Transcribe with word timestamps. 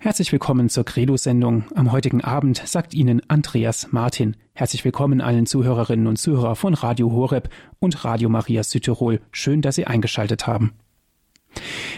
Herzlich 0.00 0.30
willkommen 0.30 0.68
zur 0.68 0.84
Credo-Sendung. 0.84 1.64
Am 1.74 1.90
heutigen 1.90 2.22
Abend 2.22 2.62
sagt 2.64 2.94
Ihnen 2.94 3.20
Andreas 3.26 3.90
Martin. 3.90 4.36
Herzlich 4.54 4.84
willkommen 4.84 5.20
allen 5.20 5.44
Zuhörerinnen 5.44 6.06
und 6.06 6.18
Zuhörer 6.18 6.54
von 6.54 6.74
Radio 6.74 7.10
Horeb 7.10 7.50
und 7.80 8.04
Radio 8.04 8.28
Maria 8.28 8.62
Südtirol. 8.62 9.20
Schön, 9.32 9.60
dass 9.60 9.74
Sie 9.74 9.88
eingeschaltet 9.88 10.46
haben. 10.46 10.74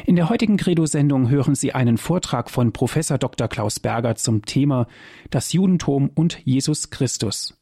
In 0.06 0.16
der 0.16 0.30
heutigen 0.30 0.56
Credo-Sendung 0.56 1.28
hören 1.28 1.54
Sie 1.54 1.74
einen 1.74 1.98
Vortrag 1.98 2.48
von 2.48 2.72
Professor 2.72 3.18
Dr. 3.18 3.48
Klaus 3.48 3.81
Berger 3.81 4.14
zum 4.14 4.46
Thema 4.46 4.87
Das 5.28 5.53
Judentum 5.53 6.08
und 6.14 6.38
Jesus 6.42 6.88
Christus. 6.88 7.60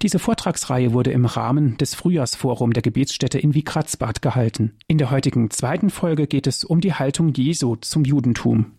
Diese 0.00 0.18
Vortragsreihe 0.18 0.94
wurde 0.94 1.12
im 1.12 1.26
Rahmen 1.26 1.76
des 1.76 1.94
Frühjahrsforum 1.94 2.72
der 2.72 2.82
Gebetsstätte 2.82 3.38
in 3.38 3.52
Wiegratzbad 3.52 4.22
gehalten. 4.22 4.78
In 4.88 4.96
der 4.96 5.10
heutigen 5.10 5.50
zweiten 5.50 5.90
Folge 5.90 6.26
geht 6.26 6.46
es 6.46 6.64
um 6.64 6.80
die 6.80 6.94
Haltung 6.94 7.34
Jesu 7.34 7.76
zum 7.76 8.06
Judentum. 8.06 8.72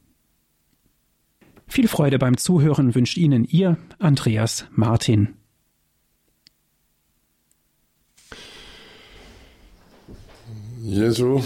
Viel 1.68 1.88
Freude 1.88 2.20
beim 2.20 2.38
Zuhören 2.38 2.96
wünscht 2.96 3.18
Ihnen 3.18 3.44
Ihr 3.46 3.78
Andreas 4.00 4.66
Martin. 4.72 5.36
Jesu 10.82 11.42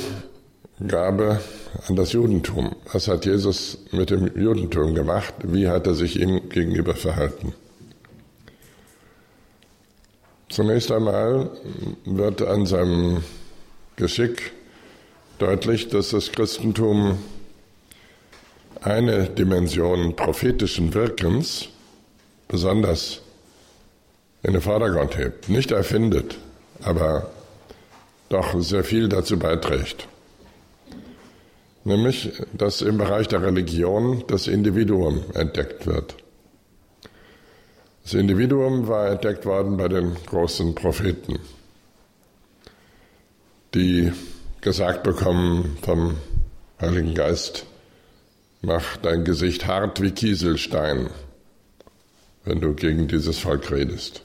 Gabe 0.85 1.39
an 1.87 1.95
das 1.95 2.13
Judentum. 2.13 2.75
Was 2.91 3.07
hat 3.07 3.25
Jesus 3.25 3.77
mit 3.91 4.09
dem 4.09 4.27
Judentum 4.37 4.93
gemacht? 4.93 5.33
Wie 5.43 5.67
hat 5.67 5.87
er 5.87 5.93
sich 5.93 6.19
ihm 6.19 6.49
gegenüber 6.49 6.93
verhalten? 6.93 7.53
Zunächst 10.49 10.91
einmal 10.91 11.51
wird 12.05 12.41
an 12.41 12.65
seinem 12.65 13.23
Geschick 13.95 14.51
deutlich, 15.37 15.89
dass 15.89 16.09
das 16.09 16.31
Christentum 16.31 17.19
eine 18.81 19.29
Dimension 19.29 20.15
prophetischen 20.15 20.93
Wirkens 20.93 21.69
besonders 22.47 23.21
in 24.43 24.53
den 24.53 24.61
Vordergrund 24.61 25.17
hebt. 25.17 25.49
Nicht 25.49 25.71
erfindet, 25.71 26.37
aber 26.81 27.29
doch 28.29 28.59
sehr 28.61 28.83
viel 28.83 29.09
dazu 29.09 29.37
beiträgt. 29.37 30.07
Nämlich, 31.83 32.31
dass 32.53 32.81
im 32.81 32.97
Bereich 32.97 33.27
der 33.27 33.41
Religion 33.41 34.23
das 34.27 34.47
Individuum 34.47 35.23
entdeckt 35.33 35.87
wird. 35.87 36.15
Das 38.03 38.13
Individuum 38.13 38.87
war 38.87 39.09
entdeckt 39.09 39.45
worden 39.45 39.77
bei 39.77 39.87
den 39.87 40.15
großen 40.25 40.75
Propheten, 40.75 41.39
die 43.73 44.11
gesagt 44.61 45.03
bekommen 45.03 45.77
vom 45.81 46.17
Heiligen 46.81 47.13
Geist, 47.13 47.65
mach 48.61 48.97
dein 48.97 49.23
Gesicht 49.23 49.67
hart 49.67 50.01
wie 50.01 50.11
Kieselstein, 50.11 51.09
wenn 52.45 52.61
du 52.61 52.73
gegen 52.73 53.07
dieses 53.07 53.39
Volk 53.39 53.71
redest. 53.71 54.23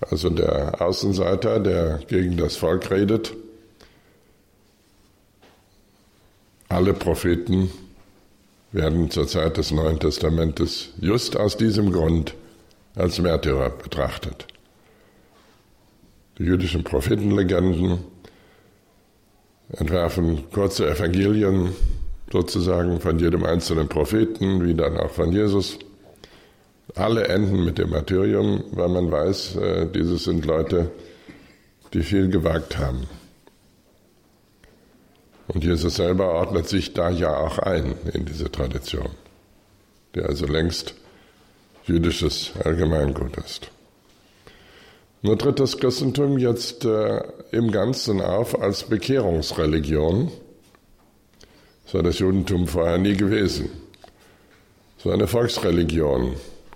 Also 0.00 0.30
der 0.30 0.80
Außenseiter, 0.80 1.58
der 1.60 1.98
gegen 2.06 2.36
das 2.36 2.56
Volk 2.56 2.90
redet, 2.90 3.34
alle 6.68 6.94
Propheten 6.94 7.70
werden 8.70 9.10
zur 9.10 9.26
Zeit 9.26 9.56
des 9.56 9.70
Neuen 9.70 9.98
Testamentes 9.98 10.90
just 11.00 11.36
aus 11.36 11.56
diesem 11.56 11.90
Grund 11.92 12.34
als 12.94 13.18
Märtyrer 13.18 13.70
betrachtet. 13.70 14.46
Die 16.38 16.44
jüdischen 16.44 16.84
Prophetenlegenden 16.84 18.04
entwerfen 19.70 20.48
kurze 20.52 20.88
Evangelien 20.88 21.74
sozusagen 22.32 23.00
von 23.00 23.18
jedem 23.18 23.44
einzelnen 23.44 23.88
Propheten, 23.88 24.64
wie 24.64 24.74
dann 24.74 24.96
auch 24.98 25.10
von 25.10 25.32
Jesus. 25.32 25.78
Alle 26.94 27.28
enden 27.28 27.64
mit 27.64 27.78
dem 27.78 27.90
Martyrium, 27.90 28.64
weil 28.72 28.88
man 28.88 29.10
weiß, 29.10 29.56
äh, 29.56 29.86
dieses 29.86 30.24
sind 30.24 30.46
Leute, 30.46 30.90
die 31.92 32.02
viel 32.02 32.28
gewagt 32.28 32.78
haben. 32.78 33.06
Und 35.48 35.64
Jesus 35.64 35.96
selber 35.96 36.34
ordnet 36.34 36.68
sich 36.68 36.92
da 36.92 37.10
ja 37.10 37.34
auch 37.36 37.58
ein 37.58 37.94
in 38.12 38.26
diese 38.26 38.50
Tradition, 38.50 39.10
die 40.14 40.20
also 40.20 40.46
längst 40.46 40.94
jüdisches 41.84 42.52
Allgemeingut 42.62 43.36
ist. 43.38 43.70
Nur 45.22 45.36
tritt 45.38 45.58
das 45.58 45.78
Christentum 45.78 46.38
jetzt 46.38 46.84
äh, 46.84 47.22
im 47.50 47.72
Ganzen 47.72 48.20
auf 48.20 48.60
als 48.60 48.84
Bekehrungsreligion. 48.84 50.30
Das 51.88 51.94
war 51.94 52.02
das 52.02 52.18
Judentum 52.18 52.66
vorher 52.66 52.98
nie 52.98 53.16
gewesen. 53.16 53.70
Es 54.98 55.06
war 55.06 55.14
eine 55.14 55.26
Volksreligion 55.26 56.34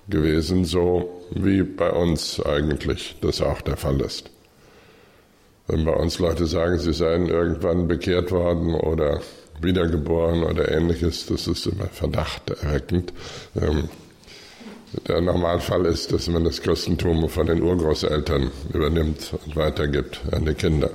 gewesen, 0.09 0.65
so 0.65 1.23
wie 1.35 1.63
bei 1.65 1.91
uns 1.91 2.41
eigentlich 2.41 3.17
das 3.21 3.43
auch 3.43 3.61
der 3.61 3.77
Fall 3.77 4.01
ist. 4.01 4.31
Wenn 5.67 5.85
bei 5.85 5.93
uns 5.93 6.19
Leute 6.19 6.47
sagen, 6.47 6.79
sie 6.79 6.95
seien 6.95 7.29
irgendwann 7.29 7.89
bekehrt 7.89 8.33
worden 8.33 8.75
oder 8.75 9.21
wiedergeboren 9.61 10.45
oder 10.45 10.73
ähnliches, 10.73 11.27
das 11.27 11.47
ist 11.47 11.67
immer 11.67 11.89
Verdacht 11.89 12.49
erweckend. 12.49 13.13
Ähm, 13.55 13.91
der 15.07 15.21
Normalfall 15.21 15.85
ist, 15.85 16.11
dass 16.13 16.27
man 16.29 16.45
das 16.45 16.63
Christentum 16.63 17.29
von 17.29 17.47
den 17.47 17.61
Urgroßeltern 17.61 18.51
übernimmt 18.73 19.35
und 19.45 19.57
weitergibt 19.57 20.23
an 20.31 20.47
die 20.47 20.55
Kinder. 20.55 20.89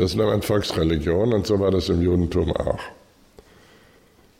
Das 0.00 0.14
ist 0.14 0.18
eine 0.18 0.40
Volksreligion 0.40 1.34
und 1.34 1.46
so 1.46 1.60
war 1.60 1.70
das 1.70 1.90
im 1.90 2.00
Judentum 2.00 2.56
auch. 2.56 2.80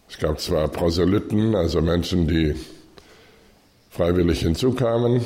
Es 0.09 0.19
gab 0.19 0.41
zwar 0.41 0.69
Proselyten, 0.69 1.54
also 1.54 1.82
Menschen, 1.82 2.26
die 2.26 2.54
freiwillig 3.91 4.41
hinzukamen, 4.41 5.20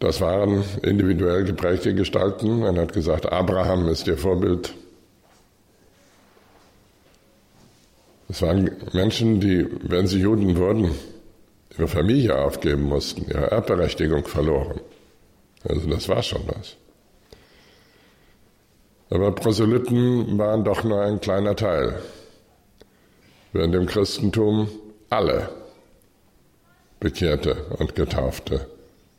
das 0.00 0.20
waren 0.20 0.62
individuell 0.82 1.44
geprägte 1.44 1.94
Gestalten. 1.94 2.60
Man 2.60 2.78
hat 2.78 2.92
gesagt, 2.92 3.24
Abraham 3.24 3.88
ist 3.88 4.06
ihr 4.06 4.18
Vorbild. 4.18 4.74
Es 8.28 8.42
waren 8.42 8.70
Menschen, 8.92 9.40
die, 9.40 9.66
wenn 9.80 10.06
sie 10.06 10.20
Juden 10.20 10.58
wurden, 10.58 10.90
ihre 11.70 11.88
Familie 11.88 12.36
aufgeben 12.36 12.82
mussten, 12.82 13.30
ihre 13.30 13.50
Erbberechtigung 13.50 14.26
verloren. 14.26 14.82
Also 15.66 15.88
das 15.88 16.06
war 16.10 16.22
schon 16.22 16.42
was. 16.48 16.76
Aber 19.10 19.32
Proselyten 19.32 20.38
waren 20.38 20.64
doch 20.64 20.82
nur 20.82 21.00
ein 21.00 21.20
kleiner 21.20 21.54
Teil, 21.54 22.00
während 23.52 23.74
im 23.74 23.86
Christentum 23.86 24.68
alle 25.10 25.48
Bekehrte 26.98 27.66
und 27.78 27.94
Getaufte 27.94 28.66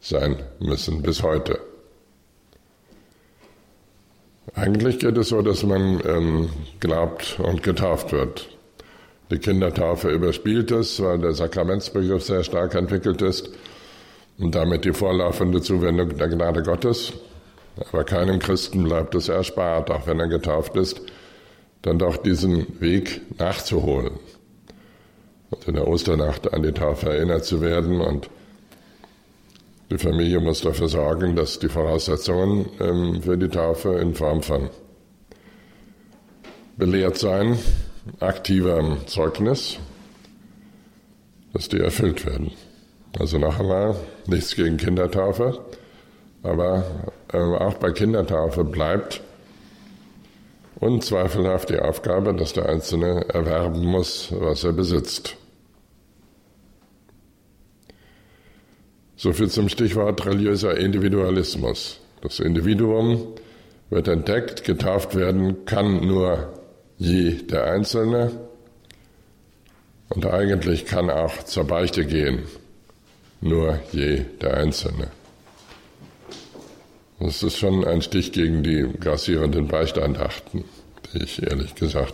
sein 0.02 0.44
müssen 0.60 1.02
bis 1.02 1.24
heute. 1.24 1.60
Eigentlich 4.56 5.00
geht 5.00 5.18
es 5.18 5.30
so, 5.30 5.42
dass 5.42 5.64
man 5.64 6.02
ähm, 6.06 6.50
glaubt 6.80 7.40
und 7.40 7.64
getauft 7.64 8.12
wird. 8.12 8.50
Die 9.30 9.40
Kindertaufe 9.40 10.10
überspielt 10.10 10.72
es, 10.72 11.02
weil 11.02 11.20
der 11.20 11.34
Sakramentsbegriff 11.34 12.24
sehr 12.24 12.44
stark 12.44 12.76
entwickelt 12.76 13.22
ist 13.22 13.50
und 14.38 14.56
damit 14.56 14.86
die 14.86 14.94
vorlaufende 14.94 15.62
Zuwendung 15.62 16.16
der 16.18 16.30
Gnade 16.30 16.64
Gottes. 16.64 17.14
Aber 17.80 18.04
keinem 18.04 18.40
Christen 18.40 18.84
bleibt 18.84 19.16
es 19.16 19.30
erspart, 19.30 19.92
auch 19.92 20.08
wenn 20.08 20.20
er 20.20 20.28
getauft 20.28 20.76
ist, 20.76 21.02
dann 21.82 22.00
doch 22.00 22.18
diesen 22.18 22.82
Weg 22.82 23.22
nachzuholen 23.38 24.20
und 25.50 25.68
in 25.68 25.76
der 25.76 25.88
Osternacht 25.88 26.54
an 26.54 26.64
die 26.64 26.72
Taufe 26.72 27.10
erinnert 27.10 27.46
zu 27.46 27.62
werden 27.62 28.02
und 28.02 28.30
die 29.90 29.98
Familie 29.98 30.42
muss 30.42 30.62
dafür 30.62 30.90
sorgen, 30.90 31.36
dass 31.36 31.60
die 31.60 31.70
Voraussetzungen 31.70 32.70
ähm, 32.82 33.22
für 33.22 33.38
die 33.38 33.48
Taufe 33.48 33.94
in 34.00 34.16
Form 34.16 34.42
von 34.42 34.70
belehrt 36.76 37.18
sein, 37.18 37.58
aktivem 38.20 39.08
Zeugnis, 39.08 39.78
dass 41.54 41.70
die 41.70 41.80
erfüllt 41.80 42.26
werden. 42.26 42.52
Also 43.18 43.40
noch 43.40 43.60
einmal, 43.60 43.96
nichts 44.28 44.56
gegen 44.56 44.78
Kindertaufe, 44.78 45.60
aber 46.44 46.84
auch 47.34 47.76
bei 47.76 47.92
Kindertaufe 47.92 48.64
bleibt 48.64 49.22
unzweifelhaft 50.80 51.70
die 51.70 51.80
Aufgabe, 51.80 52.34
dass 52.34 52.54
der 52.54 52.70
Einzelne 52.70 53.26
erwerben 53.30 53.86
muss, 53.86 54.30
was 54.32 54.64
er 54.64 54.74
besitzt. 54.74 55.36
So 59.16 59.34
viel 59.34 59.50
zum 59.50 59.68
Stichwort 59.70 60.26
religiöser 60.26 60.78
Individualismus. 60.78 62.00
Das 62.22 62.40
Individuum 62.40 63.34
wird 63.90 64.08
entdeckt, 64.08 64.64
getauft 64.64 65.16
werden 65.16 65.66
kann 65.66 66.06
nur 66.06 66.54
je 66.98 67.32
der 67.44 67.66
Einzelne 67.66 68.32
und 70.10 70.26
eigentlich 70.26 70.86
kann 70.86 71.10
auch 71.10 71.44
zur 71.44 71.66
Beichte 71.66 72.06
gehen, 72.06 72.44
nur 73.42 73.80
je 73.92 74.24
der 74.42 74.58
Einzelne. 74.58 75.10
Das 77.20 77.42
ist 77.42 77.58
schon 77.58 77.84
ein 77.86 78.02
Stich 78.02 78.32
gegen 78.32 78.64
die 78.64 78.88
grassierenden 79.00 79.68
Beichtandachten, 79.68 80.64
die 81.14 81.24
ich 81.24 81.42
ehrlich 81.42 81.74
gesagt 81.76 82.14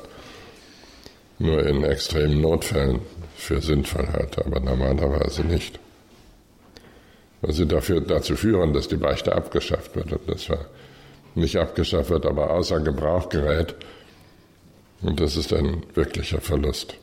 nur 1.39 1.65
in 1.65 1.83
extremen 1.83 2.41
Notfällen 2.41 3.01
für 3.35 3.61
sinnvoll 3.61 4.07
halte, 4.07 4.45
aber 4.45 4.59
normalerweise 4.59 5.43
nicht. 5.43 5.79
Weil 7.41 7.53
sie 7.53 7.65
dafür, 7.65 7.99
dazu 7.99 8.35
führen, 8.35 8.73
dass 8.73 8.87
die 8.87 8.95
Beichte 8.95 9.35
abgeschafft 9.35 9.95
wird. 9.95 10.13
Und 10.13 10.29
das 10.29 10.49
war 10.49 10.65
nicht 11.35 11.57
abgeschafft 11.57 12.09
wird, 12.09 12.25
aber 12.25 12.51
außer 12.51 12.79
Gebrauch 12.79 13.27
gerät. 13.27 13.75
Und 15.01 15.19
das 15.19 15.35
ist 15.35 15.51
ein 15.51 15.83
wirklicher 15.93 16.39
Verlust. 16.39 16.93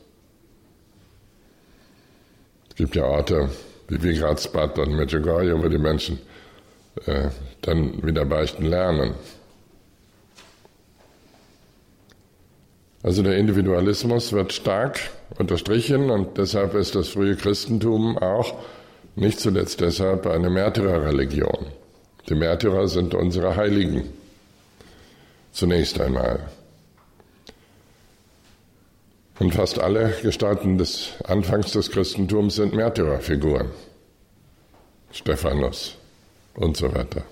Es 2.69 2.75
gibt 2.75 2.95
ja 2.95 3.03
Orte 3.03 3.49
wie 3.89 4.01
Wigradsbad 4.01 4.79
und 4.79 4.95
Medjugorje, 4.95 5.61
wo 5.61 5.67
die 5.67 5.77
Menschen 5.77 6.19
äh, 7.05 7.29
dann 7.61 8.05
wieder 8.05 8.25
beichten 8.25 8.65
lernen. 8.65 9.15
Also 13.03 13.23
der 13.23 13.37
Individualismus 13.37 14.31
wird 14.31 14.53
stark 14.53 14.99
unterstrichen 15.39 16.11
und 16.11 16.37
deshalb 16.37 16.75
ist 16.75 16.93
das 16.95 17.09
frühe 17.09 17.35
Christentum 17.35 18.17
auch 18.17 18.53
nicht 19.15 19.39
zuletzt 19.39 19.81
deshalb 19.81 20.27
eine 20.27 20.49
Märtyrerreligion. 20.49 21.67
Die 22.29 22.35
Märtyrer 22.35 22.87
sind 22.87 23.13
unsere 23.13 23.55
Heiligen. 23.55 24.03
Zunächst 25.51 25.99
einmal. 25.99 26.39
Und 29.39 29.55
fast 29.55 29.79
alle 29.79 30.13
Gestalten 30.21 30.77
des 30.77 31.13
Anfangs 31.23 31.71
des 31.71 31.89
Christentums 31.89 32.55
sind 32.55 32.73
Märtyrerfiguren. 32.73 33.71
Stephanus 35.11 35.97
und 36.55 36.77
so 36.77 36.93
weiter. 36.93 37.23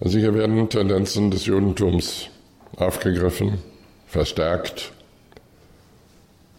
Also 0.00 0.18
hier 0.18 0.34
werden 0.34 0.68
Tendenzen 0.68 1.30
des 1.30 1.46
Judentums 1.46 2.28
aufgegriffen, 2.76 3.58
verstärkt. 4.06 4.92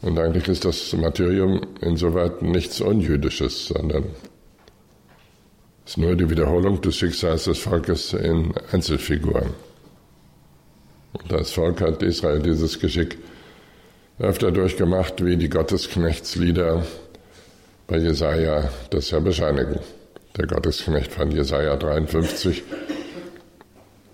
Und 0.01 0.17
eigentlich 0.17 0.47
ist 0.47 0.65
das 0.65 0.93
Martyrium 0.93 1.61
insoweit 1.81 2.41
nichts 2.41 2.79
Unjüdisches, 2.79 3.67
sondern 3.67 4.05
ist 5.85 5.97
nur 5.97 6.15
die 6.15 6.29
Wiederholung 6.29 6.79
des 6.81 6.95
Schicksals 6.95 7.45
des 7.45 7.59
Volkes 7.59 8.13
in 8.13 8.53
Einzelfiguren. 8.71 9.49
Und 11.13 11.31
das 11.31 11.51
Volk 11.51 11.81
hat 11.81 12.01
Israel 12.01 12.41
dieses 12.41 12.79
Geschick 12.79 13.17
öfter 14.19 14.51
durchgemacht, 14.51 15.23
wie 15.23 15.37
die 15.37 15.49
Gottesknechtslieder 15.49 16.85
bei 17.88 17.97
Jesaja 17.97 18.69
das 18.89 19.12
ja 19.12 19.19
bescheinigen. 19.19 19.80
Der 20.38 20.47
Gottesknecht 20.47 21.12
von 21.12 21.31
Jesaja 21.31 21.75
53 21.75 22.63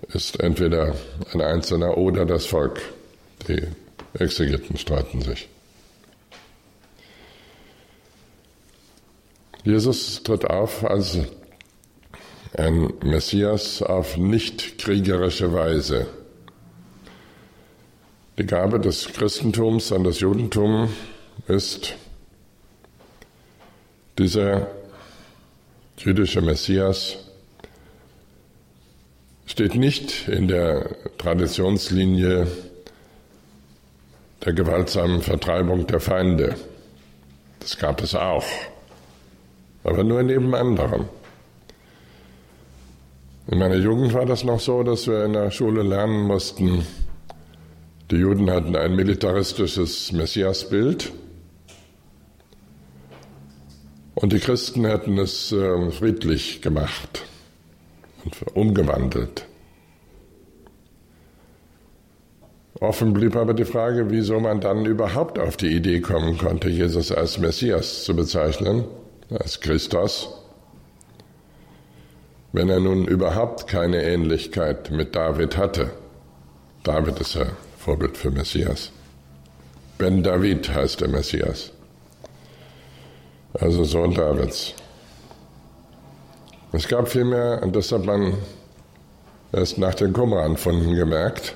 ist 0.09 0.39
entweder 0.39 0.95
ein 1.33 1.41
Einzelner 1.41 1.97
oder 1.97 2.25
das 2.25 2.45
Volk. 2.45 2.81
Die 3.47 3.61
Exegeten 4.17 4.77
streiten 4.77 5.21
sich. 5.21 5.47
Jesus 9.63 10.23
tritt 10.23 10.45
auf 10.45 10.83
als 10.83 11.19
ein 12.53 12.93
Messias 13.03 13.81
auf 13.83 14.17
nicht 14.17 14.77
kriegerische 14.79 15.53
Weise. 15.53 16.07
Die 18.37 18.45
Gabe 18.45 18.79
des 18.79 19.07
Christentums 19.13 19.91
an 19.91 20.03
das 20.03 20.21
Judentum 20.21 20.89
ist, 21.47 21.95
dieser 24.19 24.67
jüdische 25.97 26.41
Messias 26.41 27.17
steht 29.45 29.75
nicht 29.75 30.27
in 30.27 30.49
der 30.49 30.89
Traditionslinie 31.17 32.47
der 34.43 34.53
gewaltsamen 34.53 35.21
Vertreibung 35.21 35.87
der 35.87 36.01
Feinde. 36.01 36.55
Das 37.59 37.77
gab 37.77 38.01
es 38.03 38.13
auch, 38.13 38.45
aber 39.83 40.03
nur 40.03 40.21
neben 40.21 40.53
anderen. 40.53 41.05
In 43.47 43.57
meiner 43.57 43.75
Jugend 43.75 44.13
war 44.13 44.25
das 44.25 44.43
noch 44.43 44.59
so, 44.59 44.83
dass 44.83 45.07
wir 45.07 45.25
in 45.25 45.33
der 45.33 45.49
Schule 45.49 45.81
lernen 45.81 46.27
mussten, 46.27 46.85
die 48.11 48.17
Juden 48.17 48.49
hatten 48.51 48.75
ein 48.75 48.95
militaristisches 48.95 50.11
Messiasbild 50.11 51.11
und 54.19 54.33
die 54.33 54.39
Christen 54.39 54.83
hätten 54.85 55.17
es 55.17 55.53
äh, 55.53 55.91
friedlich 55.91 56.61
gemacht 56.61 57.23
und 58.25 58.35
umgewandelt. 58.53 59.45
Offen 62.81 63.13
blieb 63.13 63.37
aber 63.37 63.53
die 63.53 63.63
Frage, 63.63 64.09
wieso 64.09 64.41
man 64.41 64.59
dann 64.59 64.85
überhaupt 64.85 65.39
auf 65.39 65.55
die 65.55 65.73
Idee 65.73 66.01
kommen 66.01 66.37
konnte, 66.37 66.69
Jesus 66.69 67.13
als 67.13 67.37
Messias 67.37 68.03
zu 68.03 68.13
bezeichnen, 68.13 68.83
als 69.29 69.61
Christus, 69.61 70.27
wenn 72.51 72.67
er 72.67 72.81
nun 72.81 73.07
überhaupt 73.07 73.67
keine 73.67 74.03
Ähnlichkeit 74.03 74.91
mit 74.91 75.15
David 75.15 75.55
hatte. 75.55 75.91
David 76.83 77.21
ist 77.21 77.35
ja 77.35 77.45
Vorbild 77.77 78.17
für 78.17 78.31
Messias. 78.31 78.91
Ben 79.97 80.23
David 80.23 80.73
heißt 80.73 80.99
der 80.99 81.07
Messias, 81.07 81.71
also 83.53 83.83
Sohn 83.83 84.13
Davids. 84.13 84.73
Es 86.71 86.87
gab 86.87 87.07
vielmehr, 87.07 87.61
und 87.63 87.75
das 87.75 87.91
hat 87.91 88.05
man 88.05 88.37
erst 89.51 89.77
nach 89.77 89.95
den 89.95 90.13
Qumran-Funden 90.13 90.95
gemerkt, 90.95 91.55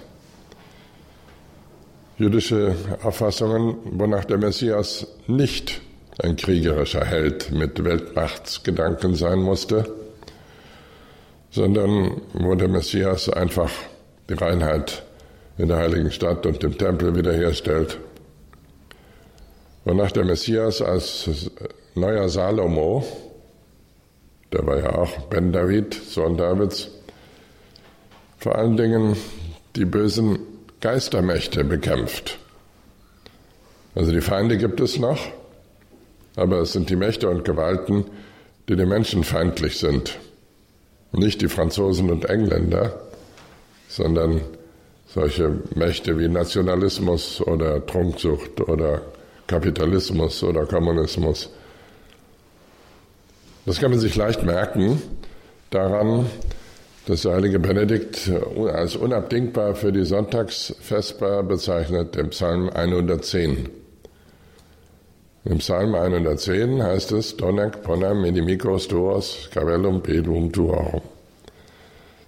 jüdische 2.18 2.76
Auffassungen, 3.04 3.78
wonach 3.92 4.26
der 4.26 4.38
Messias 4.38 5.08
nicht 5.28 5.82
ein 6.20 6.36
kriegerischer 6.36 7.06
Held 7.06 7.52
mit 7.52 7.84
Weltmachtsgedanken 7.84 9.16
sein 9.16 9.40
musste, 9.40 9.86
sondern 11.52 12.22
wo 12.34 12.56
der 12.56 12.68
Messias 12.68 13.30
einfach 13.30 13.72
die 14.30 14.34
Reinheit 14.34 15.04
in 15.58 15.68
der 15.68 15.78
heiligen 15.78 16.12
Stadt 16.12 16.46
und 16.46 16.64
dem 16.64 16.78
Tempel 16.78 17.16
wiederherstellt. 17.16 18.00
Wonach 19.86 20.12
der 20.12 20.26
Messias 20.26 20.82
als 20.82 21.30
neuer 21.96 22.30
Salomo 22.30 23.04
der 24.54 24.68
war 24.68 24.78
ja 24.78 24.94
auch 24.94 25.20
Ben 25.30 25.52
David, 25.52 25.96
Sohn 25.96 26.38
Davids, 26.38 26.92
vor 28.38 28.56
allen 28.56 28.78
Dingen 28.78 29.18
die 29.76 29.86
bösen 29.86 30.38
Geistermächte 30.80 31.64
bekämpft. 31.64 32.38
Also 33.96 34.12
die 34.12 34.22
Feinde 34.22 34.58
gibt 34.58 34.80
es 34.80 35.00
noch, 35.00 35.20
aber 36.36 36.60
es 36.60 36.74
sind 36.74 36.90
die 36.92 36.96
Mächte 36.96 37.30
und 37.30 37.46
Gewalten, 37.46 38.06
die 38.70 38.76
den 38.76 38.90
Menschen 38.90 39.24
feindlich 39.24 39.80
sind. 39.80 40.20
Nicht 41.12 41.42
die 41.42 41.48
Franzosen 41.48 42.12
und 42.12 42.26
Engländer, 42.26 43.02
sondern 43.88 44.42
solche 45.08 45.52
Mächte 45.74 46.18
wie 46.20 46.28
Nationalismus 46.28 47.42
oder 47.42 47.84
Trunksucht 47.86 48.62
oder 48.62 49.02
Kapitalismus 49.48 50.44
oder 50.44 50.66
Kommunismus 50.66 51.50
das 53.66 53.80
kann 53.80 53.92
man 53.92 54.00
sich 54.00 54.16
leicht 54.16 54.44
merken 54.44 55.02
daran, 55.70 56.26
dass 57.06 57.24
der 57.24 57.34
heilige 57.34 57.60
Benedikt 57.60 58.32
als 58.72 58.96
unabdingbar 58.96 59.76
für 59.76 59.92
die 59.92 60.06
Sonntagsvesper 60.06 61.44
bezeichnet 61.44 62.16
im 62.16 62.30
Psalm 62.30 62.70
110. 62.70 63.70
Im 65.46 65.58
Psalm 65.58 65.94
110 65.96 66.82
heißt 66.82 67.12
es, 67.12 67.36
Donec 67.36 67.84
ponam 67.84 68.24
inimicos 68.24 68.88
tuos 68.88 69.50
cavellum 69.54 70.02
pedum 70.02 70.54
tuorum. 70.54 71.02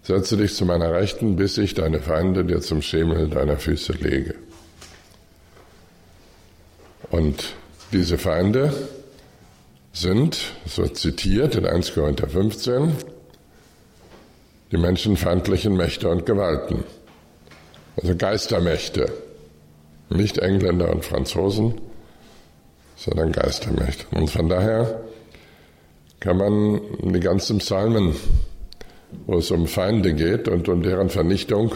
Setze 0.04 0.36
dich 0.36 0.54
zu 0.54 0.65
meiner 0.65 0.92
Rechten, 0.92 1.38
bis 1.38 1.58
ich 1.58 1.74
deine 1.74 2.00
Feinde 2.00 2.44
dir 2.44 2.60
zum 2.60 2.82
Schemel 2.82 3.30
deiner 3.30 3.58
Füße 3.58 3.94
lege. 3.94 4.36
Und 7.10 7.56
diese 7.94 8.18
Feinde, 8.18 8.74
sind, 9.96 10.38
so 10.68 10.86
zitiert 10.88 11.56
in 11.56 11.66
1 11.66 11.94
Korinther 11.94 12.28
15, 12.28 12.92
die 14.72 14.78
menschenfeindlichen 14.78 15.75
Mächte 15.75 16.10
und 16.10 16.25
Gewalten. 16.25 16.84
Also 17.96 18.16
Geistermächte. 18.16 19.12
Nicht 20.10 20.38
Engländer 20.38 20.92
und 20.92 21.04
Franzosen, 21.04 21.75
sondern 22.96 23.32
Geistermächte. 23.32 24.06
Und 24.12 24.30
von 24.30 24.50
daher 24.50 25.02
kann 26.20 26.38
man 26.38 26.82
die 27.02 27.20
ganzen 27.20 27.60
Psalmen, 27.60 28.16
wo 29.25 29.38
es 29.38 29.50
um 29.50 29.66
Feinde 29.66 30.14
geht 30.14 30.48
und 30.48 30.68
um 30.68 30.84
deren 30.84 31.10
Vernichtung, 31.10 31.75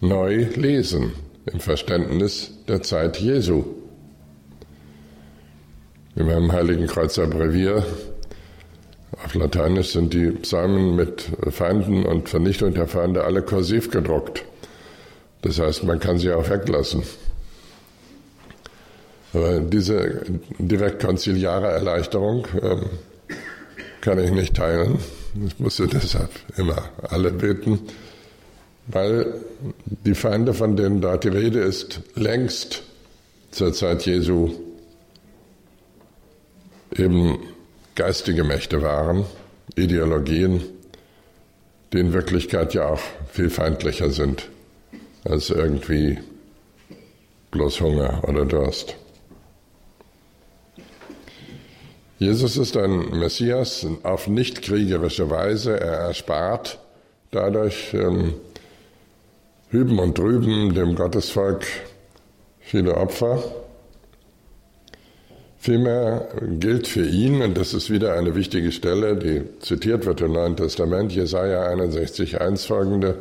neu 0.00 0.46
lesen 0.54 1.12
im 1.44 1.60
Verständnis 1.60 2.52
der 2.66 2.82
Zeit 2.82 3.18
Jesu. 3.20 3.64
In 6.16 6.26
meinem 6.26 6.50
Heiligen 6.50 6.86
Kreuzer 6.86 7.26
Brevier 7.26 7.84
auf 9.22 9.34
Lateinisch 9.34 9.92
sind 9.92 10.14
die 10.14 10.30
Psalmen 10.30 10.96
mit 10.96 11.26
Feinden 11.50 12.06
und 12.06 12.30
Vernichtung 12.30 12.72
der 12.72 12.86
Feinde 12.88 13.24
alle 13.24 13.42
kursiv 13.42 13.90
gedruckt. 13.90 14.42
Das 15.42 15.58
heißt, 15.58 15.84
man 15.84 16.00
kann 16.00 16.16
sie 16.18 16.32
auch 16.32 16.48
weglassen. 16.48 17.02
Aber 19.34 19.60
diese 19.60 20.22
direkt 20.58 21.04
konziliare 21.04 21.68
Erleichterung 21.68 22.48
ähm, 22.62 22.86
kann 24.00 24.18
ich 24.18 24.30
nicht 24.30 24.56
teilen. 24.56 24.98
Ich 25.46 25.58
musste 25.58 25.86
deshalb 25.86 26.30
immer 26.56 26.82
alle 27.02 27.30
beten, 27.30 27.80
weil 28.86 29.34
die 29.86 30.14
Feinde, 30.14 30.54
von 30.54 30.76
denen 30.76 31.02
dort 31.02 31.24
die 31.24 31.28
Rede 31.28 31.60
ist, 31.60 32.00
längst 32.14 32.84
zur 33.50 33.74
Zeit 33.74 34.06
Jesu 34.06 34.54
eben 36.98 37.38
geistige 37.94 38.44
Mächte 38.44 38.82
waren, 38.82 39.24
Ideologien, 39.74 40.62
die 41.92 41.98
in 41.98 42.12
Wirklichkeit 42.12 42.74
ja 42.74 42.88
auch 42.88 43.00
viel 43.32 43.50
feindlicher 43.50 44.10
sind 44.10 44.48
als 45.24 45.50
irgendwie 45.50 46.18
bloß 47.50 47.80
Hunger 47.80 48.22
oder 48.26 48.44
Durst. 48.44 48.96
Jesus 52.18 52.56
ist 52.56 52.76
ein 52.76 53.18
Messias 53.18 53.86
auf 54.02 54.26
nicht 54.26 54.62
kriegerische 54.62 55.28
Weise. 55.28 55.78
Er 55.78 55.96
erspart 55.96 56.78
dadurch 57.30 57.92
ähm, 57.92 58.34
hüben 59.68 59.98
und 59.98 60.16
drüben 60.16 60.74
dem 60.74 60.94
Gottesvolk 60.94 61.66
viele 62.60 62.94
Opfer. 62.94 63.42
Vielmehr 65.66 66.28
gilt 66.60 66.86
für 66.86 67.04
ihn, 67.04 67.42
und 67.42 67.58
das 67.58 67.74
ist 67.74 67.90
wieder 67.90 68.14
eine 68.14 68.36
wichtige 68.36 68.70
Stelle, 68.70 69.16
die 69.16 69.42
zitiert 69.58 70.06
wird 70.06 70.20
im 70.20 70.30
Neuen 70.34 70.54
Testament, 70.54 71.10
Jesaja 71.10 71.66
61, 71.66 72.40
1 72.40 72.66
folgende, 72.66 73.16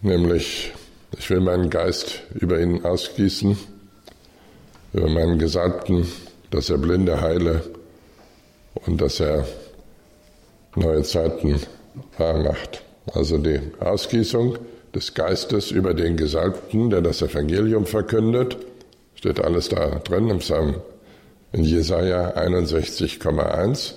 nämlich, 0.00 0.70
ich 1.18 1.28
will 1.28 1.40
meinen 1.40 1.70
Geist 1.70 2.22
über 2.36 2.60
ihn 2.60 2.84
ausgießen, 2.84 3.58
über 4.92 5.08
meinen 5.08 5.40
Gesalbten, 5.40 6.06
dass 6.52 6.70
er 6.70 6.78
Blinde 6.78 7.20
heile 7.20 7.64
und 8.86 9.00
dass 9.00 9.18
er 9.18 9.44
neue 10.76 11.02
Zeiten 11.02 11.58
macht. 12.16 12.84
Also 13.12 13.38
die 13.38 13.58
Ausgießung 13.80 14.56
des 14.94 15.14
Geistes 15.14 15.72
über 15.72 15.94
den 15.94 16.16
Gesalbten, 16.16 16.90
der 16.90 17.00
das 17.00 17.22
Evangelium 17.22 17.86
verkündet, 17.86 18.56
steht 19.20 19.38
alles 19.38 19.68
da 19.68 19.96
drin 19.96 20.30
im 20.30 20.38
Psalm 20.38 20.76
in 21.52 21.62
Jesaja 21.62 22.38
61,1. 22.38 23.92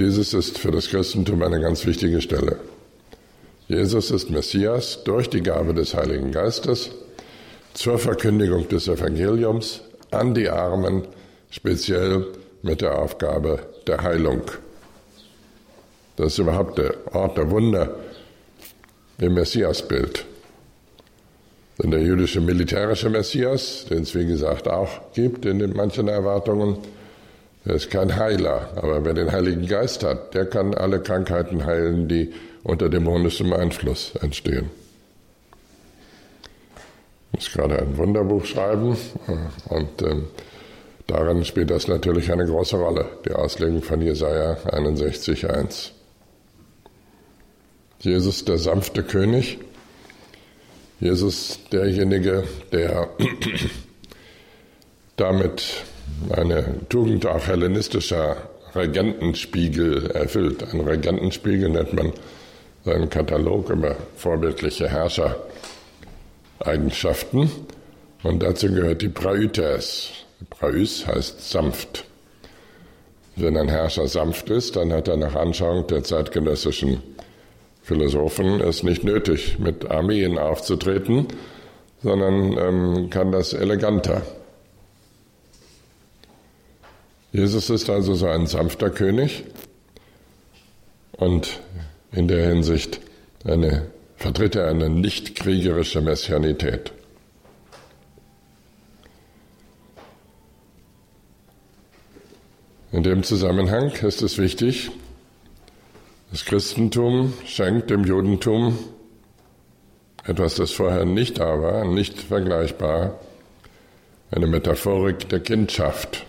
Dieses 0.00 0.34
ist 0.34 0.58
für 0.58 0.72
das 0.72 0.88
Christentum 0.88 1.40
eine 1.44 1.60
ganz 1.60 1.86
wichtige 1.86 2.20
Stelle. 2.20 2.56
Jesus 3.68 4.10
ist 4.10 4.30
Messias 4.30 5.04
durch 5.04 5.30
die 5.30 5.44
Gabe 5.44 5.74
des 5.74 5.94
Heiligen 5.94 6.32
Geistes 6.32 6.90
zur 7.72 8.00
Verkündigung 8.00 8.66
des 8.66 8.88
Evangeliums 8.88 9.82
an 10.10 10.34
die 10.34 10.48
Armen, 10.48 11.06
speziell 11.48 12.26
mit 12.62 12.80
der 12.80 12.98
Aufgabe 12.98 13.60
der 13.86 14.02
Heilung. 14.02 14.42
Das 16.16 16.32
ist 16.32 16.38
überhaupt 16.38 16.78
der 16.78 16.94
Ort 17.14 17.38
der 17.38 17.48
Wunder 17.48 17.94
im 19.18 19.34
Messiasbild. 19.34 20.26
Denn 21.78 21.90
der 21.90 22.00
jüdische 22.00 22.40
militärische 22.40 23.08
Messias, 23.08 23.86
den 23.88 24.02
es 24.02 24.14
wie 24.14 24.26
gesagt 24.26 24.68
auch 24.68 25.12
gibt 25.14 25.46
in 25.46 25.72
manchen 25.74 26.08
Erwartungen, 26.08 26.76
der 27.64 27.76
ist 27.76 27.90
kein 27.90 28.16
Heiler. 28.16 28.70
Aber 28.76 29.04
wer 29.04 29.14
den 29.14 29.32
Heiligen 29.32 29.66
Geist 29.66 30.02
hat, 30.02 30.34
der 30.34 30.46
kann 30.46 30.74
alle 30.74 31.00
Krankheiten 31.00 31.64
heilen, 31.64 32.08
die 32.08 32.32
unter 32.64 32.88
dämonischem 32.88 33.52
Einfluss 33.52 34.14
entstehen. 34.20 34.70
Ich 37.32 37.38
muss 37.38 37.52
gerade 37.52 37.78
ein 37.78 37.96
Wunderbuch 37.96 38.44
schreiben 38.44 38.96
und 39.68 40.02
ähm, 40.02 40.26
darin 41.06 41.44
spielt 41.44 41.70
das 41.70 41.88
natürlich 41.88 42.30
eine 42.30 42.44
große 42.44 42.76
Rolle, 42.76 43.06
die 43.24 43.32
Auslegung 43.32 43.82
von 43.82 44.02
Jesaja 44.02 44.58
61,1. 44.66 45.90
Jesus, 48.00 48.44
der 48.44 48.58
sanfte 48.58 49.02
König, 49.02 49.60
Jesus, 51.02 51.58
derjenige, 51.72 52.44
der 52.70 53.08
damit 55.16 55.82
eine 56.30 56.76
Tugend 56.90 57.26
auch 57.26 57.44
hellenistischer 57.44 58.36
Regentenspiegel 58.76 60.12
erfüllt. 60.12 60.62
Ein 60.62 60.80
Regentenspiegel 60.82 61.70
nennt 61.70 61.92
man 61.92 62.12
seinen 62.84 63.10
Katalog 63.10 63.70
über 63.70 63.96
vorbildliche 64.14 64.88
Herrscher 64.88 65.42
Eigenschaften 66.60 67.50
und 68.22 68.44
dazu 68.44 68.68
gehört 68.68 69.02
die 69.02 69.08
Praütes. 69.08 70.10
Praüs 70.50 71.04
heißt 71.04 71.50
sanft. 71.50 72.04
Wenn 73.34 73.56
ein 73.56 73.68
Herrscher 73.68 74.06
sanft 74.06 74.50
ist, 74.50 74.76
dann 74.76 74.92
hat 74.92 75.08
er 75.08 75.16
nach 75.16 75.34
Anschauung 75.34 75.84
der 75.88 76.04
zeitgenössischen 76.04 77.02
Philosophen 77.82 78.60
es 78.60 78.82
nicht 78.82 79.04
nötig, 79.04 79.58
mit 79.58 79.90
Armeen 79.90 80.38
aufzutreten, 80.38 81.26
sondern 82.02 82.56
ähm, 82.58 83.10
kann 83.10 83.32
das 83.32 83.52
eleganter. 83.52 84.22
Jesus 87.32 87.70
ist 87.70 87.88
also 87.90 88.14
so 88.14 88.26
ein 88.26 88.46
sanfter 88.46 88.90
König 88.90 89.44
und 91.12 91.60
in 92.12 92.28
der 92.28 92.46
Hinsicht 92.46 93.00
eine 93.44 93.90
vertritt 94.16 94.54
er 94.54 94.68
eine 94.68 94.88
nicht 94.88 95.34
kriegerische 95.34 96.00
Messianität. 96.00 96.92
In 102.92 103.02
dem 103.02 103.22
Zusammenhang 103.22 103.90
ist 104.02 104.22
es 104.22 104.38
wichtig, 104.38 104.90
das 106.32 106.46
Christentum 106.46 107.34
schenkt 107.46 107.90
dem 107.90 108.04
Judentum 108.04 108.78
etwas, 110.24 110.54
das 110.54 110.72
vorher 110.72 111.04
nicht 111.04 111.38
da 111.38 111.60
war, 111.60 111.84
nicht 111.84 112.18
vergleichbar, 112.18 113.20
eine 114.30 114.46
Metaphorik 114.46 115.28
der 115.28 115.40
Kindschaft. 115.40 116.24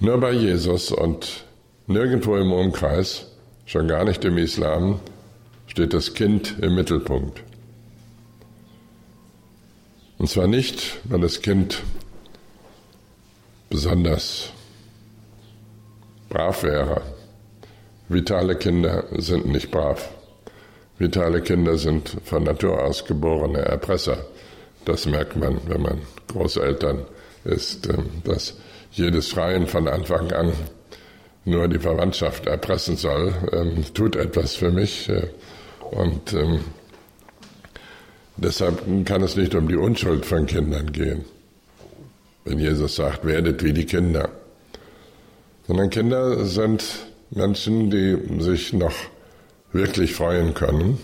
Nur 0.00 0.20
bei 0.20 0.32
Jesus 0.32 0.92
und 0.92 1.44
nirgendwo 1.86 2.36
im 2.36 2.52
Umkreis, 2.52 3.26
schon 3.64 3.88
gar 3.88 4.04
nicht 4.04 4.22
im 4.26 4.36
Islam, 4.36 5.00
steht 5.66 5.94
das 5.94 6.12
Kind 6.12 6.56
im 6.60 6.74
Mittelpunkt. 6.74 7.42
Und 10.18 10.28
zwar 10.28 10.46
nicht, 10.46 10.98
weil 11.04 11.20
das 11.20 11.40
Kind 11.40 11.82
besonders 13.70 14.50
brav 16.28 16.62
wäre. 16.62 17.15
Vitale 18.08 18.54
Kinder 18.54 19.04
sind 19.16 19.46
nicht 19.46 19.70
brav. 19.70 20.08
Vitale 20.98 21.42
Kinder 21.42 21.76
sind 21.76 22.16
von 22.24 22.44
Natur 22.44 22.82
aus 22.82 23.04
geborene 23.04 23.58
Erpresser. 23.58 24.26
Das 24.84 25.06
merkt 25.06 25.36
man, 25.36 25.60
wenn 25.66 25.82
man 25.82 25.98
Großeltern 26.28 27.04
ist, 27.44 27.88
ähm, 27.88 28.06
dass 28.24 28.54
jedes 28.92 29.28
Schreien 29.28 29.66
von 29.66 29.88
Anfang 29.88 30.30
an 30.32 30.52
nur 31.44 31.68
die 31.68 31.78
Verwandtschaft 31.78 32.46
erpressen 32.46 32.96
soll, 32.96 33.34
ähm, 33.52 33.84
tut 33.92 34.14
etwas 34.14 34.54
für 34.54 34.70
mich. 34.70 35.08
Äh, 35.08 35.28
und 35.90 36.32
ähm, 36.32 36.60
deshalb 38.36 38.82
kann 39.04 39.22
es 39.22 39.36
nicht 39.36 39.54
um 39.56 39.66
die 39.66 39.76
Unschuld 39.76 40.24
von 40.24 40.46
Kindern 40.46 40.92
gehen, 40.92 41.24
wenn 42.44 42.58
Jesus 42.60 42.96
sagt, 42.96 43.24
werdet 43.24 43.64
wie 43.64 43.72
die 43.72 43.86
Kinder. 43.86 44.30
Sondern 45.66 45.90
Kinder 45.90 46.44
sind 46.44 46.84
Menschen, 47.30 47.90
die 47.90 48.42
sich 48.42 48.72
noch 48.72 48.94
wirklich 49.72 50.14
freuen 50.14 50.54
können, 50.54 50.98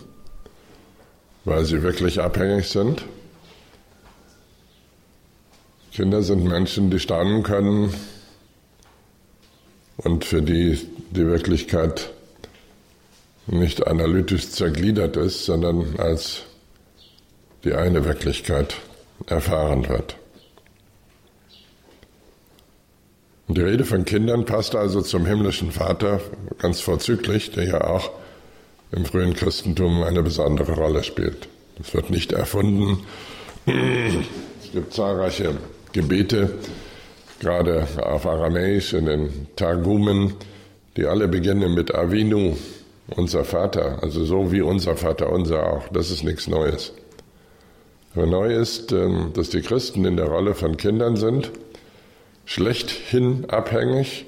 weil 1.45 1.64
sie 1.64 1.83
wirklich 1.83 2.21
abhängig 2.21 2.69
sind. 2.69 3.05
Kinder 5.93 6.23
sind 6.23 6.45
Menschen, 6.45 6.91
die 6.91 6.99
staunen 6.99 7.43
können 7.43 7.93
und 9.99 10.25
für 10.25 10.41
die 10.41 10.79
die 11.11 11.26
Wirklichkeit 11.26 12.11
nicht 13.47 13.87
analytisch 13.87 14.49
zergliedert 14.49 15.17
ist, 15.17 15.45
sondern 15.45 15.99
als 15.99 16.43
die 17.64 17.75
eine 17.75 18.05
Wirklichkeit 18.05 18.76
erfahren 19.26 19.88
wird. 19.88 20.17
Und 20.17 20.19
die 23.49 23.61
Rede 23.61 23.84
von 23.84 24.04
Kindern 24.04 24.44
passt 24.44 24.75
also 24.75 25.02
zum 25.02 25.26
himmlischen 25.26 25.72
Vater 25.72 26.20
ganz 26.58 26.80
vorzüglich, 26.80 27.50
der 27.50 27.64
ja 27.64 27.80
auch 27.84 28.11
im 28.92 29.04
frühen 29.04 29.34
Christentum 29.34 30.02
eine 30.02 30.22
besondere 30.22 30.72
Rolle 30.72 31.02
spielt. 31.02 31.49
Es 31.80 31.94
wird 31.94 32.11
nicht 32.11 32.32
erfunden. 32.32 32.99
Es 33.66 34.72
gibt 34.72 34.92
zahlreiche 34.92 35.56
Gebete, 35.92 36.50
gerade 37.40 37.87
auf 38.02 38.26
Aramäisch 38.26 38.92
in 38.92 39.06
den 39.06 39.49
Targumen, 39.56 40.34
die 40.96 41.06
alle 41.06 41.28
beginnen 41.28 41.75
mit 41.75 41.94
Avinu, 41.94 42.56
unser 43.08 43.44
Vater, 43.44 44.02
also 44.02 44.25
so 44.25 44.52
wie 44.52 44.61
unser 44.61 44.96
Vater 44.96 45.30
unser 45.30 45.66
auch. 45.66 45.88
Das 45.88 46.11
ist 46.11 46.22
nichts 46.22 46.46
Neues. 46.46 46.92
Aber 48.14 48.26
neu 48.26 48.54
ist, 48.54 48.92
ähm, 48.92 49.32
dass 49.34 49.50
die 49.50 49.62
Christen 49.62 50.04
in 50.04 50.16
der 50.16 50.26
Rolle 50.26 50.54
von 50.54 50.76
Kindern 50.76 51.16
sind, 51.16 51.50
schlechthin 52.52 53.49
abhängig, 53.49 54.26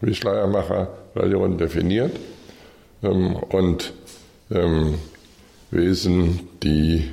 wie 0.00 0.14
Schleiermacher 0.14 0.96
Religion 1.16 1.58
definiert, 1.58 2.12
ähm, 3.02 3.34
und 3.34 3.92
ähm, 4.52 4.98
Wesen, 5.72 6.48
die 6.62 7.10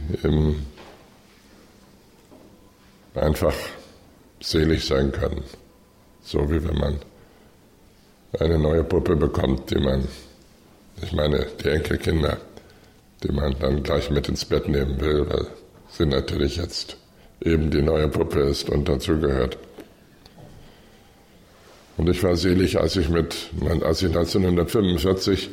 einfach 3.16 3.56
selig 4.40 4.86
sein 4.86 5.12
können. 5.12 5.44
So 6.24 6.40
wie 6.52 6.64
wenn 6.64 6.78
man 6.78 7.00
eine 8.40 8.60
neue 8.60 8.84
Puppe 8.84 9.16
bekommt, 9.16 9.72
die 9.72 9.80
man, 9.80 10.08
ich 11.02 11.12
meine, 11.12 11.48
die 11.64 11.70
Enkelkinder, 11.70 12.38
die 13.24 13.32
man 13.32 13.56
dann 13.60 13.82
gleich 13.82 14.12
mit 14.12 14.30
ins 14.30 14.46
Bett 14.46 14.70
nehmen 14.70 15.02
will, 15.02 15.28
weil 15.28 15.48
sie 15.90 16.06
natürlich 16.06 16.58
jetzt 16.58 16.98
eben 17.44 17.72
die 17.72 17.82
neue 17.82 18.10
Puppe 18.10 18.42
ist 18.42 18.70
und 18.70 18.88
dazugehört. 18.88 19.58
Und 22.02 22.10
ich 22.10 22.24
war 22.24 22.36
selig, 22.36 22.80
als 22.80 22.96
ich 22.96 23.10
mit, 23.10 23.52
als 23.84 24.02
ich 24.02 24.08
1945, 24.08 25.52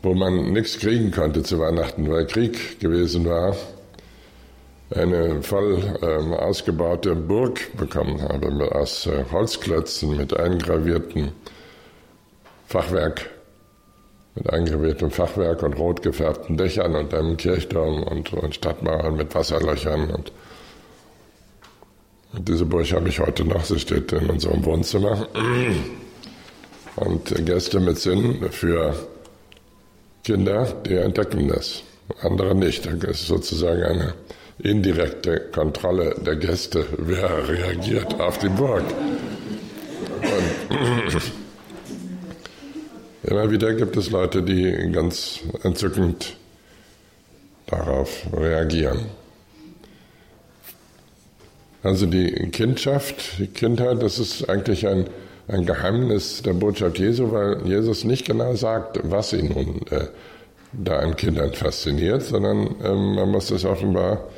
wo 0.00 0.14
man 0.14 0.52
nichts 0.52 0.78
kriegen 0.78 1.10
konnte 1.10 1.42
zu 1.42 1.58
Weihnachten, 1.58 2.08
weil 2.08 2.24
Krieg 2.24 2.78
gewesen 2.78 3.24
war, 3.24 3.56
eine 4.94 5.42
voll 5.42 5.82
ähm, 6.02 6.32
ausgebaute 6.34 7.16
Burg 7.16 7.76
bekommen 7.76 8.22
habe, 8.22 8.72
aus 8.72 9.06
äh, 9.06 9.24
Holzklötzen 9.32 10.16
mit 10.16 10.38
eingravierten 10.38 11.32
Fachwerk, 12.68 13.28
mit 14.36 14.48
eingraviertem 14.48 15.10
Fachwerk 15.10 15.64
und 15.64 15.72
rot 15.72 16.00
gefärbten 16.00 16.56
Dächern 16.56 16.94
und 16.94 17.12
einem 17.12 17.36
Kirchturm 17.36 18.04
und, 18.04 18.32
und 18.34 18.54
Stadtmauern 18.54 19.16
mit 19.16 19.34
Wasserlöchern. 19.34 20.12
Und 20.12 20.30
diese 22.32 22.64
Burg 22.64 22.92
habe 22.92 23.08
ich 23.08 23.20
heute 23.20 23.44
noch, 23.44 23.64
sie 23.64 23.78
steht 23.78 24.12
in 24.12 24.28
unserem 24.28 24.64
Wohnzimmer. 24.64 25.28
Und 26.96 27.46
Gäste 27.46 27.80
mit 27.80 27.98
Sinn 27.98 28.50
für 28.50 28.94
Kinder, 30.24 30.66
die 30.86 30.96
entdecken 30.96 31.48
das, 31.48 31.82
andere 32.22 32.54
nicht. 32.54 32.86
Das 32.86 33.20
ist 33.20 33.28
sozusagen 33.28 33.82
eine 33.82 34.14
indirekte 34.58 35.40
Kontrolle 35.52 36.16
der 36.20 36.36
Gäste, 36.36 36.84
wer 36.98 37.48
reagiert 37.48 38.20
auf 38.20 38.38
die 38.38 38.48
Burg. 38.48 38.84
Und 40.68 41.22
immer 43.22 43.50
wieder 43.50 43.72
gibt 43.74 43.96
es 43.96 44.10
Leute, 44.10 44.42
die 44.42 44.90
ganz 44.92 45.40
entzückend 45.62 46.36
darauf 47.66 48.26
reagieren. 48.32 49.06
Also 51.88 52.04
die 52.04 52.30
Kindschaft, 52.50 53.38
die 53.38 53.46
Kindheit, 53.46 54.02
das 54.02 54.18
ist 54.18 54.46
eigentlich 54.50 54.86
ein, 54.86 55.08
ein 55.48 55.64
Geheimnis 55.64 56.42
der 56.42 56.52
Botschaft 56.52 56.98
Jesu, 56.98 57.32
weil 57.32 57.66
Jesus 57.66 58.04
nicht 58.04 58.26
genau 58.26 58.54
sagt, 58.56 59.00
was 59.04 59.32
ihn 59.32 59.48
nun 59.48 59.86
äh, 59.90 60.08
da 60.74 60.98
an 60.98 61.16
Kindern 61.16 61.54
fasziniert, 61.54 62.24
sondern 62.24 62.74
ähm, 62.84 63.14
man 63.14 63.30
muss 63.30 63.46
das 63.46 63.64
offenbar 63.64 64.28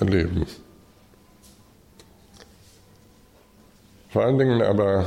erleben. 0.00 0.46
Vor 4.08 4.24
allen 4.24 4.38
Dingen 4.38 4.62
aber 4.62 5.04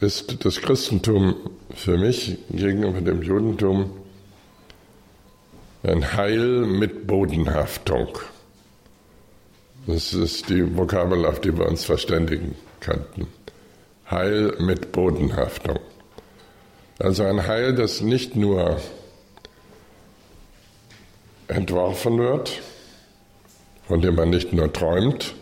ist 0.00 0.44
das 0.44 0.60
Christentum 0.60 1.36
für 1.72 1.98
mich 1.98 2.36
gegenüber 2.50 3.00
dem 3.00 3.22
Judentum 3.22 3.92
ein 5.84 6.14
Heil 6.14 6.66
mit 6.66 7.06
Bodenhaftung. 7.06 8.08
Das 9.88 10.12
ist 10.12 10.50
die 10.50 10.76
Vokabel, 10.76 11.24
auf 11.24 11.40
die 11.40 11.56
wir 11.56 11.66
uns 11.66 11.86
verständigen 11.86 12.54
könnten. 12.78 13.26
Heil 14.10 14.54
mit 14.58 14.92
Bodenhaftung. 14.92 15.78
Also 16.98 17.24
ein 17.24 17.46
Heil, 17.46 17.74
das 17.74 18.02
nicht 18.02 18.36
nur 18.36 18.82
entworfen 21.46 22.18
wird, 22.18 22.60
von 23.86 24.02
dem 24.02 24.16
man 24.16 24.28
nicht 24.28 24.52
nur 24.52 24.70
träumt, 24.70 25.34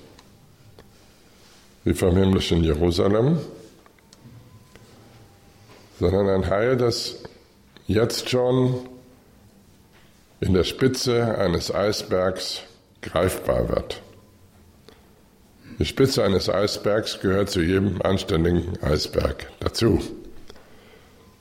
wie 1.83 1.95
vom 1.95 2.17
himmlischen 2.17 2.63
Jerusalem, 2.63 3.41
sondern 5.99 6.29
ein 6.29 6.49
Heil, 6.49 6.77
das 6.77 7.17
jetzt 7.89 8.31
schon 8.31 8.89
in 10.39 10.55
der 10.55 10.63
Spitze 10.63 11.37
eines 11.37 11.75
Eisbergs 11.75 12.63
greifbar 13.03 13.69
wird. 13.69 14.03
Die 15.79 15.85
Spitze 15.85 16.25
eines 16.25 16.49
Eisbergs 16.49 17.21
gehört 17.21 17.51
zu 17.51 17.61
jedem 17.61 18.01
anständigen 18.01 18.83
Eisberg 18.83 19.47
dazu. 19.61 20.01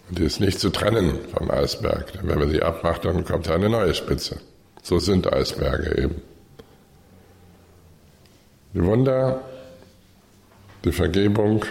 Und 0.09 0.19
die 0.19 0.23
ist 0.23 0.39
nicht 0.39 0.59
zu 0.59 0.69
trennen 0.69 1.19
vom 1.35 1.49
Eisberg. 1.49 2.11
Denn 2.13 2.27
wenn 2.27 2.39
man 2.39 2.49
sie 2.49 2.61
abmacht, 2.61 3.05
dann 3.05 3.23
kommt 3.23 3.49
eine 3.49 3.69
neue 3.69 3.93
Spitze. 3.93 4.39
So 4.83 4.99
sind 4.99 5.31
Eisberge 5.31 5.97
eben. 6.03 6.21
Die 8.73 8.83
Wunder, 8.83 9.41
die 10.83 10.91
Vergebung, 10.91 11.63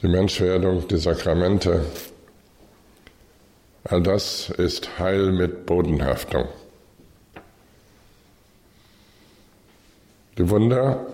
die 0.00 0.08
Menschwerdung, 0.08 0.88
die 0.88 0.96
Sakramente, 0.96 1.84
all 3.84 4.02
das 4.02 4.48
ist 4.48 4.98
Heil 4.98 5.32
mit 5.32 5.66
Bodenhaftung. 5.66 6.48
Die 10.38 10.48
Wunder 10.48 11.04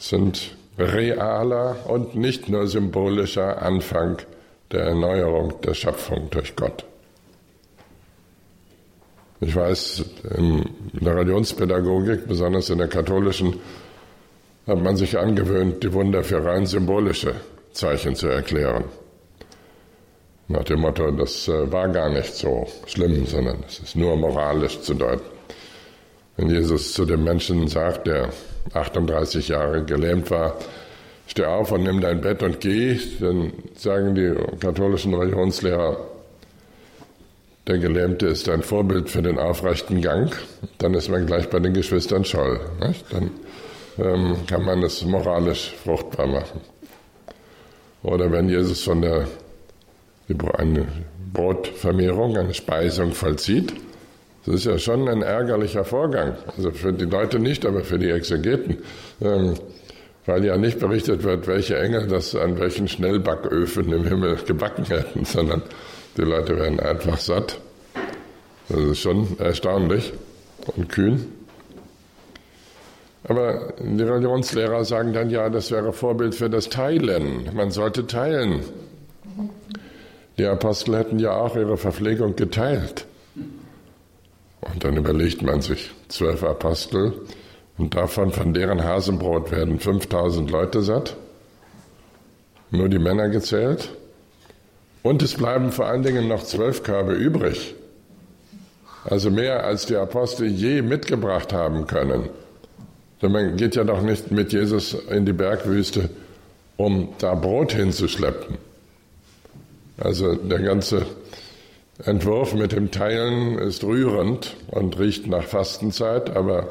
sind 0.00 0.56
realer 0.78 1.76
und 1.86 2.14
nicht 2.14 2.48
nur 2.48 2.66
symbolischer 2.66 3.60
Anfang 3.60 4.22
der 4.72 4.84
Erneuerung 4.84 5.60
der 5.60 5.74
Schöpfung 5.74 6.30
durch 6.30 6.56
Gott. 6.56 6.84
Ich 9.40 9.54
weiß, 9.54 10.04
in 10.36 10.64
der 10.94 11.16
Religionspädagogik, 11.16 12.26
besonders 12.26 12.70
in 12.70 12.78
der 12.78 12.88
katholischen, 12.88 13.60
hat 14.66 14.82
man 14.82 14.96
sich 14.96 15.18
angewöhnt, 15.18 15.82
die 15.82 15.92
Wunder 15.92 16.24
für 16.24 16.42
rein 16.42 16.64
symbolische 16.64 17.34
Zeichen 17.72 18.14
zu 18.14 18.28
erklären. 18.28 18.84
Nach 20.48 20.64
dem 20.64 20.80
Motto, 20.80 21.10
das 21.10 21.48
äh, 21.48 21.70
war 21.70 21.88
gar 21.88 22.08
nicht 22.08 22.34
so 22.34 22.66
schlimm, 22.86 23.26
sondern 23.26 23.62
es 23.66 23.80
ist 23.80 23.96
nur 23.96 24.16
moralisch 24.16 24.80
zu 24.80 24.94
deuten. 24.94 25.33
Wenn 26.36 26.50
Jesus 26.50 26.92
zu 26.92 27.04
dem 27.04 27.24
Menschen 27.24 27.68
sagt, 27.68 28.06
der 28.06 28.30
38 28.72 29.48
Jahre 29.48 29.84
gelähmt 29.84 30.30
war, 30.30 30.56
steh 31.26 31.44
auf 31.44 31.70
und 31.72 31.84
nimm 31.84 32.00
dein 32.00 32.20
Bett 32.20 32.42
und 32.42 32.60
geh, 32.60 32.98
dann 33.20 33.52
sagen 33.76 34.14
die 34.14 34.34
katholischen 34.58 35.14
Religionslehrer, 35.14 35.96
der 37.66 37.78
Gelähmte 37.78 38.26
ist 38.26 38.48
ein 38.48 38.62
Vorbild 38.62 39.08
für 39.08 39.22
den 39.22 39.38
aufrechten 39.38 40.02
Gang, 40.02 40.34
dann 40.78 40.92
ist 40.92 41.08
man 41.08 41.24
gleich 41.24 41.48
bei 41.48 41.60
den 41.60 41.72
Geschwistern 41.72 42.24
Scholl. 42.24 42.60
Nicht? 42.80 43.06
Dann 43.10 43.30
ähm, 43.98 44.36
kann 44.46 44.64
man 44.64 44.82
es 44.82 45.02
moralisch 45.04 45.72
fruchtbar 45.82 46.26
machen. 46.26 46.60
Oder 48.02 48.30
wenn 48.30 48.50
Jesus 48.50 48.82
von 48.82 49.00
der 49.00 49.26
eine 50.58 50.86
Brotvermehrung, 51.32 52.36
eine 52.36 52.52
Speisung 52.52 53.12
vollzieht, 53.12 53.72
das 54.46 54.56
ist 54.56 54.64
ja 54.66 54.78
schon 54.78 55.08
ein 55.08 55.22
ärgerlicher 55.22 55.84
Vorgang. 55.84 56.36
Also 56.56 56.70
für 56.70 56.92
die 56.92 57.06
Leute 57.06 57.38
nicht, 57.38 57.64
aber 57.64 57.82
für 57.82 57.98
die 57.98 58.10
Exegeten. 58.10 58.78
Ähm, 59.22 59.54
weil 60.26 60.44
ja 60.44 60.56
nicht 60.56 60.78
berichtet 60.78 61.22
wird, 61.22 61.46
welche 61.46 61.78
Engel 61.78 62.06
das 62.06 62.34
an 62.34 62.58
welchen 62.58 62.88
Schnellbacköfen 62.88 63.92
im 63.92 64.04
Himmel 64.04 64.36
gebacken 64.36 64.84
hätten, 64.86 65.24
sondern 65.24 65.62
die 66.16 66.22
Leute 66.22 66.56
werden 66.56 66.80
einfach 66.80 67.18
satt. 67.18 67.58
Das 68.68 68.80
ist 68.80 69.00
schon 69.00 69.38
erstaunlich 69.38 70.12
und 70.76 70.88
kühn. 70.88 71.26
Aber 73.26 73.72
die 73.78 74.02
Religionslehrer 74.02 74.84
sagen 74.84 75.14
dann, 75.14 75.30
ja, 75.30 75.48
das 75.48 75.70
wäre 75.70 75.92
Vorbild 75.92 76.34
für 76.34 76.50
das 76.50 76.68
Teilen. 76.68 77.48
Man 77.54 77.70
sollte 77.70 78.06
teilen. 78.06 78.60
Die 80.36 80.44
Apostel 80.44 80.96
hätten 80.96 81.18
ja 81.18 81.32
auch 81.32 81.56
ihre 81.56 81.78
Verpflegung 81.78 82.36
geteilt. 82.36 83.06
Und 84.72 84.84
dann 84.84 84.96
überlegt 84.96 85.42
man 85.42 85.60
sich, 85.60 85.90
zwölf 86.08 86.42
Apostel 86.42 87.12
und 87.76 87.94
davon 87.94 88.32
von 88.32 88.54
deren 88.54 88.82
Hasenbrot 88.82 89.50
werden 89.50 89.78
5000 89.78 90.50
Leute 90.50 90.82
satt. 90.82 91.16
Nur 92.70 92.88
die 92.88 92.98
Männer 92.98 93.28
gezählt. 93.28 93.90
Und 95.02 95.22
es 95.22 95.34
bleiben 95.34 95.70
vor 95.70 95.86
allen 95.86 96.02
Dingen 96.02 96.28
noch 96.28 96.42
zwölf 96.44 96.82
Körbe 96.82 97.12
übrig. 97.12 97.74
Also 99.04 99.30
mehr 99.30 99.64
als 99.64 99.86
die 99.86 99.96
Apostel 99.96 100.46
je 100.46 100.80
mitgebracht 100.80 101.52
haben 101.52 101.86
können. 101.86 102.30
Denn 103.20 103.32
man 103.32 103.56
geht 103.56 103.76
ja 103.76 103.84
doch 103.84 104.00
nicht 104.00 104.30
mit 104.30 104.52
Jesus 104.52 104.94
in 104.94 105.26
die 105.26 105.32
Bergwüste, 105.32 106.08
um 106.76 107.10
da 107.18 107.34
Brot 107.34 107.72
hinzuschleppen. 107.72 108.56
Also 109.98 110.34
der 110.34 110.60
ganze 110.60 111.06
Entwurf 112.02 112.54
mit 112.54 112.72
dem 112.72 112.90
Teilen 112.90 113.58
ist 113.58 113.84
rührend 113.84 114.56
und 114.68 114.98
riecht 114.98 115.28
nach 115.28 115.44
Fastenzeit, 115.44 116.34
aber 116.34 116.68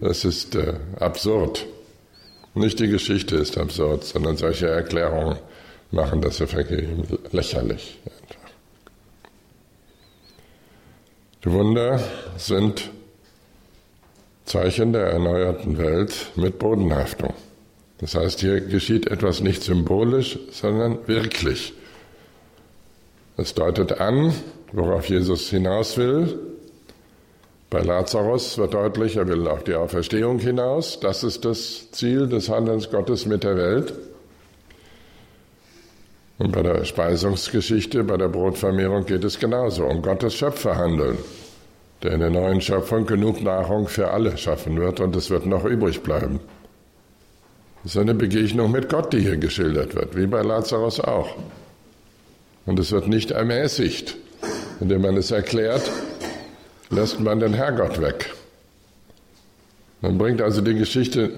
es 0.00 0.24
ist 0.24 0.54
äh, 0.54 0.74
absurd. 1.00 1.66
Nicht 2.54 2.78
die 2.80 2.88
Geschichte 2.88 3.36
ist 3.36 3.56
absurd, 3.56 4.04
sondern 4.04 4.36
solche 4.36 4.68
Erklärungen 4.68 5.38
machen 5.90 6.20
das 6.20 6.40
Evangelium 6.40 7.04
lächerlich. 7.30 7.98
Die 11.44 11.50
Wunder 11.50 12.00
sind 12.36 12.90
Zeichen 14.44 14.92
der 14.92 15.06
erneuerten 15.06 15.78
Welt 15.78 16.30
mit 16.36 16.58
Bodenhaftung. 16.58 17.32
Das 17.98 18.14
heißt, 18.14 18.40
hier 18.40 18.60
geschieht 18.60 19.06
etwas 19.06 19.40
nicht 19.40 19.62
symbolisch, 19.62 20.38
sondern 20.50 20.98
wirklich. 21.06 21.72
Es 23.36 23.54
deutet 23.54 24.00
an, 24.00 24.32
worauf 24.72 25.08
Jesus 25.08 25.48
hinaus 25.48 25.96
will. 25.96 26.38
Bei 27.70 27.80
Lazarus 27.80 28.58
wird 28.58 28.74
deutlich, 28.74 29.16
er 29.16 29.26
will 29.26 29.48
auf 29.48 29.64
die 29.64 29.74
Auferstehung 29.74 30.38
hinaus. 30.38 31.00
Das 31.00 31.24
ist 31.24 31.44
das 31.46 31.90
Ziel 31.90 32.28
des 32.28 32.50
Handelns 32.50 32.90
Gottes 32.90 33.24
mit 33.24 33.44
der 33.44 33.56
Welt. 33.56 33.94
Und 36.38 36.52
bei 36.52 36.62
der 36.62 36.84
Speisungsgeschichte, 36.84 38.04
bei 38.04 38.18
der 38.18 38.28
Brotvermehrung 38.28 39.06
geht 39.06 39.24
es 39.24 39.38
genauso 39.38 39.86
um 39.86 40.02
Gottes 40.02 40.34
Schöpferhandeln, 40.34 41.16
der 42.02 42.12
in 42.12 42.20
der 42.20 42.30
neuen 42.30 42.60
Schöpfung 42.60 43.06
genug 43.06 43.42
Nahrung 43.42 43.88
für 43.88 44.10
alle 44.10 44.36
schaffen 44.36 44.78
wird 44.78 45.00
und 45.00 45.16
es 45.16 45.30
wird 45.30 45.46
noch 45.46 45.64
übrig 45.64 46.02
bleiben. 46.02 46.40
Das 47.82 47.94
ist 47.94 48.00
eine 48.00 48.14
Begegnung 48.14 48.70
mit 48.70 48.88
Gott, 48.88 49.12
die 49.12 49.20
hier 49.20 49.36
geschildert 49.38 49.94
wird, 49.94 50.14
wie 50.16 50.26
bei 50.26 50.42
Lazarus 50.42 51.00
auch. 51.00 51.36
Und 52.66 52.78
es 52.78 52.92
wird 52.92 53.08
nicht 53.08 53.30
ermäßigt. 53.30 54.16
Indem 54.80 55.02
man 55.02 55.16
es 55.16 55.30
erklärt, 55.30 55.90
lässt 56.90 57.20
man 57.20 57.40
den 57.40 57.54
Herrgott 57.54 58.00
weg. 58.00 58.34
Man 60.00 60.18
bringt 60.18 60.42
also 60.42 60.60
die 60.60 60.74
Geschichte 60.74 61.30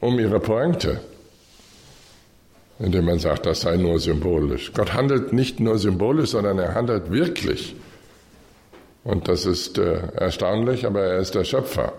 um 0.00 0.18
ihre 0.18 0.38
Pointe, 0.38 1.00
indem 2.78 3.06
man 3.06 3.18
sagt, 3.18 3.46
das 3.46 3.62
sei 3.62 3.76
nur 3.76 3.98
symbolisch. 3.98 4.72
Gott 4.72 4.92
handelt 4.92 5.32
nicht 5.32 5.58
nur 5.58 5.78
symbolisch, 5.78 6.30
sondern 6.30 6.58
er 6.60 6.74
handelt 6.74 7.10
wirklich. 7.10 7.74
Und 9.02 9.26
das 9.26 9.46
ist 9.46 9.78
äh, 9.78 9.98
erstaunlich, 10.14 10.86
aber 10.86 11.02
er 11.02 11.18
ist 11.18 11.34
der 11.34 11.44
Schöpfer. 11.44 11.92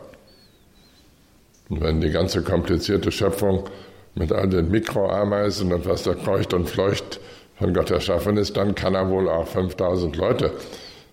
Und 1.69 1.82
wenn 1.82 2.00
die 2.00 2.12
ganze 2.12 2.41
komplizierte 2.41 3.12
Schöpfung 3.12 3.69
mit 4.15 4.32
all 4.32 4.48
den 4.48 4.72
Mikroameisen 4.72 5.74
und 5.74 5.86
was 5.86 6.04
da 6.04 6.13
kreucht 6.13 6.54
und 6.54 6.69
fleucht 6.69 7.19
von 7.63 7.73
Gott 7.73 7.91
erschaffen 7.91 8.36
ist, 8.36 8.58
dann 8.58 8.76
kann 8.76 8.93
er 8.93 9.10
wohl 9.10 9.30
auch 9.30 9.47
5000 9.47 10.17
Leute 10.17 10.52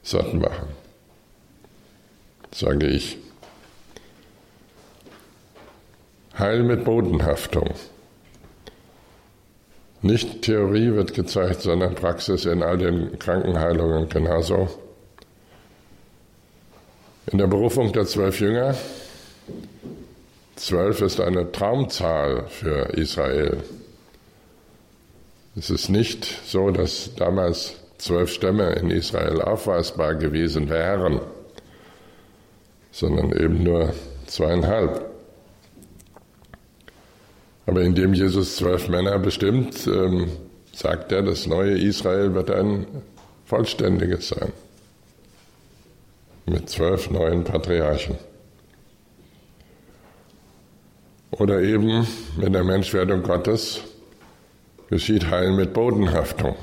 satt 0.02 0.34
machen, 0.34 0.66
sage 2.52 2.88
ich. 2.88 3.18
Heil 6.36 6.64
mit 6.64 6.84
Bodenhaftung. 6.84 7.70
Nicht 10.02 10.42
Theorie 10.42 10.92
wird 10.92 11.14
gezeigt, 11.14 11.60
sondern 11.60 11.94
Praxis 11.94 12.46
in 12.46 12.64
all 12.64 12.78
den 12.78 13.16
Krankenheilungen 13.20 14.08
genauso. 14.08 14.68
In 17.30 17.38
der 17.38 17.46
Berufung 17.46 17.92
der 17.92 18.06
zwölf 18.06 18.40
Jünger, 18.40 18.74
zwölf 20.56 21.00
ist 21.00 21.20
eine 21.20 21.52
Traumzahl 21.52 22.46
für 22.48 22.86
Israel. 22.94 23.58
Es 25.56 25.68
ist 25.68 25.88
nicht 25.88 26.24
so, 26.46 26.70
dass 26.70 27.14
damals 27.16 27.74
zwölf 27.98 28.30
Stämme 28.30 28.70
in 28.74 28.90
Israel 28.90 29.42
aufweisbar 29.42 30.14
gewesen 30.14 30.70
wären, 30.70 31.20
sondern 32.92 33.32
eben 33.32 33.62
nur 33.64 33.92
zweieinhalb. 34.26 35.10
Aber 37.66 37.82
indem 37.82 38.14
Jesus 38.14 38.56
zwölf 38.56 38.88
Männer 38.88 39.18
bestimmt, 39.18 39.86
ähm, 39.86 40.28
sagt 40.72 41.10
er, 41.12 41.22
das 41.22 41.46
neue 41.46 41.78
Israel 41.78 42.32
wird 42.34 42.50
ein 42.50 42.86
vollständiges 43.44 44.28
sein. 44.28 44.52
Mit 46.46 46.70
zwölf 46.70 47.10
neuen 47.10 47.44
Patriarchen. 47.44 48.16
Oder 51.32 51.60
eben 51.60 52.06
mit 52.36 52.54
der 52.54 52.64
Menschwerdung 52.64 53.22
Gottes 53.22 53.82
geschieht 54.90 55.30
Heil 55.30 55.52
mit 55.52 55.72
Bodenhaftung. 55.72 56.56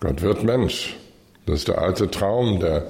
Gott 0.00 0.20
wird 0.20 0.42
Mensch. 0.44 0.96
Das 1.46 1.60
ist 1.60 1.68
der 1.68 1.78
alte 1.78 2.10
Traum 2.10 2.58
der 2.58 2.88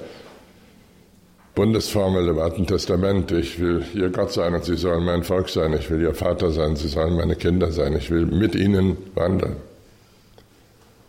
Bundesformel 1.53 2.27
im 2.27 2.39
Alten 2.39 2.67
Testament. 2.67 3.31
Ich 3.31 3.59
will 3.59 3.85
ihr 3.93 4.09
Gott 4.09 4.33
sein 4.33 4.53
und 4.55 4.65
sie 4.65 4.75
sollen 4.75 5.05
mein 5.05 5.23
Volk 5.23 5.49
sein. 5.49 5.73
Ich 5.73 5.89
will 5.89 6.01
ihr 6.01 6.15
Vater 6.15 6.51
sein, 6.51 6.75
sie 6.75 6.87
sollen 6.87 7.15
meine 7.15 7.35
Kinder 7.35 7.71
sein. 7.71 7.95
Ich 7.95 8.09
will 8.09 8.25
mit 8.25 8.55
ihnen 8.55 8.97
wandeln. 9.13 9.55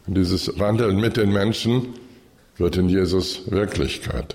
Und 0.07 0.15
dieses 0.15 0.59
Wandeln 0.59 1.01
mit 1.01 1.17
den 1.17 1.33
Menschen 1.33 1.95
wird 2.59 2.77
in 2.77 2.89
Jesus 2.89 3.51
Wirklichkeit. 3.51 4.35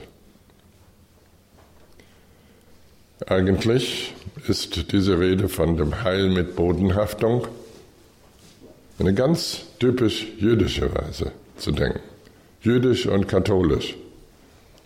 Eigentlich 3.27 4.13
ist 4.47 4.91
diese 4.91 5.19
Rede 5.19 5.47
von 5.47 5.77
dem 5.77 6.03
Heil 6.03 6.29
mit 6.29 6.55
Bodenhaftung 6.55 7.47
eine 9.03 9.13
ganz 9.13 9.65
typisch 9.79 10.27
jüdische 10.37 10.93
Weise 10.95 11.33
zu 11.57 11.71
denken. 11.71 11.99
Jüdisch 12.61 13.05
und 13.05 13.27
katholisch, 13.27 13.97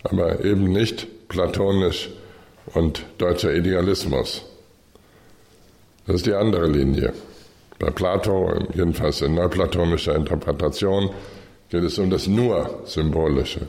aber 0.03 0.43
eben 0.43 0.73
nicht 0.73 1.27
platonisch 1.27 2.09
und 2.73 3.05
deutscher 3.19 3.53
Idealismus. 3.53 4.43
Das 6.07 6.15
ist 6.15 6.25
die 6.25 6.33
andere 6.33 6.67
Linie. 6.67 7.13
Bei 7.77 7.91
Plato, 7.91 8.51
jedenfalls 8.73 9.21
in 9.21 9.35
neuplatonischer 9.35 10.15
Interpretation, 10.15 11.11
geht 11.69 11.83
es 11.83 11.99
um 11.99 12.09
das 12.09 12.25
nur 12.25 12.81
Symbolische. 12.85 13.67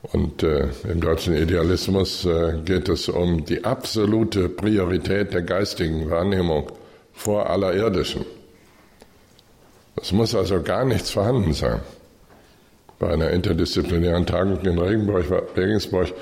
Und 0.00 0.42
äh, 0.42 0.68
im 0.90 1.00
deutschen 1.00 1.36
Idealismus 1.36 2.24
äh, 2.24 2.54
geht 2.64 2.88
es 2.88 3.10
um 3.10 3.44
die 3.44 3.64
absolute 3.64 4.48
Priorität 4.48 5.34
der 5.34 5.42
geistigen 5.42 6.08
Wahrnehmung 6.08 6.72
vor 7.12 7.50
aller 7.50 7.74
irdischen. 7.74 8.24
Es 10.00 10.12
muss 10.12 10.34
also 10.34 10.62
gar 10.62 10.84
nichts 10.84 11.10
vorhanden 11.10 11.52
sein. 11.52 11.80
Bei 12.98 13.08
einer 13.10 13.30
interdisziplinären 13.30 14.26
Tagung 14.26 14.60
in 14.64 14.78
Regensburg 14.78 16.12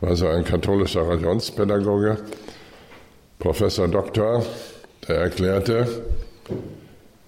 war 0.00 0.16
so 0.16 0.26
ein 0.28 0.44
katholischer 0.44 1.08
Religionspädagoge, 1.08 2.18
Professor 3.38 3.88
Doktor, 3.88 4.44
der 5.08 5.16
erklärte, 5.16 5.86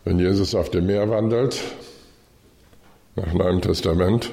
wenn 0.05 0.19
Jesus 0.19 0.55
auf 0.55 0.71
dem 0.71 0.87
Meer 0.87 1.09
wandelt, 1.09 1.61
nach 3.17 3.33
Neuem 3.33 3.61
Testament, 3.61 4.31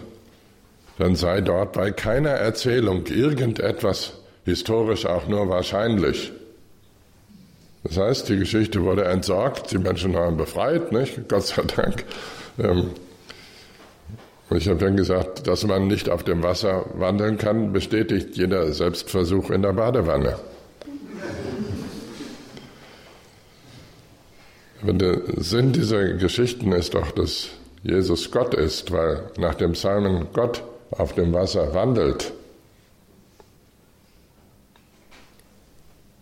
dann 0.98 1.16
sei 1.16 1.42
dort 1.42 1.74
bei 1.74 1.92
keiner 1.92 2.32
Erzählung 2.32 3.06
irgendetwas 3.08 4.14
historisch 4.46 5.06
auch 5.06 5.28
nur 5.28 5.50
wahrscheinlich. 5.50 6.32
Das 7.86 7.98
heißt, 7.98 8.30
die 8.30 8.38
Geschichte 8.38 8.82
wurde 8.82 9.06
entsorgt, 9.06 9.71
die 9.71 9.78
Menschen 9.78 10.15
waren 10.15 10.38
befreit, 10.38 10.91
nicht? 10.91 11.30
Gott 11.30 11.45
sei 11.45 11.62
Dank. 11.62 12.04
Ähm, 12.58 12.89
ich 14.50 14.67
habe 14.67 14.80
dann 14.80 14.98
gesagt, 14.98 15.45
dass 15.45 15.65
man 15.67 15.86
nicht 15.86 16.10
auf 16.10 16.24
dem 16.24 16.41
Wasser 16.41 16.86
wandeln 16.95 17.38
kann, 17.38 17.74
bestätigt 17.74 18.38
jeder 18.38 18.71
Selbstversuch 18.71 19.52
in 19.52 19.62
der 19.62 19.74
Badewanne. 19.74 20.39
Der 24.82 25.21
Sinn 25.38 25.71
dieser 25.71 26.13
Geschichten 26.13 26.71
ist 26.71 26.95
doch, 26.95 27.12
dass 27.12 27.50
Jesus 27.84 28.32
Gott 28.32 28.56
ist, 28.56 28.91
weil 28.91 29.30
nach 29.38 29.56
dem 29.56 29.74
Psalmen 29.74 30.28
Gott 30.34 30.63
auf 30.89 31.13
dem 31.13 31.34
Wasser 31.34 31.74
wandelt. 31.76 32.34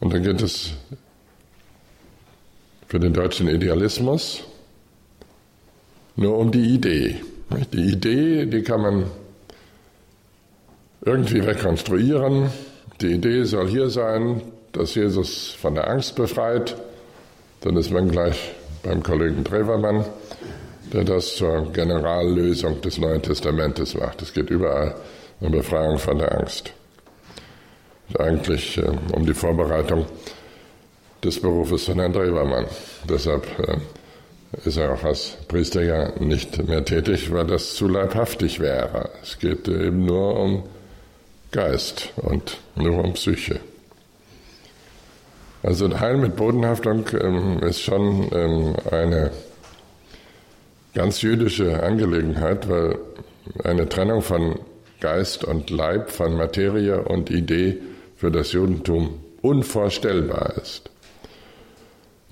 Und 0.02 0.14
dann 0.14 0.24
geht 0.24 0.42
es 0.42 0.74
für 2.94 3.00
den 3.00 3.14
deutschen 3.14 3.48
Idealismus 3.48 4.44
nur 6.16 6.38
um 6.38 6.52
die 6.52 6.76
Idee. 6.76 7.16
Die 7.74 7.92
Idee, 7.94 8.46
die 8.46 8.62
kann 8.62 8.82
man 8.82 9.06
irgendwie 11.04 11.40
rekonstruieren. 11.40 12.52
Die 13.02 13.14
Idee 13.14 13.46
soll 13.46 13.68
hier 13.68 13.90
sein, 13.90 14.44
dass 14.74 14.94
Jesus 14.94 15.56
von 15.60 15.74
der 15.74 15.90
Angst 15.90 16.16
befreit. 16.16 16.76
Dann 17.62 17.78
ist 17.78 17.90
man 17.90 18.12
gleich 18.12 18.52
beim 18.84 19.02
Kollegen 19.02 19.44
Trevermann, 19.44 20.06
der 20.94 21.04
das 21.04 21.36
zur 21.36 21.72
Generallösung 21.74 22.80
des 22.82 23.00
Neuen 23.00 23.24
Testamentes 23.24 23.96
macht. 23.96 24.22
Es 24.22 24.32
geht 24.32 24.52
überall 24.52 24.94
um 25.40 25.52
Befreiung 25.52 25.98
von 25.98 26.20
der 26.20 26.38
Angst. 26.38 26.72
Und 28.10 28.20
eigentlich 28.20 28.78
äh, 28.78 28.92
um 29.16 29.26
die 29.26 29.34
Vorbereitung 29.34 30.06
des 31.24 31.40
Berufes 31.40 31.86
von 31.86 32.00
Herrn 32.00 32.14
Drewermann. 32.14 32.66
Deshalb 33.10 33.48
äh, 33.60 33.78
ist 34.66 34.78
er 34.78 34.94
auch 34.94 35.04
als 35.04 35.38
Priester 35.48 35.82
ja 35.82 36.12
nicht 36.20 36.68
mehr 36.68 36.86
tätig, 36.86 37.32
weil 37.32 37.46
das 37.46 37.76
zu 37.76 37.88
leibhaftig 37.88 38.60
wäre. 38.60 39.10
Es 39.22 39.40
geht 39.40 39.68
eben 39.68 40.06
nur 40.06 40.40
um 40.40 40.64
Geist 41.52 42.10
und 42.18 42.58
nur 42.76 43.04
um 43.04 43.14
Psyche. 43.14 43.60
Also 45.62 46.00
Heil 46.00 46.18
mit 46.18 46.36
Bodenhaftung 46.36 47.06
ähm, 47.20 47.60
ist 47.60 47.82
schon 47.82 48.30
ähm, 48.34 48.76
eine 48.92 49.32
ganz 50.94 51.22
jüdische 51.22 51.82
Angelegenheit, 51.82 52.68
weil 52.70 52.98
eine 53.64 53.88
Trennung 53.88 54.22
von 54.22 54.60
Geist 55.00 55.44
und 55.44 55.70
Leib, 55.70 56.12
von 56.12 56.36
Materie 56.36 57.02
und 57.02 57.30
Idee 57.30 57.78
für 58.16 58.32
das 58.32 58.52
Judentum 58.52 59.20
unvorstellbar 59.42 60.54
ist. 60.62 60.90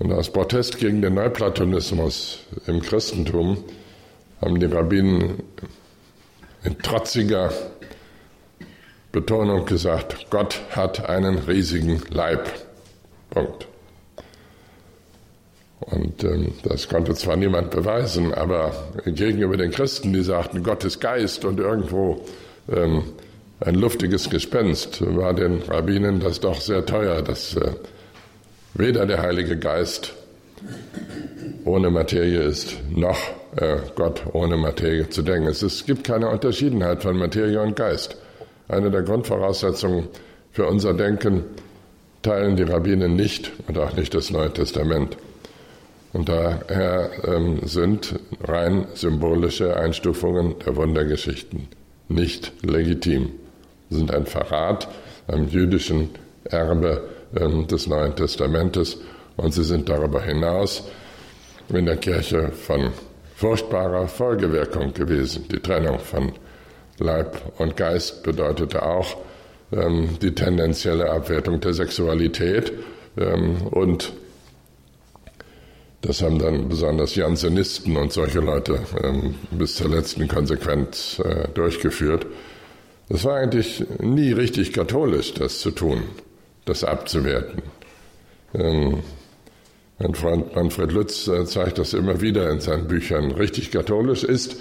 Und 0.02 0.12
aus 0.12 0.30
Protest 0.30 0.78
gegen 0.78 1.00
den 1.00 1.14
Neuplatonismus 1.14 2.40
im 2.66 2.82
Christentum 2.82 3.62
haben 4.40 4.58
die 4.58 4.66
Rabbinen 4.66 5.44
in 6.64 6.76
trotziger 6.78 7.52
Betonung 9.12 9.64
gesagt, 9.64 10.26
Gott 10.28 10.60
hat 10.72 11.08
einen 11.08 11.38
riesigen 11.38 12.02
Leib. 12.10 12.50
Punkt. 13.30 13.68
Und 15.78 16.24
ähm, 16.24 16.52
das 16.64 16.88
konnte 16.88 17.14
zwar 17.14 17.36
niemand 17.36 17.70
beweisen, 17.70 18.34
aber 18.34 18.72
gegenüber 19.04 19.56
den 19.56 19.70
Christen, 19.70 20.12
die 20.12 20.24
sagten, 20.24 20.64
Gott 20.64 20.82
ist 20.82 20.98
Geist 21.00 21.44
und 21.44 21.60
irgendwo 21.60 22.24
ähm, 22.68 23.04
ein 23.60 23.76
luftiges 23.76 24.28
Gespenst, 24.28 25.00
war 25.14 25.32
den 25.32 25.62
Rabbinen 25.62 26.18
das 26.18 26.40
doch 26.40 26.60
sehr 26.60 26.84
teuer, 26.84 27.22
dass 27.22 27.54
äh, 27.54 27.70
weder 28.74 29.06
der 29.06 29.22
Heilige 29.22 29.56
Geist 29.58 30.14
ohne 31.64 31.90
Materie 31.90 32.42
ist, 32.42 32.76
noch 32.90 33.18
äh, 33.56 33.76
Gott 33.94 34.22
ohne 34.32 34.56
Materie 34.56 35.08
zu 35.08 35.22
denken. 35.22 35.48
Es, 35.48 35.62
es 35.62 35.86
gibt 35.86 36.04
keine 36.04 36.28
Unterschiedenheit 36.28 37.02
von 37.02 37.16
Materie 37.16 37.60
und 37.60 37.76
Geist. 37.76 38.16
Eine 38.68 38.90
der 38.90 39.02
Grundvoraussetzungen 39.02 40.08
für 40.52 40.66
unser 40.66 40.94
Denken 40.94 41.44
teilen 42.22 42.56
die 42.56 42.62
Rabbinen 42.62 43.16
nicht 43.16 43.50
und 43.68 43.78
auch 43.78 43.94
nicht 43.94 44.14
das 44.14 44.30
Neue 44.30 44.52
Testament. 44.52 45.16
Und 46.12 46.28
daher 46.28 47.10
ähm, 47.24 47.60
sind 47.64 48.18
rein 48.44 48.86
symbolische 48.94 49.76
Einstufungen 49.76 50.56
der 50.64 50.76
Wundergeschichten 50.76 51.68
nicht 52.08 52.52
legitim, 52.62 53.30
sind 53.90 54.12
ein 54.12 54.26
Verrat 54.26 54.88
am 55.26 55.48
jüdischen 55.48 56.10
Erbe 56.44 57.02
des 57.32 57.86
Neuen 57.86 58.14
Testamentes 58.14 58.98
und 59.36 59.54
sie 59.54 59.64
sind 59.64 59.88
darüber 59.88 60.20
hinaus 60.22 60.84
in 61.68 61.86
der 61.86 61.96
Kirche 61.96 62.52
von 62.52 62.90
furchtbarer 63.36 64.06
Folgewirkung 64.08 64.92
gewesen. 64.92 65.46
Die 65.50 65.60
Trennung 65.60 65.98
von 65.98 66.32
Leib 66.98 67.40
und 67.58 67.76
Geist 67.76 68.22
bedeutete 68.22 68.82
auch 68.82 69.16
ähm, 69.72 70.18
die 70.20 70.34
tendenzielle 70.34 71.10
Abwertung 71.10 71.60
der 71.60 71.72
Sexualität 71.72 72.72
ähm, 73.16 73.66
und 73.70 74.12
das 76.02 76.20
haben 76.20 76.38
dann 76.38 76.68
besonders 76.68 77.14
Jansenisten 77.14 77.96
und 77.96 78.12
solche 78.12 78.40
Leute 78.40 78.80
ähm, 79.02 79.36
bis 79.52 79.76
zur 79.76 79.88
letzten 79.88 80.26
Konsequenz 80.26 81.20
äh, 81.24 81.48
durchgeführt. 81.54 82.26
Es 83.08 83.24
war 83.24 83.36
eigentlich 83.36 83.84
nie 84.00 84.32
richtig 84.32 84.72
katholisch, 84.72 85.32
das 85.34 85.60
zu 85.60 85.70
tun 85.70 86.02
das 86.64 86.84
abzuwerten. 86.84 87.62
Ähm, 88.54 89.02
mein 89.98 90.14
Freund 90.14 90.54
Manfred 90.54 90.92
Lütz 90.92 91.28
äh, 91.28 91.44
zeigt 91.44 91.78
das 91.78 91.94
immer 91.94 92.20
wieder 92.20 92.50
in 92.50 92.60
seinen 92.60 92.88
Büchern. 92.88 93.30
Richtig 93.32 93.70
katholisch 93.70 94.24
ist 94.24 94.56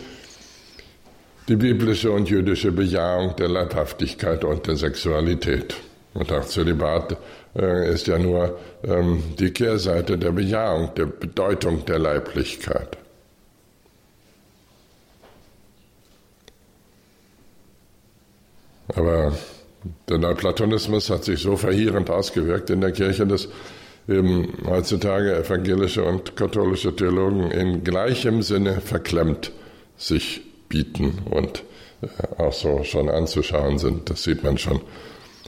die 1.47 1.55
biblische 1.55 2.11
und 2.11 2.29
jüdische 2.29 2.71
Bejahung 2.71 3.35
der 3.35 3.49
Leibhaftigkeit 3.49 4.43
und 4.43 4.67
der 4.67 4.75
Sexualität. 4.75 5.75
Und 6.13 6.31
auch 6.31 6.45
Zölibat 6.45 7.17
äh, 7.55 7.93
ist 7.93 8.07
ja 8.07 8.19
nur 8.19 8.59
ähm, 8.83 9.23
die 9.39 9.51
Kehrseite 9.51 10.17
der 10.17 10.31
Bejahung, 10.31 10.93
der 10.95 11.05
Bedeutung 11.05 11.85
der 11.85 11.99
Leiblichkeit. 11.99 12.97
Aber 18.95 19.33
der 20.09 20.17
Neuplatonismus 20.17 21.09
hat 21.09 21.23
sich 21.23 21.41
so 21.41 21.55
verheerend 21.55 22.09
ausgewirkt 22.09 22.69
in 22.69 22.81
der 22.81 22.91
Kirche, 22.91 23.25
dass 23.25 23.47
eben 24.07 24.53
heutzutage 24.65 25.35
evangelische 25.35 26.03
und 26.03 26.35
katholische 26.35 26.95
Theologen 26.95 27.51
in 27.51 27.83
gleichem 27.83 28.41
Sinne 28.41 28.81
verklemmt 28.81 29.51
sich 29.97 30.41
bieten 30.69 31.19
und 31.29 31.63
äh, 32.01 32.07
auch 32.41 32.53
so 32.53 32.83
schon 32.83 33.09
anzuschauen 33.09 33.77
sind. 33.77 34.09
Das 34.09 34.23
sieht 34.23 34.43
man 34.43 34.57
schon 34.57 34.81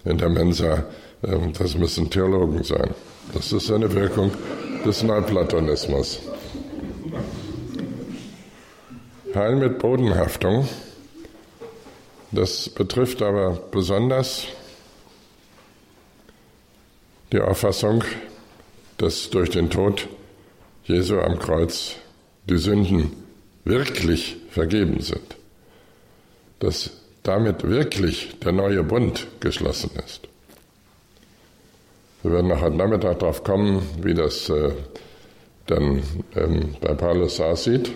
in 0.06 0.18
der 0.18 0.30
Mensa. 0.30 0.86
Ähm, 1.24 1.54
das 1.58 1.78
müssen 1.78 2.10
Theologen 2.10 2.64
sein. 2.64 2.92
Das 3.34 3.52
ist 3.52 3.72
eine 3.72 3.94
Wirkung 3.94 4.32
des 4.86 5.02
Neuplatonismus. 5.04 6.20
Heil 9.34 9.56
mit 9.56 9.80
Bodenhaftung 9.80 10.68
das 12.34 12.68
betrifft 12.70 13.22
aber 13.22 13.52
besonders 13.72 14.48
die 17.32 17.40
Auffassung, 17.40 18.04
dass 18.98 19.30
durch 19.30 19.52
den 19.52 19.70
Tod 19.70 20.08
Jesu 20.86 21.20
am 21.20 21.40
Kreuz 21.40 21.96
die 22.50 22.58
Sünden 22.58 23.12
wirklich 23.64 24.38
vergeben 24.50 25.00
sind, 25.00 25.36
dass 26.60 26.92
damit 27.22 27.64
wirklich 27.64 28.38
der 28.40 28.52
neue 28.52 28.84
Bund 28.84 29.28
geschlossen 29.40 29.92
ist. 30.06 30.28
Wir 32.24 32.32
werden 32.32 32.48
noch 32.48 32.62
heute 32.62 32.76
Nachmittag 32.76 33.20
darauf 33.20 33.44
kommen, 33.44 33.82
wie 34.02 34.14
das 34.14 34.50
äh, 34.50 34.72
dann 35.68 36.04
ähm, 36.36 36.76
bei 36.82 36.94
Paulus 36.94 37.40
aussieht 37.40 37.92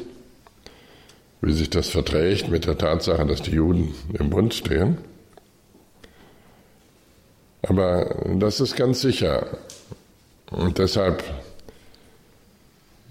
wie 1.42 1.54
sich 1.54 1.70
das 1.70 1.90
verträgt 1.90 2.50
mit 2.50 2.66
der 2.66 2.78
Tatsache, 2.78 3.26
dass 3.26 3.42
die 3.42 3.52
Juden 3.52 3.94
im 4.14 4.30
Bund 4.30 4.54
stehen. 4.54 4.98
Aber 7.62 8.26
das 8.36 8.60
ist 8.60 8.76
ganz 8.76 9.02
sicher. 9.02 9.58
Und 10.52 10.78
deshalb 10.78 11.24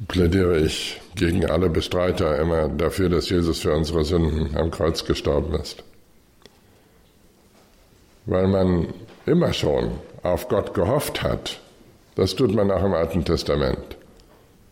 plädiere 0.09 0.59
ich 0.59 1.01
gegen 1.15 1.47
alle 1.47 1.71
Bestreiter 1.71 2.39
immer 2.39 2.69
dafür, 2.69 3.09
dass 3.09 3.31
Jesus 3.31 3.61
für 3.61 3.75
unsere 3.75 4.05
Sünden 4.05 4.57
am 4.57 4.71
Kreuz 4.71 5.05
gestorben 5.05 5.55
ist. 5.55 5.83
Weil 8.25 8.49
man 8.49 8.89
immer 9.25 9.53
schon 9.53 9.93
auf 10.23 10.49
Gott 10.49 10.75
gehofft 10.75 11.23
hat. 11.23 11.61
Das 12.17 12.35
tut 12.35 12.55
man 12.55 12.71
auch 12.71 12.83
im 12.83 12.95
Alten 12.95 13.25
Testament, 13.25 13.97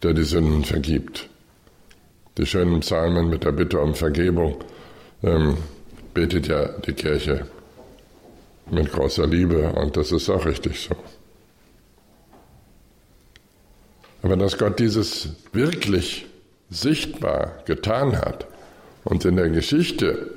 der 0.02 0.14
die 0.14 0.24
Sünden 0.24 0.64
vergibt 0.64 1.28
die 2.36 2.46
schönen 2.46 2.80
Psalmen 2.80 3.28
mit 3.28 3.44
der 3.44 3.52
Bitte 3.52 3.78
um 3.80 3.94
Vergebung 3.94 4.56
ähm, 5.22 5.56
betet 6.12 6.48
ja 6.48 6.68
die 6.86 6.92
Kirche 6.92 7.46
mit 8.70 8.92
großer 8.92 9.26
Liebe 9.26 9.72
und 9.72 9.96
das 9.96 10.12
ist 10.12 10.28
auch 10.30 10.44
richtig 10.46 10.80
so. 10.80 10.94
Aber 14.22 14.36
dass 14.36 14.56
Gott 14.56 14.78
dieses 14.78 15.28
wirklich 15.52 16.26
sichtbar 16.70 17.62
getan 17.66 18.16
hat 18.16 18.46
und 19.04 19.24
in 19.24 19.36
der 19.36 19.50
Geschichte 19.50 20.30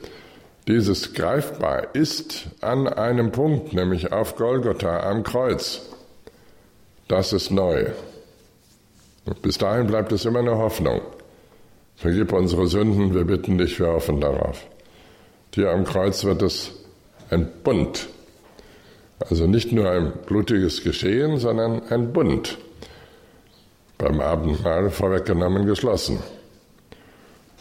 dieses 0.68 1.14
greifbar 1.14 1.96
ist 1.96 2.48
an 2.60 2.88
einem 2.88 3.32
Punkt, 3.32 3.72
nämlich 3.72 4.12
auf 4.12 4.36
Golgotha 4.36 5.10
am 5.10 5.24
Kreuz, 5.24 5.82
das 7.08 7.32
ist 7.32 7.52
neu. 7.52 7.86
Und 9.26 9.42
bis 9.42 9.58
dahin 9.58 9.88
bleibt 9.88 10.12
es 10.12 10.26
immer 10.26 10.40
eine 10.40 10.58
Hoffnung. 10.58 11.02
Vergib 11.98 12.32
unsere 12.32 12.68
Sünden, 12.68 13.16
wir 13.16 13.26
bitten 13.26 13.58
dich, 13.58 13.80
wir 13.80 13.88
hoffen 13.88 14.22
darauf. 14.22 14.68
Dir 15.56 15.72
am 15.72 15.84
Kreuz 15.84 16.24
wird 16.24 16.44
es 16.44 16.72
ein 17.32 17.50
Bund. 17.64 18.08
Also 19.20 19.48
nicht 19.48 19.72
nur 19.72 19.90
ein 19.90 20.14
blutiges 20.28 20.84
Geschehen, 20.84 21.40
sondern 21.40 21.82
ein 21.90 22.14
Bund. 22.14 22.60
Beim 23.98 24.22
Abendmahl 24.22 24.92
vorweggenommen 24.92 25.66
geschlossen. 25.66 26.20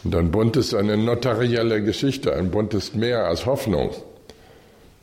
Und 0.03 0.15
ein 0.15 0.29
Bund 0.29 0.55
ist 0.55 0.75
eine 0.75 0.97
notarielle 0.97 1.81
Geschichte. 1.81 2.35
Ein 2.35 2.51
Bund 2.51 2.75
ist 2.75 2.95
mehr 2.95 3.25
als 3.25 3.47
Hoffnung. 3.47 3.89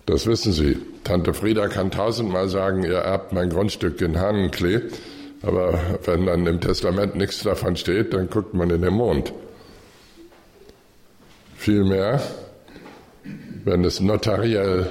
Das 0.07 0.29
wissen 0.29 0.53
Sie. 0.53 0.79
Tante 1.03 1.35
Frieda 1.35 1.67
kann 1.67 1.91
tausendmal 1.91 2.49
sagen, 2.49 2.85
ihr 2.85 2.99
erbt 2.99 3.33
mein 3.33 3.51
Grundstück 3.51 4.01
in 4.01 4.21
Hahnenklee. 4.21 4.83
Aber 5.45 5.79
wenn 6.05 6.27
dann 6.27 6.47
im 6.47 6.61
Testament 6.61 7.17
nichts 7.17 7.43
davon 7.43 7.77
steht, 7.77 8.15
dann 8.15 8.31
guckt 8.31 8.55
man 8.55 8.71
in 8.71 8.83
den 8.83 8.95
Mond. 8.95 9.33
Vielmehr, 11.57 12.21
wenn 13.65 13.85
es 13.85 14.01
notariell 14.01 14.91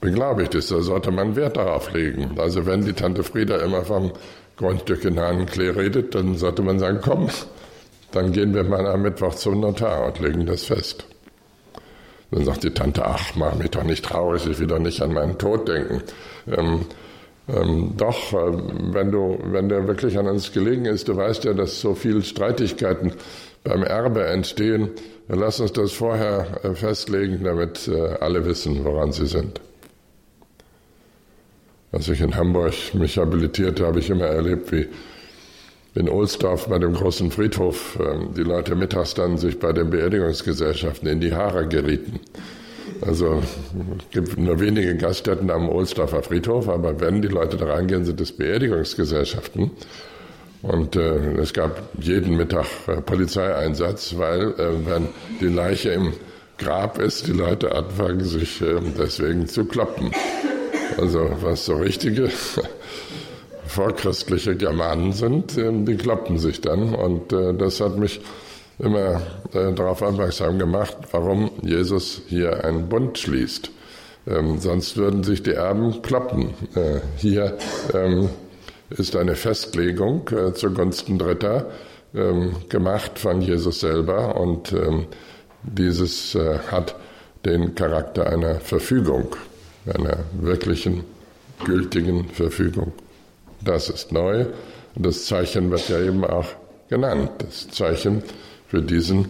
beglaubigt 0.00 0.54
ist, 0.54 0.70
da 0.70 0.80
sollte 0.80 1.10
man 1.10 1.36
Wert 1.36 1.56
darauf 1.56 1.92
legen. 1.92 2.38
Also 2.38 2.66
wenn 2.66 2.84
die 2.84 2.92
Tante 2.92 3.22
Frieda 3.22 3.58
immer 3.58 3.84
vom 3.84 4.12
Grundstück 4.56 5.04
in 5.04 5.18
Hahnenklee 5.18 5.70
redet, 5.70 6.14
dann 6.14 6.36
sollte 6.36 6.62
man 6.62 6.78
sagen, 6.78 6.98
komm, 7.02 7.28
dann 8.12 8.32
gehen 8.32 8.54
wir 8.54 8.64
mal 8.64 8.86
am 8.86 9.02
Mittwoch 9.02 9.34
zum 9.34 9.60
Notar 9.60 10.06
und 10.06 10.20
legen 10.20 10.46
das 10.46 10.64
fest. 10.64 11.04
Dann 12.30 12.44
sagt 12.44 12.64
die 12.64 12.74
Tante, 12.74 13.04
ach, 13.04 13.34
mach 13.36 13.54
mich 13.54 13.70
doch 13.70 13.84
nicht 13.84 14.04
traurig, 14.04 14.46
ich 14.46 14.58
will 14.58 14.66
doch 14.66 14.78
nicht 14.78 15.00
an 15.00 15.12
meinen 15.12 15.38
Tod 15.38 15.68
denken. 15.68 16.02
Ähm, 16.46 16.86
ähm, 17.48 17.94
doch, 17.96 18.32
äh, 18.32 18.52
wenn 18.92 19.10
du, 19.10 19.38
wenn 19.44 19.68
der 19.68 19.86
wirklich 19.86 20.18
an 20.18 20.26
uns 20.26 20.52
gelegen 20.52 20.84
ist, 20.84 21.08
du 21.08 21.16
weißt 21.16 21.44
ja, 21.44 21.54
dass 21.54 21.80
so 21.80 21.94
viele 21.94 22.22
Streitigkeiten 22.22 23.12
beim 23.64 23.82
Erbe 23.82 24.26
entstehen, 24.26 24.90
dann 25.28 25.40
lass 25.40 25.60
uns 25.60 25.72
das 25.72 25.92
vorher 25.92 26.60
äh, 26.62 26.74
festlegen, 26.74 27.44
damit 27.44 27.88
äh, 27.88 28.16
alle 28.20 28.44
wissen, 28.44 28.84
woran 28.84 29.12
sie 29.12 29.26
sind. 29.26 29.60
Als 31.90 32.08
ich 32.08 32.20
in 32.20 32.36
Hamburg 32.36 32.74
mich 32.92 33.16
habilitierte, 33.16 33.86
habe 33.86 34.00
ich 34.00 34.10
immer 34.10 34.26
erlebt, 34.26 34.70
wie 34.72 34.86
in 35.94 36.08
Ohlsdorf 36.08 36.68
bei 36.68 36.78
dem 36.78 36.92
großen 36.92 37.30
Friedhof 37.30 37.98
ähm, 37.98 38.34
die 38.36 38.42
Leute 38.42 38.76
mittags 38.76 39.14
dann 39.14 39.38
sich 39.38 39.58
bei 39.58 39.72
den 39.72 39.88
Beerdigungsgesellschaften 39.88 41.08
in 41.08 41.20
die 41.20 41.34
Haare 41.34 41.66
gerieten. 41.66 42.20
Also 43.00 43.42
es 43.98 44.10
gibt 44.10 44.38
nur 44.38 44.60
wenige 44.60 44.96
Gaststätten 44.96 45.50
am 45.50 45.68
Ohlsdorfer 45.68 46.22
Friedhof, 46.22 46.68
aber 46.68 47.00
wenn 47.00 47.22
die 47.22 47.28
Leute 47.28 47.56
da 47.56 47.66
reingehen, 47.66 48.04
sind 48.04 48.20
es 48.20 48.32
Beerdigungsgesellschaften. 48.32 49.70
Und 50.62 50.96
äh, 50.96 51.34
es 51.34 51.52
gab 51.52 51.82
jeden 52.00 52.36
Mittag 52.36 52.66
äh, 52.88 53.00
Polizeieinsatz, 53.00 54.16
weil 54.16 54.52
äh, 54.58 54.86
wenn 54.86 55.08
die 55.40 55.46
Leiche 55.46 55.90
im 55.90 56.14
Grab 56.58 56.98
ist, 56.98 57.28
die 57.28 57.32
Leute 57.32 57.72
anfangen 57.72 58.24
sich 58.24 58.60
äh, 58.60 58.80
deswegen 58.98 59.46
zu 59.46 59.64
kloppen. 59.64 60.10
Also 60.96 61.30
was 61.42 61.66
so 61.66 61.76
richtige 61.76 62.28
vorchristliche 63.66 64.56
Germanen 64.56 65.12
sind, 65.12 65.56
äh, 65.56 65.70
die 65.72 65.96
kloppen 65.96 66.38
sich 66.38 66.60
dann. 66.60 66.92
Und 66.92 67.32
äh, 67.32 67.54
das 67.54 67.80
hat 67.80 67.96
mich 67.96 68.20
immer 68.78 69.20
äh, 69.52 69.72
darauf 69.72 70.02
aufmerksam 70.02 70.58
gemacht, 70.58 70.96
warum 71.10 71.50
Jesus 71.62 72.22
hier 72.28 72.64
einen 72.64 72.88
Bund 72.88 73.18
schließt. 73.18 73.70
Ähm, 74.26 74.58
sonst 74.58 74.96
würden 74.96 75.24
sich 75.24 75.42
die 75.42 75.52
Erben 75.52 76.02
kloppen. 76.02 76.50
Äh, 76.74 77.00
hier 77.16 77.56
ähm, 77.94 78.28
ist 78.90 79.16
eine 79.16 79.34
Festlegung 79.34 80.28
äh, 80.28 80.52
zugunsten 80.52 81.18
Dritter 81.18 81.66
ähm, 82.14 82.56
gemacht 82.68 83.18
von 83.18 83.40
Jesus 83.40 83.80
selber 83.80 84.40
und 84.40 84.72
ähm, 84.72 85.06
dieses 85.62 86.34
äh, 86.34 86.58
hat 86.70 86.94
den 87.44 87.74
Charakter 87.74 88.26
einer 88.26 88.60
Verfügung, 88.60 89.36
einer 89.86 90.18
wirklichen, 90.40 91.04
gültigen 91.64 92.28
Verfügung. 92.28 92.92
Das 93.60 93.88
ist 93.88 94.12
neu 94.12 94.46
das 94.98 95.26
Zeichen 95.26 95.70
wird 95.70 95.88
ja 95.88 96.00
eben 96.00 96.24
auch 96.24 96.46
genannt. 96.88 97.30
Das 97.38 97.68
Zeichen 97.68 98.22
für 98.68 98.82
diesen 98.82 99.28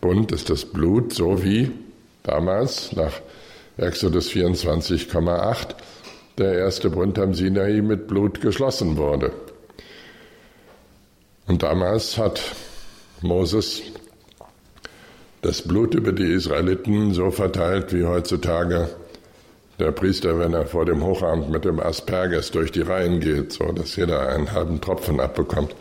Bund 0.00 0.32
ist 0.32 0.50
das 0.50 0.64
Blut, 0.64 1.12
so 1.12 1.42
wie 1.42 1.70
damals 2.22 2.92
nach 2.92 3.12
Exodus 3.76 4.30
24,8 4.30 5.74
der 6.38 6.58
erste 6.58 6.90
Bund 6.90 7.18
am 7.18 7.34
Sinai 7.34 7.80
mit 7.82 8.08
Blut 8.08 8.40
geschlossen 8.40 8.96
wurde. 8.96 9.32
Und 11.46 11.62
damals 11.62 12.18
hat 12.18 12.40
Moses 13.22 13.82
das 15.42 15.62
Blut 15.62 15.94
über 15.94 16.12
die 16.12 16.32
Israeliten 16.32 17.14
so 17.14 17.30
verteilt 17.30 17.92
wie 17.92 18.04
heutzutage 18.04 18.88
der 19.78 19.92
Priester, 19.92 20.38
wenn 20.38 20.52
er 20.52 20.66
vor 20.66 20.84
dem 20.84 21.02
Hochamt 21.02 21.48
mit 21.48 21.64
dem 21.64 21.80
Asperges 21.80 22.50
durch 22.50 22.70
die 22.70 22.82
Reihen 22.82 23.20
geht, 23.20 23.52
so 23.52 23.72
dass 23.72 23.96
jeder 23.96 24.28
einen 24.28 24.52
halben 24.52 24.80
Tropfen 24.80 25.20
abbekommt. 25.20 25.74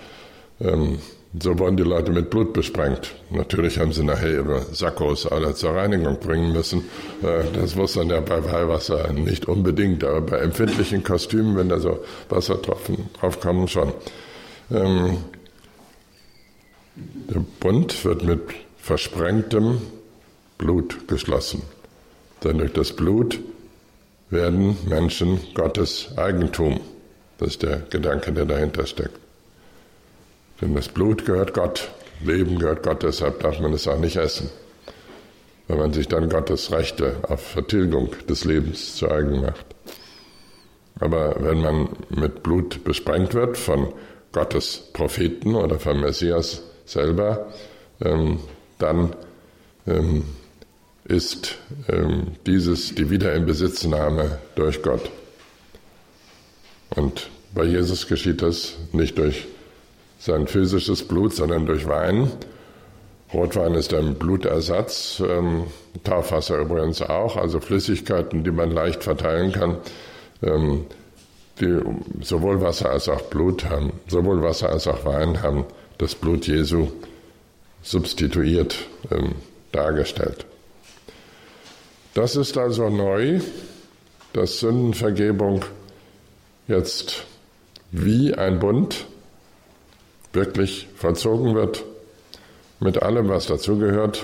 Ähm, 0.61 0.99
so 1.37 1.59
wurden 1.59 1.77
die 1.77 1.83
Leute 1.83 2.11
mit 2.11 2.31
Blut 2.31 2.53
besprengt. 2.53 3.13
Natürlich 3.29 3.79
haben 3.79 3.93
sie 3.93 4.03
nachher 4.03 4.31
ihre 4.31 4.61
Sakkos 4.73 5.27
alle 5.27 5.53
zur 5.53 5.75
Reinigung 5.75 6.19
bringen 6.19 6.53
müssen. 6.53 6.85
Äh, 7.21 7.43
das 7.53 7.75
muss 7.75 7.93
dann 7.93 8.09
ja 8.09 8.19
bei 8.19 8.43
Weihwasser 8.43 9.13
nicht 9.13 9.47
unbedingt, 9.47 10.03
aber 10.03 10.21
bei 10.21 10.37
empfindlichen 10.39 11.03
Kostümen, 11.03 11.55
wenn 11.55 11.69
da 11.69 11.79
so 11.79 12.03
Wassertropfen 12.29 13.09
draufkommen, 13.19 13.67
schon. 13.67 13.93
Ähm, 14.71 15.17
der 16.95 17.41
Bund 17.59 18.03
wird 18.03 18.23
mit 18.23 18.41
versprengtem 18.77 19.81
Blut 20.57 21.07
geschlossen. 21.07 21.61
Denn 22.43 22.57
durch 22.57 22.73
das 22.73 22.93
Blut 22.93 23.39
werden 24.29 24.77
Menschen 24.87 25.39
Gottes 25.53 26.09
Eigentum. 26.17 26.79
Das 27.37 27.49
ist 27.49 27.63
der 27.63 27.77
Gedanke, 27.89 28.31
der 28.31 28.45
dahinter 28.45 28.85
steckt. 28.85 29.28
Denn 30.61 30.75
das 30.75 30.89
Blut 30.89 31.25
gehört 31.25 31.53
Gott, 31.53 31.89
Leben 32.23 32.59
gehört 32.59 32.83
Gott, 32.83 33.03
deshalb 33.03 33.39
darf 33.41 33.59
man 33.59 33.73
es 33.73 33.87
auch 33.87 33.99
nicht 33.99 34.17
essen. 34.17 34.49
Weil 35.67 35.77
man 35.77 35.93
sich 35.93 36.07
dann 36.07 36.29
Gottes 36.29 36.71
Rechte 36.71 37.17
auf 37.23 37.41
Vertilgung 37.41 38.09
des 38.27 38.43
Lebens 38.43 38.95
zu 38.95 39.09
eigen 39.09 39.41
macht. 39.41 39.65
Aber 40.99 41.35
wenn 41.39 41.61
man 41.61 41.89
mit 42.09 42.43
Blut 42.43 42.83
besprengt 42.83 43.33
wird 43.33 43.57
von 43.57 43.93
Gottes 44.31 44.89
Propheten 44.93 45.55
oder 45.55 45.79
vom 45.79 46.01
Messias 46.01 46.61
selber, 46.85 47.47
ähm, 48.01 48.39
dann 48.79 49.15
ähm, 49.87 50.23
ist 51.05 51.57
ähm, 51.87 52.33
dieses 52.45 52.93
die 52.95 53.09
Wiederinbesitznahme 53.09 54.39
durch 54.55 54.81
Gott. 54.81 55.09
Und 56.89 57.29
bei 57.53 57.63
Jesus 57.63 58.07
geschieht 58.07 58.41
das 58.41 58.75
nicht 58.91 59.17
durch 59.17 59.47
sein 60.19 60.47
physisches 60.47 61.07
Blut, 61.07 61.33
sondern 61.33 61.65
durch 61.65 61.87
Wein. 61.87 62.31
Rotwein 63.33 63.73
ist 63.75 63.93
ein 63.93 64.15
Blutersatz, 64.15 65.23
ähm, 65.25 65.63
Taufwasser 66.03 66.59
übrigens 66.59 67.01
auch, 67.01 67.37
also 67.37 67.59
Flüssigkeiten, 67.59 68.43
die 68.43 68.51
man 68.51 68.71
leicht 68.71 69.03
verteilen 69.03 69.51
kann, 69.51 69.77
ähm, 70.43 70.85
die 71.59 71.79
sowohl 72.21 72.61
Wasser 72.61 72.89
als 72.91 73.07
auch 73.07 73.21
Blut 73.23 73.65
haben, 73.65 73.93
sowohl 74.07 74.41
Wasser 74.43 74.69
als 74.69 74.87
auch 74.87 75.05
Wein 75.05 75.41
haben 75.41 75.65
das 75.97 76.15
Blut 76.15 76.47
Jesu 76.47 76.87
substituiert 77.83 78.75
ähm, 79.11 79.35
dargestellt. 79.71 80.45
Das 82.13 82.35
ist 82.35 82.57
also 82.57 82.89
neu, 82.89 83.39
dass 84.33 84.59
Sündenvergebung 84.59 85.63
jetzt 86.67 87.25
wie 87.91 88.33
ein 88.33 88.59
Bund 88.59 89.05
wirklich 90.33 90.87
vollzogen 90.95 91.55
wird, 91.55 91.83
mit 92.79 93.01
allem, 93.01 93.29
was 93.29 93.47
dazugehört, 93.47 94.23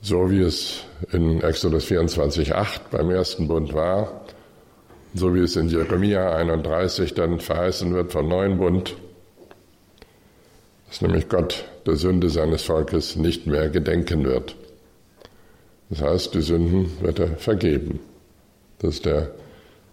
so 0.00 0.30
wie 0.30 0.40
es 0.40 0.84
in 1.12 1.40
Exodus 1.42 1.86
24,8 1.86 2.80
beim 2.90 3.10
ersten 3.10 3.46
Bund 3.46 3.72
war, 3.72 4.22
so 5.14 5.34
wie 5.34 5.40
es 5.40 5.56
in 5.56 5.68
Jeremia 5.68 6.34
31 6.34 7.14
dann 7.14 7.38
verheißen 7.38 7.94
wird 7.94 8.12
vom 8.12 8.28
neuen 8.28 8.58
Bund, 8.58 8.96
dass 10.88 11.02
nämlich 11.02 11.28
Gott 11.28 11.64
der 11.86 11.96
Sünde 11.96 12.30
seines 12.30 12.62
Volkes 12.62 13.16
nicht 13.16 13.46
mehr 13.46 13.68
gedenken 13.68 14.24
wird. 14.24 14.56
Das 15.90 16.00
heißt, 16.00 16.34
die 16.34 16.40
Sünden 16.40 16.90
wird 17.00 17.18
er 17.18 17.36
vergeben. 17.36 18.00
Das 18.78 18.94
ist 18.94 19.06
der 19.06 19.30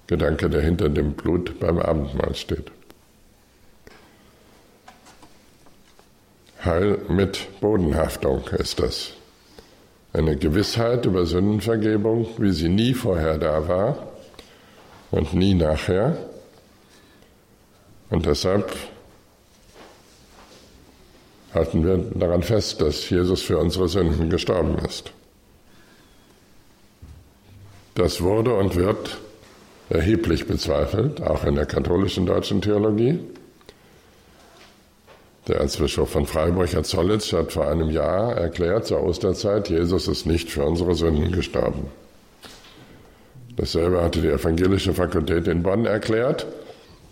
Gedanke, 0.08 0.50
der 0.50 0.62
hinter 0.62 0.89
dem 0.89 1.13
Blut 1.13 1.60
beim 1.60 1.78
Abendmahl 1.78 2.34
steht. 2.34 2.72
Heil 6.69 6.99
mit 7.08 7.60
Bodenhaftung 7.62 8.43
ist 8.60 8.79
das. 8.79 9.13
Eine 10.13 10.38
Gewissheit 10.38 11.03
über 11.08 11.25
Sündenvergebung, 11.25 12.27
wie 12.38 12.51
sie 12.51 12.69
nie 12.69 12.93
vorher 12.93 13.39
da 13.39 13.67
war 13.67 14.08
und 15.09 15.34
nie 15.34 15.55
nachher. 15.55 16.15
Und 18.11 18.28
deshalb 18.28 18.72
halten 21.55 21.84
wir 21.84 21.97
daran 22.13 22.43
fest, 22.43 22.82
dass 22.82 23.09
Jesus 23.09 23.41
für 23.41 23.57
unsere 23.57 23.88
Sünden 23.88 24.30
gestorben 24.30 24.78
ist. 24.86 25.11
Das 27.95 28.22
wurde 28.22 28.53
und 28.53 28.76
wird 28.76 29.17
erheblich 29.89 30.45
bezweifelt, 30.45 31.20
auch 31.24 31.45
in 31.45 31.55
der 31.55 31.65
katholischen 31.65 32.28
deutschen 32.28 32.61
Theologie. 32.61 33.20
Der 35.50 35.62
Erzbischof 35.62 36.12
von 36.12 36.28
Freiburg, 36.28 36.72
Herr 36.74 36.84
Zollitsch, 36.84 37.34
hat 37.34 37.52
vor 37.52 37.68
einem 37.68 37.89
Jahr 37.89 38.36
erklärt, 38.36 38.86
zur 38.86 39.02
Osterzeit, 39.02 39.68
Jesus 39.68 40.08
ist 40.08 40.28
nicht 40.28 40.52
für 40.52 40.64
unsere 40.64 40.93
Sünden 40.93 41.32
gestorben. 41.32 41.88
Dasselbe 43.58 44.04
hatte 44.04 44.22
die 44.22 44.28
evangelische 44.28 44.93
Fakultät 44.93 45.47
in 45.47 45.64
Bonn 45.64 45.88
erklärt. 45.88 46.45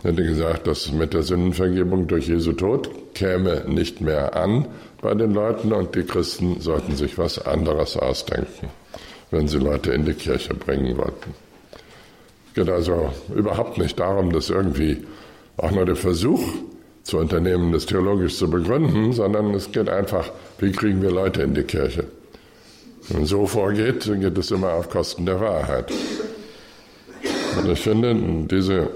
Er 0.04 0.12
hätte 0.12 0.24
gesagt, 0.24 0.68
dass 0.68 0.92
mit 0.92 1.16
der 1.16 1.24
Sündenvergebung 1.24 2.06
durch 2.06 2.28
Jesu 2.28 2.54
Tod 2.54 2.92
käme 3.16 3.64
nicht 3.68 4.02
mehr 4.02 4.36
an 4.36 4.68
bei 5.02 5.16
den 5.16 5.34
Leuten 5.34 5.74
und 5.74 5.96
die 5.96 6.04
Christen 6.04 6.62
sollten 6.62 6.96
sich 6.96 7.18
was 7.18 7.44
anderes 7.44 7.98
ausdenken. 7.98 8.70
wenn 9.32 9.48
sie 9.48 9.58
Leute 9.58 9.92
in 9.92 10.06
die 10.06 10.14
Kirche 10.14 10.54
bringen 10.54 10.96
wollten. 10.96 11.34
Es 12.50 12.54
geht 12.54 12.70
also 12.70 13.12
überhaupt 13.36 13.80
nicht 13.80 14.00
darum, 14.00 14.32
dass 14.32 14.52
irgendwie 14.52 15.06
auch 15.58 15.72
nur 15.72 15.86
der 15.86 15.96
Versuch 15.96 16.42
zu 17.08 17.18
unternehmen, 17.20 17.72
das 17.72 17.86
theologisch 17.86 18.36
zu 18.36 18.50
begründen, 18.50 19.14
sondern 19.14 19.54
es 19.54 19.72
geht 19.72 19.88
einfach, 19.88 20.30
wie 20.60 20.74
kriegen 20.74 21.02
wir 21.02 21.10
Leute 21.10 21.42
in 21.42 21.54
die 21.54 21.64
Kirche. 21.64 22.04
Wenn 23.08 23.20
man 23.20 23.26
so 23.26 23.48
vorgeht, 23.48 24.06
dann 24.10 24.20
geht 24.20 24.38
es 24.38 24.52
immer 24.52 24.74
auf 24.74 24.90
Kosten 24.90 25.26
der 25.26 25.40
Wahrheit. 25.40 25.90
Und 27.58 27.72
ich 27.72 27.80
finde, 27.80 28.14
diese 28.52 28.90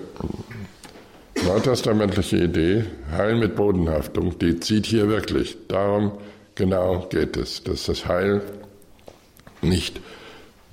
neutestamentliche 1.46 2.38
Idee, 2.38 2.84
Heil 3.14 3.38
mit 3.38 3.56
Bodenhaftung, 3.56 4.38
die 4.40 4.60
zieht 4.60 4.88
hier 4.88 5.08
wirklich. 5.08 5.58
Darum 5.70 6.12
genau 6.56 7.08
geht 7.10 7.38
es, 7.38 7.64
dass 7.64 7.86
das 7.86 8.08
Heil 8.08 8.42
nicht 9.62 10.02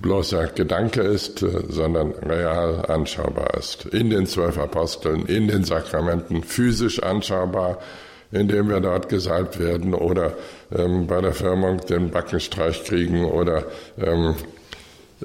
bloßer 0.00 0.48
Gedanke 0.48 1.02
ist, 1.02 1.42
äh, 1.42 1.64
sondern 1.68 2.12
real 2.12 2.84
anschaubar 2.86 3.54
ist. 3.54 3.86
In 3.86 4.10
den 4.10 4.26
zwölf 4.26 4.58
Aposteln, 4.58 5.26
in 5.26 5.48
den 5.48 5.64
Sakramenten, 5.64 6.42
physisch 6.42 7.02
anschaubar, 7.02 7.78
indem 8.30 8.68
wir 8.68 8.80
dort 8.80 9.08
gesalbt 9.08 9.58
werden 9.58 9.94
oder 9.94 10.34
ähm, 10.74 11.06
bei 11.06 11.20
der 11.20 11.32
Firmung 11.32 11.78
den 11.86 12.10
Backenstreich 12.10 12.84
kriegen 12.84 13.24
oder 13.24 13.64
ähm, 13.98 14.34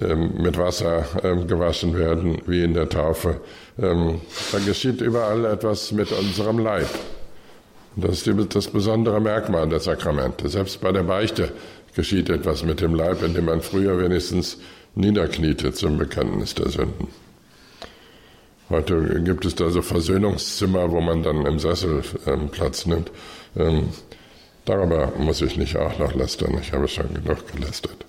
ähm, 0.02 0.42
mit 0.42 0.58
Wasser 0.58 1.06
ähm, 1.24 1.48
gewaschen 1.48 1.98
werden, 1.98 2.42
wie 2.48 2.64
in 2.64 2.74
der 2.74 2.90
Taufe. 2.90 3.42
Ähm, 3.80 4.22
da 4.52 4.60
geschieht 4.60 5.02
überall 5.02 5.46
etwas 5.46 5.92
mit 5.92 6.12
unserem 6.12 6.60
Leib. 6.60 6.88
Das 7.96 8.26
ist 8.26 8.56
das 8.56 8.68
besondere 8.68 9.22
Merkmal 9.22 9.70
der 9.70 9.80
Sakramente. 9.80 10.50
Selbst 10.50 10.82
bei 10.82 10.92
der 10.92 11.04
Beichte 11.04 11.52
geschieht 11.96 12.30
etwas 12.30 12.64
mit 12.64 12.82
dem 12.82 12.96
Leib, 12.96 13.22
in 13.24 13.34
dem 13.34 13.46
man 13.46 13.62
früher 13.62 14.00
wenigstens 14.00 14.58
niederkniete 14.96 15.74
zum 15.74 15.98
Bekenntnis 15.98 16.56
der 16.56 16.70
Sünden. 16.70 17.08
Heute 18.70 19.22
gibt 19.24 19.46
es 19.46 19.56
da 19.56 19.70
so 19.70 19.82
Versöhnungszimmer, 19.82 20.92
wo 20.92 21.02
man 21.02 21.22
dann 21.22 21.46
im 21.46 21.60
Sessel 21.60 22.02
ähm, 22.26 22.50
Platz 22.50 22.86
nimmt. 22.86 23.12
Ähm, 23.56 23.90
darüber 24.66 25.12
muss 25.18 25.42
ich 25.42 25.58
nicht 25.58 25.76
auch 25.78 26.00
noch 26.00 26.16
lästern. 26.16 26.58
Ich 26.62 26.72
habe 26.74 26.88
schon 26.88 27.14
genug 27.14 27.52
gelästert. 27.52 28.06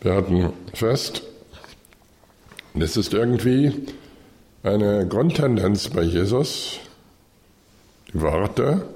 Wir 0.00 0.14
hatten 0.14 0.52
fest, 0.72 1.22
es 2.78 2.96
ist 2.96 3.12
irgendwie 3.12 3.72
eine 4.62 5.06
Grundtendenz 5.06 5.88
bei 5.88 6.02
Jesus, 6.02 6.78
die 8.12 8.20
Worte 8.20 8.86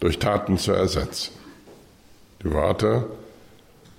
durch 0.00 0.18
Taten 0.18 0.58
zu 0.58 0.72
ersetzen. 0.72 1.43
Die 2.42 2.52
Worte 2.52 3.06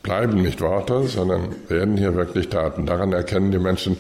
bleiben 0.03 0.41
nicht 0.41 0.61
Worte, 0.61 1.07
sondern 1.07 1.55
werden 1.67 1.97
hier 1.97 2.15
wirklich 2.15 2.49
Taten. 2.49 2.85
Daran 2.85 3.11
erkennen 3.11 3.51
die 3.51 3.59
Menschen, 3.59 3.97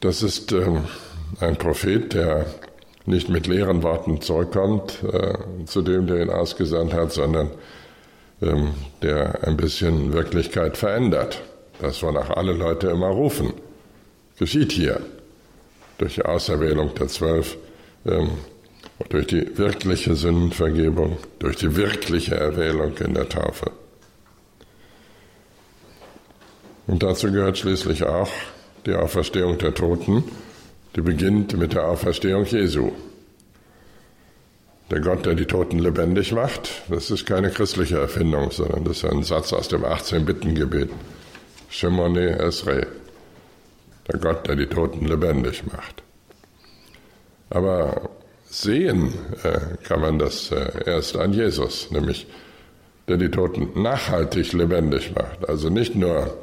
das 0.00 0.22
ist 0.22 0.52
äh, 0.52 0.66
ein 1.40 1.56
Prophet, 1.56 2.14
der 2.14 2.46
nicht 3.04 3.28
mit 3.28 3.46
leeren 3.46 3.82
Worten 3.82 4.20
zurückkommt 4.20 5.02
äh, 5.04 5.64
zu 5.66 5.82
dem, 5.82 6.06
der 6.06 6.22
ihn 6.22 6.30
ausgesandt 6.30 6.94
hat, 6.94 7.12
sondern 7.12 7.50
ähm, 8.40 8.74
der 9.02 9.46
ein 9.46 9.56
bisschen 9.56 10.12
Wirklichkeit 10.12 10.76
verändert. 10.76 11.42
Das, 11.80 12.02
wonach 12.02 12.30
alle 12.30 12.52
Leute 12.52 12.88
immer 12.88 13.08
rufen, 13.08 13.52
geschieht 14.38 14.72
hier 14.72 15.00
durch 15.98 16.14
die 16.14 16.24
Auserwählung 16.24 16.94
der 16.94 17.08
Zwölf, 17.08 17.56
ähm, 18.06 18.30
durch 19.08 19.26
die 19.26 19.58
wirkliche 19.58 20.14
Sündenvergebung, 20.14 21.18
durch 21.38 21.56
die 21.56 21.76
wirkliche 21.76 22.34
Erwählung 22.34 22.96
in 22.98 23.14
der 23.14 23.28
Taufe. 23.28 23.70
Und 26.86 27.02
dazu 27.02 27.30
gehört 27.30 27.58
schließlich 27.58 28.04
auch 28.04 28.30
die 28.86 28.94
Auferstehung 28.94 29.58
der 29.58 29.74
Toten, 29.74 30.24
die 30.96 31.00
beginnt 31.00 31.56
mit 31.56 31.74
der 31.74 31.86
Auferstehung 31.86 32.44
Jesu. 32.44 32.92
Der 34.90 35.00
Gott, 35.00 35.24
der 35.24 35.34
die 35.34 35.46
Toten 35.46 35.78
lebendig 35.78 36.32
macht, 36.32 36.82
das 36.90 37.10
ist 37.10 37.24
keine 37.24 37.50
christliche 37.50 37.98
Erfindung, 37.98 38.50
sondern 38.50 38.84
das 38.84 38.98
ist 38.98 39.04
ein 39.04 39.22
Satz 39.22 39.52
aus 39.52 39.68
dem 39.68 39.84
18-Bitten-Gebet. 39.84 40.90
Shemone 41.70 42.38
Esre. 42.38 42.86
Der 44.08 44.18
Gott, 44.18 44.46
der 44.46 44.56
die 44.56 44.66
Toten 44.66 45.06
lebendig 45.06 45.64
macht. 45.64 46.02
Aber 47.48 48.10
sehen 48.52 49.14
äh, 49.44 49.58
kann 49.82 50.02
man 50.02 50.18
das 50.18 50.52
äh, 50.52 50.84
erst 50.84 51.16
an 51.16 51.32
Jesus, 51.32 51.90
nämlich 51.90 52.26
der 53.08 53.16
die 53.16 53.30
Toten 53.30 53.82
nachhaltig 53.82 54.52
lebendig 54.52 55.14
macht. 55.14 55.48
Also 55.48 55.70
nicht 55.70 55.94
nur 55.94 56.36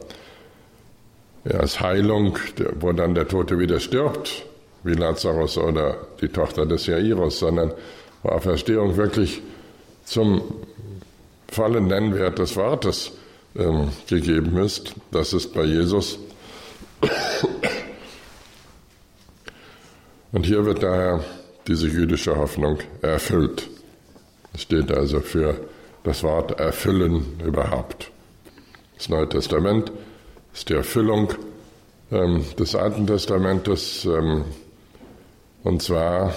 als 1.45 1.80
Heilung, 1.80 2.38
wo 2.80 2.91
dann 2.91 3.14
der 3.14 3.28
Tote 3.28 3.60
wieder 3.60 3.80
stirbt, 3.80 4.43
wie 4.84 4.93
Lazarus 4.93 5.57
oder 5.57 6.07
die 6.20 6.28
Tochter 6.28 6.66
des 6.66 6.88
Jairus, 6.88 7.39
sondern 7.39 7.74
wo 8.24 8.30
Auferstehung 8.30 8.97
wirklich 8.97 9.41
zum 10.03 10.41
vollen 11.47 11.88
Nennwert 11.88 12.39
des 12.39 12.55
Wortes 12.55 13.12
ähm, 13.55 13.89
gegeben 14.07 14.57
ist. 14.57 14.95
Das 15.12 15.34
ist 15.34 15.53
bei 15.53 15.64
Jesus. 15.64 16.18
Und 20.32 20.45
hier 20.45 20.66
wird 20.66 20.84
daher 20.84 21.24
diese 21.70 21.88
jüdische 21.88 22.36
Hoffnung 22.36 22.80
erfüllt. 23.03 23.70
Es 24.53 24.63
steht 24.63 24.91
also 24.91 25.22
für 25.22 25.67
das 26.03 26.24
Wort 26.24 26.59
erfüllen 26.59 27.39
überhaupt. 27.45 28.09
Das 28.97 29.07
Neue 29.07 29.30
Testament 29.30 29.91
ist 30.51 30.67
die 30.67 30.74
Erfüllung 30.74 31.32
ähm, 32.11 32.43
des 32.57 32.74
Alten 32.74 33.05
Testamentes, 33.05 34.03
ähm, 34.05 34.45
und 35.63 35.84
zwar 35.84 36.34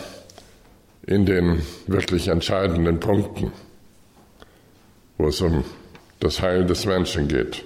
in 1.06 1.24
den 1.24 1.62
wirklich 1.86 2.28
entscheidenden 2.28 3.00
Punkten, 3.00 3.52
wo 5.16 5.28
es 5.28 5.40
um 5.40 5.64
das 6.20 6.42
Heil 6.42 6.66
des 6.66 6.84
Menschen 6.84 7.26
geht. 7.26 7.64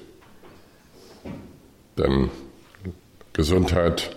Denn 1.99 2.31
Gesundheit, 3.33 4.15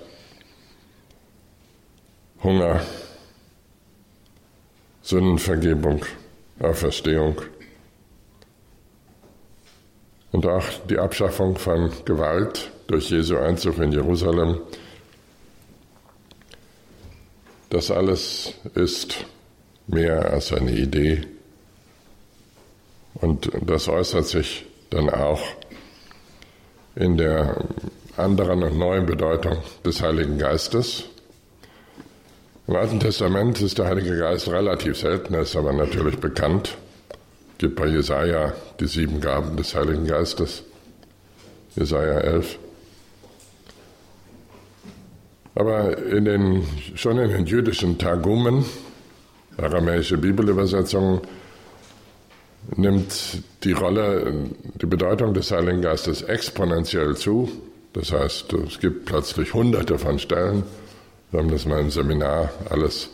Hunger, 2.44 2.82
Sündenvergebung, 5.10 6.06
Auferstehung, 6.60 7.42
und 10.32 10.46
auch 10.46 10.66
die 10.88 11.00
Abschaffung 11.00 11.58
von 11.58 11.92
Gewalt 12.06 12.70
durch 12.86 13.10
Jesu 13.10 13.38
Einzug 13.38 13.80
in 13.80 13.92
Jerusalem. 13.92 14.62
Das 17.72 17.90
alles 17.90 18.54
ist 18.76 19.26
mehr 19.88 20.32
als 20.32 20.54
eine 20.54 20.74
Idee 20.74 21.24
und 23.16 23.50
das 23.66 23.88
äußert 23.88 24.28
sich 24.28 24.68
dann 24.92 25.10
auch 25.10 25.42
in 26.96 27.18
der 27.18 27.66
anderen 28.16 28.62
und 28.62 28.78
neuen 28.78 29.08
Bedeutung 29.08 29.58
des 29.84 30.04
Heiligen 30.04 30.38
Geistes. 30.38 31.06
Im 32.70 32.76
Alten 32.76 33.00
Testament 33.00 33.60
ist 33.62 33.80
der 33.80 33.88
Heilige 33.88 34.16
Geist 34.16 34.48
relativ 34.48 34.96
selten, 34.96 35.34
er 35.34 35.42
ist 35.42 35.56
aber 35.56 35.74
natürlich 35.74 36.20
bekannt 36.20 36.78
gibt 37.58 37.76
bei 37.76 37.88
Jesaja 37.88 38.54
die 38.80 38.86
sieben 38.86 39.20
Gaben 39.20 39.58
des 39.58 39.74
Heiligen 39.74 40.06
Geistes. 40.06 40.64
Jesaja 41.76 42.20
11. 42.20 42.60
Aber 45.56 45.98
in 45.98 46.26
den, 46.26 46.64
schon 46.94 47.18
in 47.18 47.32
den 47.32 47.48
jüdischen 47.48 47.98
Targumen, 47.98 48.64
aramäische 49.58 50.20
Bibelübersetzungen, 50.20 51.22
nimmt 52.78 53.42
die 53.64 53.72
Rolle, 53.72 54.32
die 54.80 54.86
Bedeutung 54.86 55.34
des 55.34 55.50
Heiligen 55.52 55.82
Geistes 55.82 56.22
exponentiell 56.22 57.18
zu. 57.18 57.50
Das 57.94 58.12
heißt, 58.12 58.54
es 58.54 58.80
gibt 58.80 59.06
plötzlich 59.06 59.56
hunderte 59.56 59.98
von 59.98 60.20
Stellen. 60.20 60.64
Wir 61.32 61.40
haben 61.40 61.52
das 61.52 61.66
mal 61.66 61.80
im 61.80 61.92
Seminar 61.92 62.50
alles 62.70 63.10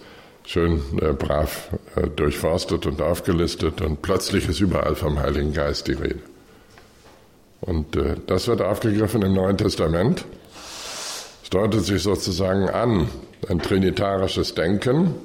schön 0.45 0.81
äh, 1.01 1.11
brav 1.11 1.69
äh, 1.95 2.07
durchforstet 2.07 2.85
und 2.85 3.01
aufgelistet 3.01 3.81
und 3.81 4.01
plötzlich 4.01 4.47
ist 4.47 4.61
überall 4.61 4.95
vom 4.95 5.19
Heiligen 5.19 5.51
Geist 5.51 5.87
die 5.87 5.93
Rede. 5.93 6.21
Und 7.61 7.95
äh, 7.95 8.15
das 8.27 8.47
wird 8.47 8.61
aufgegriffen 8.61 9.21
im 9.21 9.33
Neuen 9.33 9.57
Testament. 9.57 10.23
Es 11.43 11.49
deutet 11.49 11.83
sich 11.83 12.03
sozusagen 12.03 12.69
an, 12.69 13.09
ein 13.49 13.59
trinitarisches 13.59 14.53
Denken. 14.55 15.15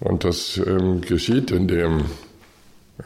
Und 0.00 0.24
das 0.24 0.58
ähm, 0.58 1.00
geschieht, 1.00 1.50
indem 1.50 2.06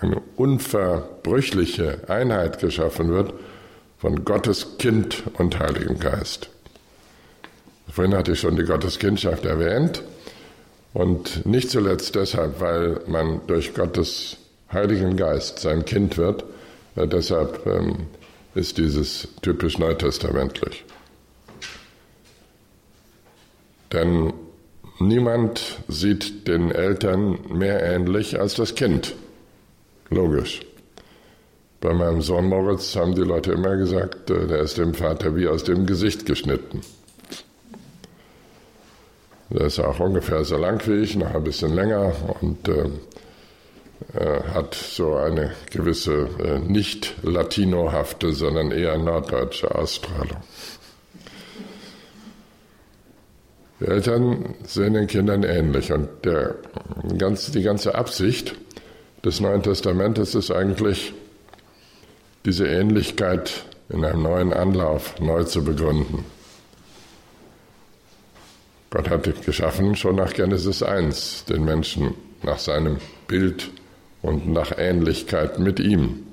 eine 0.01 0.21
unverbrüchliche 0.37 2.09
Einheit 2.09 2.59
geschaffen 2.59 3.11
wird 3.11 3.35
von 3.99 4.25
Gottes 4.25 4.79
Kind 4.79 5.25
und 5.35 5.59
Heiligen 5.59 5.99
Geist. 5.99 6.51
Vorhin 7.91 8.15
hatte 8.15 8.33
ich 8.33 8.41
schon 8.41 8.57
die 8.57 8.65
Gotteskindschaft 8.65 9.45
erwähnt. 9.45 10.03
Und 10.95 11.45
nicht 11.47 11.71
zuletzt 11.71 12.15
deshalb, 12.15 12.61
weil 12.61 13.01
man 13.07 13.41
durch 13.47 13.75
Gottes 13.75 14.37
Heiligen 14.73 15.17
Geist 15.17 15.61
sein 15.61 15.85
Kind 15.85 16.17
wird, 16.17 16.45
Äh, 16.99 17.07
deshalb 17.07 17.67
ähm, 17.67 18.07
ist 18.55 18.79
dieses 18.79 19.29
typisch 19.43 19.79
neutestamentlich. 19.79 20.85
Denn 23.93 24.33
niemand 24.99 25.79
sieht 25.89 26.47
den 26.49 26.71
Eltern 26.71 27.39
mehr 27.51 27.83
ähnlich 27.83 28.39
als 28.39 28.55
das 28.55 28.75
Kind. 28.75 29.15
Logisch. 30.11 30.61
Bei 31.81 31.95
meinem 31.95 32.23
Sohn 32.23 32.49
Moritz 32.49 32.97
haben 32.97 33.15
die 33.15 33.23
Leute 33.23 33.53
immer 33.53 33.77
gesagt, 33.77 34.31
äh, 34.31 34.47
der 34.47 34.61
ist 34.61 34.79
dem 34.79 34.95
Vater 34.95 35.37
wie 35.37 35.47
aus 35.47 35.65
dem 35.65 35.87
Gesicht 35.87 36.27
geschnitten. 36.27 36.81
Der 39.51 39.67
ist 39.67 39.79
auch 39.79 39.99
ungefähr 40.01 40.45
so 40.45 40.57
lang 40.57 40.87
wie 40.87 41.03
ich, 41.03 41.17
noch 41.17 41.35
ein 41.35 41.45
bisschen 41.45 41.75
länger 41.75 42.13
und 42.41 42.69
äh, 42.69 42.91
äh, 44.15 44.43
hat 44.55 44.75
so 44.75 45.17
eine 45.17 45.53
gewisse 45.71 46.29
äh, 46.43 46.59
nicht 46.59 47.15
latinohafte, 47.23 48.33
sondern 48.33 48.71
eher 48.71 48.97
norddeutsche 48.99 49.75
Ausstrahlung. 49.75 50.43
Die 53.81 53.87
Eltern 53.87 54.55
sehen 54.65 54.95
den 54.95 55.07
Kindern 55.07 55.45
ähnlich 55.45 55.93
und 55.93 56.09
der, 56.25 56.57
ganz, 57.17 57.51
die 57.51 57.63
ganze 57.63 57.95
Absicht 57.95 58.55
des 59.25 59.41
Neuen 59.41 59.63
Testamentes 59.63 60.35
ist 60.35 60.51
eigentlich, 60.51 61.13
diese 62.45 62.67
Ähnlichkeit 62.67 63.65
in 63.89 64.05
einem 64.05 64.23
neuen 64.23 64.53
Anlauf 64.53 65.19
neu 65.21 65.45
zu 65.45 65.65
begründen. 65.65 66.25
Gott 68.91 69.11
hat 69.11 69.45
geschaffen 69.45 69.97
schon 69.97 70.17
nach 70.17 70.33
Genesis 70.33 70.83
1, 70.83 71.45
den 71.45 71.65
Menschen 71.65 72.15
nach 72.43 72.59
seinem 72.59 72.97
Bild 73.27 73.71
und 74.23 74.49
nach 74.49 74.73
Ähnlichkeit 74.79 75.59
mit 75.59 75.79
ihm. 75.79 76.25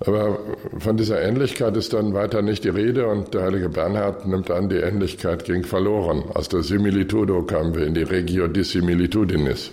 Aber 0.00 0.40
von 0.78 0.96
dieser 0.96 1.22
Ähnlichkeit 1.22 1.76
ist 1.76 1.92
dann 1.92 2.12
weiter 2.12 2.42
nicht 2.42 2.64
die 2.64 2.70
Rede 2.70 3.06
und 3.06 3.34
der 3.34 3.42
heilige 3.42 3.68
Bernhard 3.68 4.26
nimmt 4.26 4.50
an, 4.50 4.68
die 4.68 4.76
Ähnlichkeit 4.76 5.44
ging 5.44 5.62
verloren. 5.62 6.24
Aus 6.34 6.48
der 6.48 6.62
Similitudo 6.62 7.42
kamen 7.42 7.74
wir 7.74 7.86
in 7.86 7.94
die 7.94 8.02
Regio 8.02 8.48
di 8.48 8.64
Similitudinis. 8.64 9.70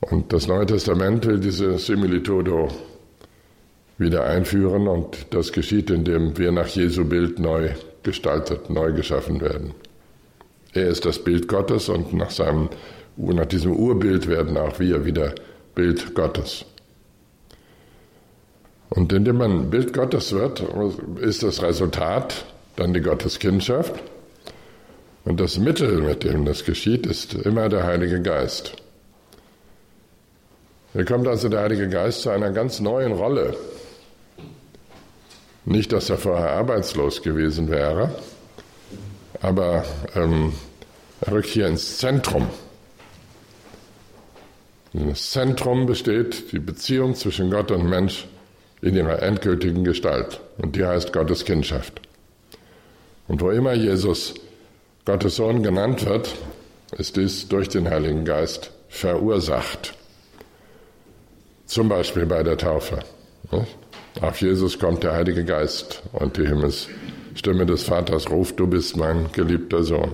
Und 0.00 0.32
das 0.32 0.46
Neue 0.46 0.66
Testament 0.66 1.24
will 1.24 1.38
diese 1.38 1.78
Similitudo 1.78 2.68
wieder 3.96 4.24
einführen 4.24 4.88
und 4.88 5.26
das 5.30 5.52
geschieht, 5.52 5.88
indem 5.90 6.36
wir 6.36 6.50
nach 6.52 6.66
Jesu 6.66 7.04
Bild 7.04 7.38
neu 7.38 7.70
gestaltet, 8.02 8.70
neu 8.70 8.92
geschaffen 8.92 9.40
werden. 9.40 9.74
Er 10.72 10.88
ist 10.88 11.04
das 11.04 11.18
Bild 11.18 11.48
Gottes 11.48 11.88
und 11.88 12.12
nach, 12.14 12.30
seinem, 12.30 12.70
nach 13.16 13.46
diesem 13.46 13.74
Urbild 13.74 14.26
werden 14.26 14.56
auch 14.56 14.78
wir 14.80 15.04
wieder 15.04 15.34
Bild 15.74 16.14
Gottes. 16.14 16.64
Und 18.90 19.12
indem 19.12 19.38
man 19.38 19.70
Bild 19.70 19.92
Gottes 19.92 20.32
wird, 20.32 20.62
ist 21.20 21.42
das 21.42 21.62
Resultat 21.62 22.44
dann 22.76 22.92
die 22.92 23.00
Gotteskindschaft. 23.00 23.94
Und 25.24 25.40
das 25.40 25.58
Mittel, 25.58 26.02
mit 26.02 26.24
dem 26.24 26.44
das 26.44 26.64
geschieht, 26.64 27.06
ist 27.06 27.34
immer 27.34 27.68
der 27.68 27.84
Heilige 27.84 28.20
Geist. 28.20 28.76
Hier 30.92 31.04
kommt 31.04 31.26
also 31.26 31.48
der 31.48 31.60
Heilige 31.60 31.88
Geist 31.88 32.22
zu 32.22 32.30
einer 32.30 32.50
ganz 32.50 32.80
neuen 32.80 33.12
Rolle. 33.12 33.56
Nicht, 35.64 35.92
dass 35.92 36.10
er 36.10 36.18
vorher 36.18 36.50
arbeitslos 36.50 37.22
gewesen 37.22 37.70
wäre, 37.70 38.14
aber 39.40 39.84
ähm, 40.14 40.52
er 41.20 41.32
rückt 41.32 41.48
hier 41.48 41.68
ins 41.68 41.98
Zentrum. 41.98 42.48
Das 44.92 45.30
Zentrum 45.30 45.86
besteht 45.86 46.52
die 46.52 46.58
Beziehung 46.58 47.14
zwischen 47.14 47.50
Gott 47.50 47.70
und 47.70 47.88
Mensch 47.88 48.26
in 48.82 48.96
ihrer 48.96 49.22
endgültigen 49.22 49.84
Gestalt. 49.84 50.40
Und 50.58 50.76
die 50.76 50.84
heißt 50.84 51.12
Gottes 51.12 51.44
Kindschaft. 51.44 52.00
Und 53.28 53.40
wo 53.40 53.50
immer 53.50 53.72
Jesus 53.72 54.34
Gottes 55.04 55.36
Sohn 55.36 55.62
genannt 55.62 56.04
wird, 56.04 56.34
ist 56.98 57.16
dies 57.16 57.48
durch 57.48 57.68
den 57.68 57.88
Heiligen 57.88 58.24
Geist 58.24 58.70
verursacht. 58.88 59.94
Zum 61.64 61.88
Beispiel 61.88 62.26
bei 62.26 62.42
der 62.42 62.58
Taufe. 62.58 62.98
Auf 64.20 64.40
Jesus 64.40 64.78
kommt 64.78 65.02
der 65.02 65.14
Heilige 65.14 65.44
Geist 65.44 66.02
und 66.12 66.36
die 66.36 66.46
Himmelsstimme 66.46 67.64
des 67.64 67.84
Vaters 67.84 68.30
ruft, 68.30 68.60
du 68.60 68.66
bist 68.66 68.96
mein 68.96 69.32
geliebter 69.32 69.82
Sohn. 69.82 70.12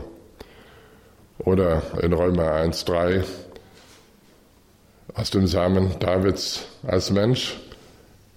Oder 1.38 1.82
in 2.00 2.12
Römer 2.12 2.52
1.3, 2.52 3.24
aus 5.14 5.30
dem 5.30 5.46
Samen 5.46 5.98
Davids 5.98 6.66
als 6.84 7.10
Mensch 7.10 7.58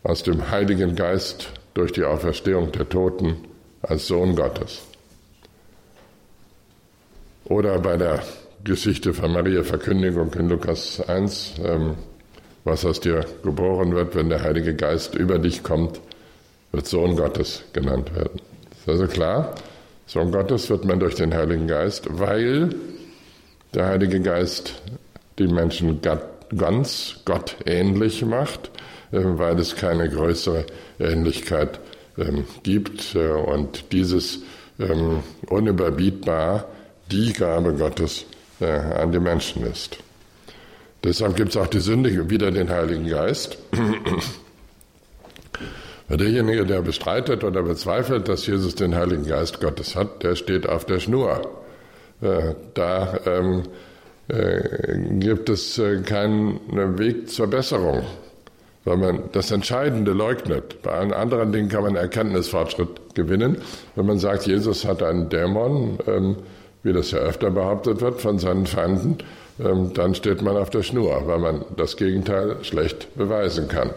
aus 0.04 0.24
dem 0.24 0.50
Heiligen 0.50 0.96
Geist 0.96 1.50
durch 1.74 1.92
die 1.92 2.04
Auferstehung 2.04 2.72
der 2.72 2.90
Toten 2.90 3.38
als 3.84 4.08
Sohn 4.08 4.36
Gottes. 4.36 4.82
Oder 7.46 7.78
bei 7.80 7.98
der 7.98 8.24
Geschichte 8.64 9.14
von 9.14 9.32
Maria 9.32 9.64
Verkündigung 9.64 10.34
in 10.34 10.50
Lukas 10.50 11.02
1, 11.08 11.54
ähm, 11.64 11.96
was 12.64 12.86
aus 12.86 13.00
dir 13.00 13.26
geboren 13.44 13.96
wird, 13.96 14.16
wenn 14.16 14.30
der 14.30 14.44
Heilige 14.44 14.76
Geist 14.76 15.16
über 15.16 15.40
dich 15.40 15.64
kommt, 15.64 16.00
wird 16.72 16.88
Sohn 16.88 17.16
Gottes 17.16 17.64
genannt 17.74 18.16
werden. 18.16 18.40
Ist 18.80 18.90
also 18.90 19.08
klar, 19.08 19.56
Sohn 20.06 20.32
Gottes 20.32 20.70
wird 20.70 20.86
man 20.86 21.00
durch 21.00 21.16
den 21.16 21.34
Heiligen 21.34 21.68
Geist, 21.68 22.08
weil 22.10 22.70
der 23.74 23.88
Heilige 23.88 24.20
Geist 24.20 24.82
die 25.40 25.48
Menschen 25.48 26.02
ganz 26.56 27.16
Gott 27.26 27.56
ähnlich 27.66 28.26
macht 28.26 28.70
ähm, 29.14 29.38
weil 29.38 29.60
es 29.60 29.76
keine 29.76 30.10
größere 30.10 30.66
Ähnlichkeit 30.98 31.80
ähm, 32.18 32.46
gibt 32.64 33.14
äh, 33.16 33.28
und 33.28 33.92
dieses 33.92 34.40
ähm, 34.80 35.22
unüberbietbar 35.50 36.66
die 37.12 37.34
Gabe 37.34 37.74
Gottes 37.74 38.26
äh, 38.62 38.68
an 38.68 39.12
die 39.12 39.20
Menschen 39.20 39.66
ist. 39.66 39.98
Deshalb 41.04 41.36
gibt 41.36 41.50
es 41.50 41.58
auch 41.58 41.68
die 41.68 41.80
Sünde 41.80 42.30
wieder 42.30 42.52
den 42.52 42.70
Heiligen 42.70 43.08
Geist. 43.08 43.58
Derjenige, 46.10 46.66
der 46.66 46.82
bestreitet 46.82 47.44
oder 47.44 47.64
bezweifelt, 47.64 48.28
dass 48.28 48.46
Jesus 48.46 48.76
den 48.76 48.96
Heiligen 48.96 49.26
Geist 49.26 49.62
Gottes 49.62 49.96
hat, 49.96 50.24
der 50.24 50.36
steht 50.36 50.68
auf 50.68 50.86
der 50.86 51.00
Schnur. 51.00 51.50
Äh, 52.22 52.54
da 52.74 53.18
ähm, 53.26 53.64
äh, 54.28 54.98
gibt 55.20 55.50
es 55.50 55.80
äh, 55.80 56.02
keinen 56.02 56.60
Weg 57.00 57.30
zur 57.30 57.48
Besserung 57.48 58.04
weil 58.84 58.98
man 58.98 59.24
das 59.32 59.52
Entscheidende 59.52 60.12
leugnet. 60.12 60.82
Bei 60.82 60.92
allen 60.92 61.14
anderen 61.14 61.52
Dingen 61.52 61.70
kann 61.70 61.84
man 61.84 61.96
Erkenntnisfortschritt 61.96 63.16
gewinnen. 63.16 63.58
Wenn 63.96 64.06
man 64.06 64.18
sagt, 64.18 64.48
Jesus 64.48 64.86
hat 64.86 65.04
einen 65.04 65.30
Dämon, 65.30 66.00
ähm, 66.08 66.38
wie 66.84 66.94
das 66.94 67.12
ja 67.12 67.20
öfter 67.20 67.52
behauptet 67.52 68.02
wird 68.02 68.22
von 68.22 68.40
seinen 68.40 68.66
Feinden, 68.66 69.20
dann 69.64 70.16
steht 70.16 70.42
man 70.42 70.58
auf 70.58 70.70
der 70.70 70.84
Schnur, 70.84 71.24
weil 71.26 71.40
man 71.40 71.66
das 71.78 71.98
Gegenteil 71.98 72.58
schlecht 72.64 73.16
beweisen 73.16 73.68
kann. 73.68 73.92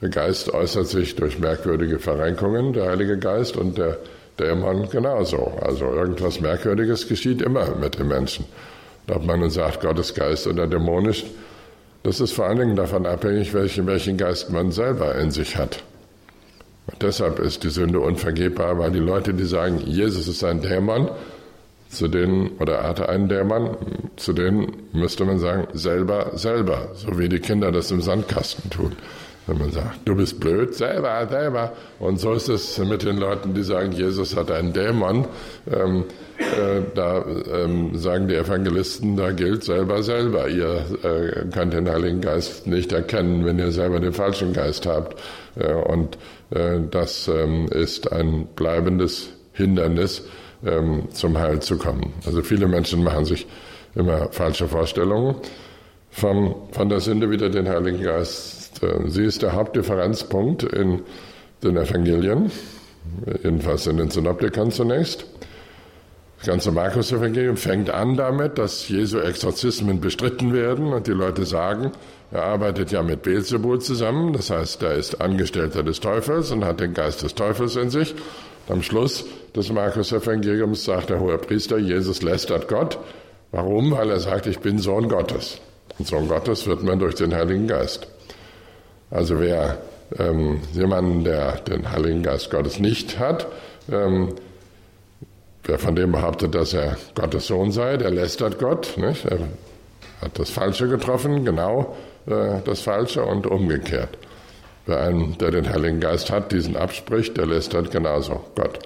Der 0.00 0.08
Geist 0.08 0.52
äußert 0.52 0.86
sich 0.86 1.16
durch 1.16 1.38
merkwürdige 1.38 1.98
Verrenkungen, 1.98 2.72
der 2.72 2.90
Heilige 2.90 3.18
Geist, 3.18 3.56
und 3.56 3.78
der 3.78 3.98
Dämon 4.38 4.88
genauso. 4.90 5.52
Also 5.60 5.86
irgendwas 5.86 6.40
Merkwürdiges 6.40 7.08
geschieht 7.08 7.40
immer 7.40 7.74
mit 7.76 7.98
dem 7.98 8.08
Menschen. 8.08 8.44
Ob 9.08 9.24
man 9.24 9.40
nun 9.40 9.50
sagt, 9.50 9.80
Gottes 9.80 10.14
Geist 10.14 10.46
oder 10.46 10.66
dämonisch, 10.66 11.24
das 12.02 12.20
ist 12.20 12.32
vor 12.32 12.46
allen 12.46 12.58
Dingen 12.58 12.76
davon 12.76 13.06
abhängig, 13.06 13.54
welchen, 13.54 13.86
welchen 13.86 14.16
Geist 14.16 14.50
man 14.50 14.72
selber 14.72 15.14
in 15.14 15.30
sich 15.30 15.56
hat. 15.56 15.82
Und 16.86 17.02
deshalb 17.02 17.38
ist 17.38 17.64
die 17.64 17.70
Sünde 17.70 18.00
unvergebbar, 18.00 18.78
weil 18.78 18.90
die 18.90 18.98
Leute, 18.98 19.32
die 19.32 19.44
sagen, 19.44 19.80
Jesus 19.86 20.28
ist 20.28 20.44
ein 20.44 20.60
Dämon, 20.60 21.08
zu 21.94 22.08
denen, 22.08 22.50
oder 22.58 22.76
er 22.76 22.88
hatte 22.88 23.08
einen 23.08 23.28
Dämon, 23.28 23.76
zu 24.16 24.32
denen 24.32 24.72
müsste 24.92 25.24
man 25.24 25.38
sagen, 25.38 25.68
selber, 25.72 26.32
selber, 26.34 26.88
so 26.94 27.18
wie 27.18 27.28
die 27.28 27.40
Kinder 27.40 27.72
das 27.72 27.90
im 27.90 28.00
Sandkasten 28.00 28.70
tun. 28.70 28.92
Wenn 29.46 29.58
man 29.58 29.70
sagt, 29.70 30.00
du 30.06 30.16
bist 30.16 30.40
blöd, 30.40 30.74
selber, 30.74 31.26
selber. 31.28 31.72
Und 31.98 32.18
so 32.18 32.32
ist 32.32 32.48
es 32.48 32.78
mit 32.78 33.02
den 33.02 33.18
Leuten, 33.18 33.52
die 33.52 33.62
sagen, 33.62 33.92
Jesus 33.92 34.34
hat 34.36 34.50
einen 34.50 34.72
Dämon. 34.72 35.26
Ähm, 35.70 36.04
äh, 36.38 36.80
da 36.94 37.22
ähm, 37.52 37.94
sagen 37.94 38.26
die 38.28 38.36
Evangelisten, 38.36 39.16
da 39.16 39.32
gilt 39.32 39.62
selber, 39.64 40.02
selber. 40.02 40.48
Ihr 40.48 40.84
äh, 41.02 41.44
könnt 41.52 41.74
den 41.74 41.90
Heiligen 41.90 42.22
Geist 42.22 42.66
nicht 42.66 42.92
erkennen, 42.92 43.44
wenn 43.44 43.58
ihr 43.58 43.70
selber 43.70 44.00
den 44.00 44.14
falschen 44.14 44.54
Geist 44.54 44.86
habt. 44.86 45.20
Äh, 45.56 45.74
und 45.74 46.16
äh, 46.50 46.80
das 46.90 47.28
ähm, 47.28 47.68
ist 47.68 48.10
ein 48.12 48.46
bleibendes 48.56 49.28
Hindernis, 49.52 50.26
ähm, 50.66 51.08
zum 51.10 51.38
Heil 51.38 51.60
zu 51.60 51.78
kommen. 51.78 52.12
Also 52.26 52.42
viele 52.42 52.66
Menschen 52.66 53.02
machen 53.02 53.24
sich 53.24 53.46
immer 53.94 54.30
falsche 54.32 54.68
Vorstellungen 54.68 55.36
von, 56.10 56.54
von 56.72 56.88
der 56.88 57.00
Sünde 57.00 57.30
wieder 57.30 57.48
den 57.48 57.68
Heiligen 57.68 58.02
Geist 58.02 58.64
äh, 58.82 59.08
sie 59.08 59.24
ist 59.24 59.42
der 59.42 59.52
Hauptdifferenzpunkt 59.52 60.62
in 60.64 61.02
den 61.62 61.76
Evangelien, 61.76 62.50
jedenfalls 63.42 63.86
in 63.86 63.96
den 63.96 64.10
Synoptikern 64.10 64.70
zunächst. 64.70 65.26
Das 66.38 66.48
ganze 66.48 66.72
Markus-Evangelium 66.72 67.56
fängt 67.56 67.88
an 67.88 68.16
damit, 68.16 68.58
dass 68.58 68.86
Jesu 68.88 69.18
Exorzismen 69.18 70.00
bestritten 70.00 70.52
werden 70.52 70.92
und 70.92 71.06
die 71.06 71.12
Leute 71.12 71.46
sagen, 71.46 71.92
er 72.30 72.44
arbeitet 72.44 72.92
ja 72.92 73.02
mit 73.02 73.22
Beelzebul 73.22 73.80
zusammen, 73.80 74.34
das 74.34 74.50
heißt, 74.50 74.82
er 74.82 74.94
ist 74.94 75.22
Angestellter 75.22 75.82
des 75.82 76.00
Teufels 76.00 76.50
und 76.50 76.64
hat 76.64 76.80
den 76.80 76.92
Geist 76.92 77.22
des 77.22 77.34
Teufels 77.34 77.76
in 77.76 77.88
sich. 77.88 78.14
Am 78.68 78.82
Schluss 78.82 79.24
des 79.54 79.70
Markus-Evangeliums 79.70 80.84
sagt 80.84 81.10
der 81.10 81.20
hohe 81.20 81.36
Priester, 81.38 81.78
Jesus 81.78 82.22
lästert 82.22 82.66
Gott. 82.68 82.98
Warum? 83.52 83.92
Weil 83.92 84.10
er 84.10 84.20
sagt, 84.20 84.46
ich 84.46 84.58
bin 84.60 84.78
Sohn 84.78 85.08
Gottes. 85.08 85.60
Und 85.98 86.08
Sohn 86.08 86.28
Gottes 86.28 86.66
wird 86.66 86.82
man 86.82 86.98
durch 86.98 87.14
den 87.14 87.34
Heiligen 87.34 87.68
Geist. 87.68 88.08
Also 89.10 89.38
wer 89.38 89.78
ähm, 90.18 90.60
jemanden, 90.72 91.24
der 91.24 91.56
den 91.60 91.90
Heiligen 91.90 92.22
Geist 92.22 92.50
Gottes 92.50 92.78
nicht 92.78 93.18
hat, 93.18 93.46
ähm, 93.92 94.34
wer 95.64 95.78
von 95.78 95.94
dem 95.94 96.12
behauptet, 96.12 96.54
dass 96.54 96.72
er 96.72 96.96
Gottes 97.14 97.46
Sohn 97.46 97.70
sei, 97.70 97.96
der 97.96 98.10
lästert 98.10 98.58
Gott. 98.58 98.96
Nicht? 98.96 99.26
Er 99.26 99.40
hat 100.20 100.38
das 100.38 100.50
Falsche 100.50 100.88
getroffen, 100.88 101.44
genau 101.44 101.94
äh, 102.26 102.60
das 102.64 102.80
Falsche 102.80 103.24
und 103.24 103.46
umgekehrt. 103.46 104.16
Wer 104.86 105.00
einen, 105.00 105.38
der 105.38 105.50
den 105.50 105.68
Heiligen 105.68 106.00
Geist 106.00 106.30
hat, 106.30 106.52
diesen 106.52 106.76
abspricht, 106.76 107.36
der 107.36 107.46
lästert 107.46 107.90
genauso 107.90 108.44
Gott. 108.54 108.80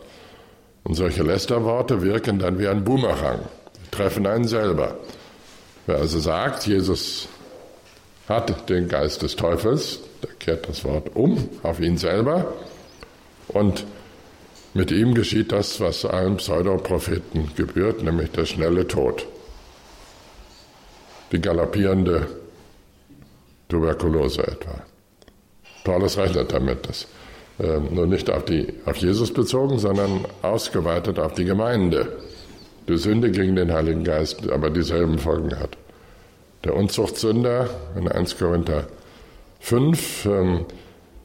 Und 0.84 0.94
solche 0.94 1.22
Lästerworte 1.22 2.03
wirken 2.03 2.38
dann 2.38 2.59
wie 2.59 2.68
ein 2.68 2.84
Boomerang, 2.84 3.40
treffen 3.90 4.26
einen 4.26 4.46
selber. 4.46 4.96
Wer 5.86 5.96
also 5.96 6.20
sagt, 6.20 6.66
Jesus 6.66 7.28
hat 8.28 8.68
den 8.68 8.88
Geist 8.88 9.22
des 9.22 9.36
Teufels, 9.36 10.01
der 10.22 10.30
kehrt 10.34 10.68
das 10.68 10.84
Wort 10.84 11.16
um 11.16 11.49
auf 11.62 11.80
ihn 11.80 11.96
selber 11.96 12.53
und 13.49 13.84
mit 14.74 14.90
ihm 14.90 15.14
geschieht 15.14 15.51
das, 15.51 15.80
was 15.80 16.05
allen 16.05 16.36
Pseudopropheten 16.36 17.55
gebührt, 17.57 18.03
nämlich 18.03 18.30
der 18.30 18.44
schnelle 18.44 18.86
Tod. 18.86 19.26
Die 21.32 21.40
galoppierende 21.40 22.28
Tuberkulose 23.68 24.46
etwa. 24.46 24.82
Paulus 25.89 26.18
rechnet 26.18 26.53
damit, 26.53 26.86
dass 26.86 27.07
äh, 27.59 27.80
nur 27.80 28.07
nicht 28.07 28.30
auf, 28.30 28.45
die, 28.45 28.74
auf 28.84 28.99
Jesus 28.99 29.32
bezogen, 29.32 29.78
sondern 29.78 30.26
ausgeweitet 30.43 31.18
auf 31.18 31.32
die 31.32 31.47
Gemeinde. 31.47 32.18
Die 32.86 32.99
Sünde 32.99 33.30
gegen 33.30 33.57
den 33.57 33.72
Heiligen 33.72 34.05
Geist 34.05 34.51
aber 34.51 34.68
dieselben 34.68 35.18
Folgen 35.18 35.59
hat. 35.59 35.78
Der 36.64 36.76
Unzuchtsünder 36.76 37.70
in 37.97 38.07
1 38.07 38.36
Korinther 38.36 38.86
5 39.61 40.26
ähm, 40.26 40.66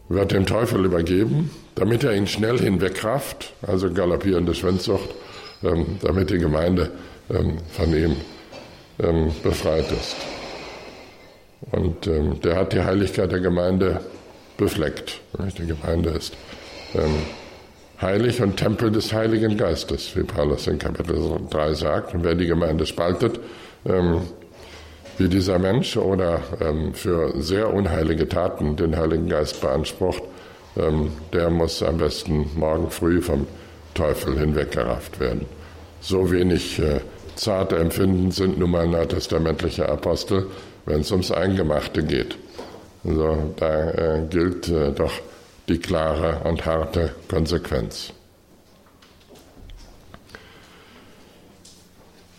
wird 0.07 0.32
dem 0.32 0.45
Teufel 0.45 0.86
übergeben, 0.86 1.51
damit 1.76 2.05
er 2.05 2.14
ihn 2.14 2.28
schnell 2.28 2.57
hinwegrafft, 2.57 3.53
also 3.68 3.91
galoppierende 3.91 4.55
Schwindsucht, 4.55 5.09
ähm, 5.61 5.97
damit 6.01 6.30
die 6.30 6.38
Gemeinde 6.38 6.89
ähm, 7.30 7.57
von 7.70 7.93
ihm 7.93 8.16
ähm, 8.99 9.32
befreit 9.43 9.91
ist. 9.91 10.16
Und 11.72 12.07
ähm, 12.07 12.39
der 12.41 12.55
hat 12.55 12.72
die 12.72 12.82
Heiligkeit 12.82 13.30
der 13.32 13.39
Gemeinde 13.41 13.99
befleckt. 14.58 15.22
Die 15.58 15.68
Gemeinde 15.68 16.12
ist 16.12 16.36
ähm, 16.95 17.16
heilig 18.01 18.41
und 18.41 18.58
Tempel 18.58 18.91
des 18.91 19.14
Heiligen 19.14 19.58
Geistes, 19.58 20.16
wie 20.16 20.24
Paulus 20.24 20.68
in 20.68 20.80
Kapitel 20.80 21.39
3 21.49 21.74
sagt. 21.74 22.14
Und 22.14 22.24
wer 22.24 22.36
die 22.36 22.47
Gemeinde 22.47 22.86
spaltet, 22.86 23.39
ähm, 23.86 24.22
wie 25.18 25.30
dieser 25.30 25.60
Mensch 25.60 25.97
oder 25.97 26.41
ähm, 26.60 26.93
für 26.93 27.41
sehr 27.41 27.74
unheilige 27.74 28.28
Taten 28.28 28.76
den 28.76 28.97
Heiligen 28.97 29.30
Geist 29.30 29.62
beansprucht, 29.62 30.24
ähm, 30.76 31.12
der 31.32 31.49
muss 31.49 31.84
am 31.84 31.97
besten 31.97 32.49
morgen 32.56 32.89
früh 32.89 33.22
vom 33.22 33.45
Teufel 33.93 34.39
hinweggerafft 34.39 35.20
werden. 35.20 35.45
So 36.01 36.32
wenig 36.32 36.80
äh, 36.80 36.99
zarte 37.36 37.78
Empfinden 37.78 38.32
sind 38.32 38.58
nun 38.58 38.72
mal 38.72 38.88
neutestamentliche 38.88 39.88
Apostel, 39.88 40.47
wenn 40.86 41.01
es 41.01 41.12
ums 41.12 41.32
Eingemachte 41.32 42.04
geht. 42.04 42.36
Also 43.04 43.54
da 43.58 43.91
äh, 43.91 44.28
gilt 44.30 44.70
äh, 44.70 44.91
doch 44.91 45.14
die 45.68 45.78
klare 45.78 46.41
und 46.45 46.66
harte 46.66 47.14
Konsequenz. 47.28 48.14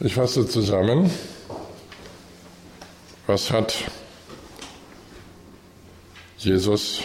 Ich 0.00 0.14
fasse 0.14 0.46
zusammen, 0.46 1.10
was 3.26 3.50
hat 3.50 3.74
Jesus 6.38 7.00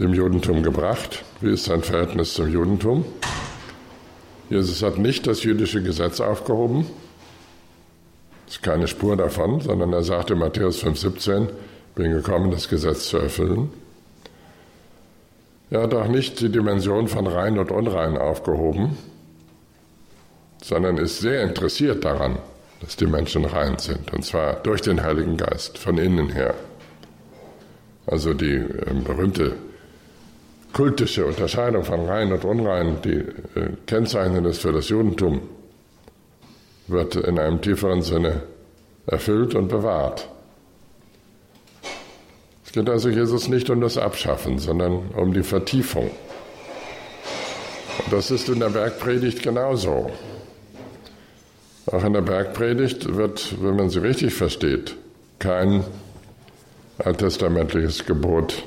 dem 0.00 0.12
Judentum 0.12 0.62
gebracht? 0.62 1.24
Wie 1.40 1.52
ist 1.52 1.64
sein 1.64 1.82
Verhältnis 1.82 2.34
zum 2.34 2.48
Judentum? 2.48 3.04
Jesus 4.50 4.82
hat 4.82 4.98
nicht 4.98 5.26
das 5.26 5.44
jüdische 5.44 5.82
Gesetz 5.82 6.20
aufgehoben, 6.20 6.86
ist 8.52 8.62
keine 8.62 8.86
Spur 8.86 9.16
davon, 9.16 9.60
sondern 9.60 9.94
er 9.94 10.02
sagte 10.02 10.34
Matthäus 10.34 10.84
5,17, 10.84 11.48
bin 11.94 12.12
gekommen, 12.12 12.50
das 12.50 12.68
Gesetz 12.68 13.08
zu 13.08 13.16
erfüllen. 13.16 13.70
Er 15.70 15.84
hat 15.84 15.94
auch 15.94 16.06
nicht 16.06 16.38
die 16.40 16.50
Dimension 16.50 17.08
von 17.08 17.26
rein 17.26 17.58
und 17.58 17.70
unrein 17.70 18.18
aufgehoben, 18.18 18.98
sondern 20.62 20.98
ist 20.98 21.20
sehr 21.20 21.42
interessiert 21.42 22.04
daran, 22.04 22.36
dass 22.82 22.94
die 22.96 23.06
Menschen 23.06 23.46
rein 23.46 23.78
sind, 23.78 24.12
und 24.12 24.22
zwar 24.22 24.56
durch 24.56 24.82
den 24.82 25.02
Heiligen 25.02 25.38
Geist, 25.38 25.78
von 25.78 25.96
innen 25.96 26.28
her. 26.28 26.52
Also 28.06 28.34
die 28.34 28.56
äh, 28.56 28.94
berühmte 29.02 29.54
kultische 30.74 31.24
Unterscheidung 31.24 31.84
von 31.84 32.04
rein 32.04 32.30
und 32.30 32.44
unrein, 32.44 32.98
die 33.02 33.16
äh, 33.58 33.70
kennzeichnend 33.86 34.46
ist 34.46 34.60
für 34.60 34.72
das 34.72 34.90
Judentum, 34.90 35.40
wird 36.88 37.16
in 37.16 37.38
einem 37.38 37.60
tieferen 37.60 38.02
Sinne 38.02 38.42
erfüllt 39.06 39.54
und 39.54 39.68
bewahrt. 39.68 40.28
Es 42.64 42.72
geht 42.72 42.88
also 42.88 43.08
Jesus 43.08 43.48
nicht 43.48 43.68
um 43.70 43.80
das 43.80 43.98
Abschaffen, 43.98 44.58
sondern 44.58 45.10
um 45.14 45.32
die 45.32 45.42
Vertiefung. 45.42 46.10
Und 47.98 48.12
das 48.12 48.30
ist 48.30 48.48
in 48.48 48.60
der 48.60 48.70
Bergpredigt 48.70 49.42
genauso. 49.42 50.10
Auch 51.86 52.04
in 52.04 52.12
der 52.12 52.22
Bergpredigt 52.22 53.14
wird, 53.14 53.62
wenn 53.62 53.76
man 53.76 53.90
sie 53.90 53.98
richtig 53.98 54.34
versteht, 54.34 54.96
kein 55.38 55.84
alttestamentliches 56.98 58.06
Gebot 58.06 58.64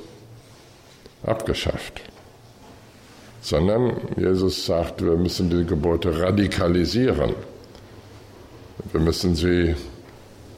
abgeschafft, 1.23 2.01
sondern 3.41 3.93
Jesus 4.17 4.65
sagt, 4.65 5.03
wir 5.03 5.15
müssen 5.15 5.49
die 5.49 5.65
Gebote 5.65 6.19
radikalisieren. 6.19 7.33
Wir 8.91 8.99
müssen 8.99 9.35
sie 9.35 9.75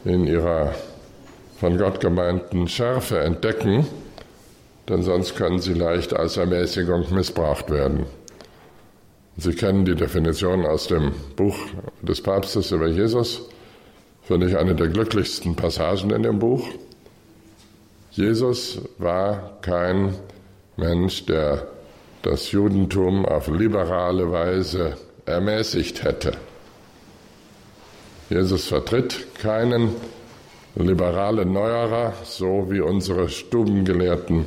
in 0.06 0.26
ihrer 0.26 0.74
von 1.60 1.78
Gott 1.78 2.00
gemeinten 2.00 2.68
Schärfe 2.68 3.20
entdecken, 3.20 3.88
denn 4.88 5.02
sonst 5.02 5.36
können 5.36 5.60
sie 5.60 5.74
leicht 5.74 6.16
als 6.16 6.38
Ermäßigung 6.38 7.14
missbraucht 7.14 7.70
werden. 7.70 8.06
Sie 9.38 9.54
kennen 9.54 9.86
die 9.86 9.96
Definition 9.96 10.66
aus 10.66 10.88
dem 10.88 11.14
Buch 11.36 11.58
des 12.02 12.22
Papstes 12.22 12.72
über 12.72 12.88
Jesus, 12.88 13.50
finde 14.24 14.48
ich 14.48 14.58
eine 14.58 14.76
der 14.76 14.88
glücklichsten 14.88 15.56
Passagen 15.56 16.12
in 16.12 16.24
dem 16.24 16.40
Buch. 16.40 16.68
Jesus 18.12 18.82
war 18.98 19.58
kein 19.62 20.16
Mensch, 20.76 21.26
der 21.26 21.68
das 22.24 22.52
Judentum 22.52 23.26
auf 23.26 23.48
liberale 23.48 24.32
Weise 24.32 24.98
ermäßigt 25.26 26.04
hätte. 26.04 26.34
Jesus 28.30 28.68
vertritt 28.68 29.26
keinen 29.40 29.96
liberalen 30.76 31.54
Neuerer, 31.54 32.14
so 32.26 32.68
wie 32.70 32.82
unsere 32.82 33.30
Stubengelehrten 33.30 34.46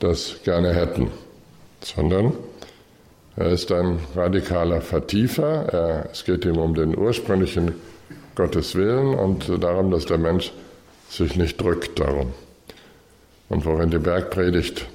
das 0.00 0.36
gerne 0.44 0.72
hätten, 0.72 1.10
sondern 1.82 2.32
er 3.36 3.50
ist 3.50 3.70
ein 3.70 3.98
radikaler 4.16 4.80
Vertiefer. 4.80 5.44
Er, 5.44 6.08
es 6.10 6.24
geht 6.24 6.44
ihm 6.46 6.56
um 6.56 6.74
den 6.74 6.96
ursprünglichen 6.96 7.74
Gotteswillen 8.34 9.14
und 9.14 9.62
darum, 9.62 9.90
dass 9.90 10.06
der 10.06 10.18
Mensch 10.18 10.52
sich 11.08 11.36
nicht 11.36 11.60
drückt 11.60 12.00
darum. 12.00 12.32
Und 13.50 13.66
worin 13.66 13.90
die 13.90 13.98
Bergpredigt 13.98 14.86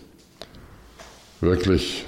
wirklich 1.39 2.05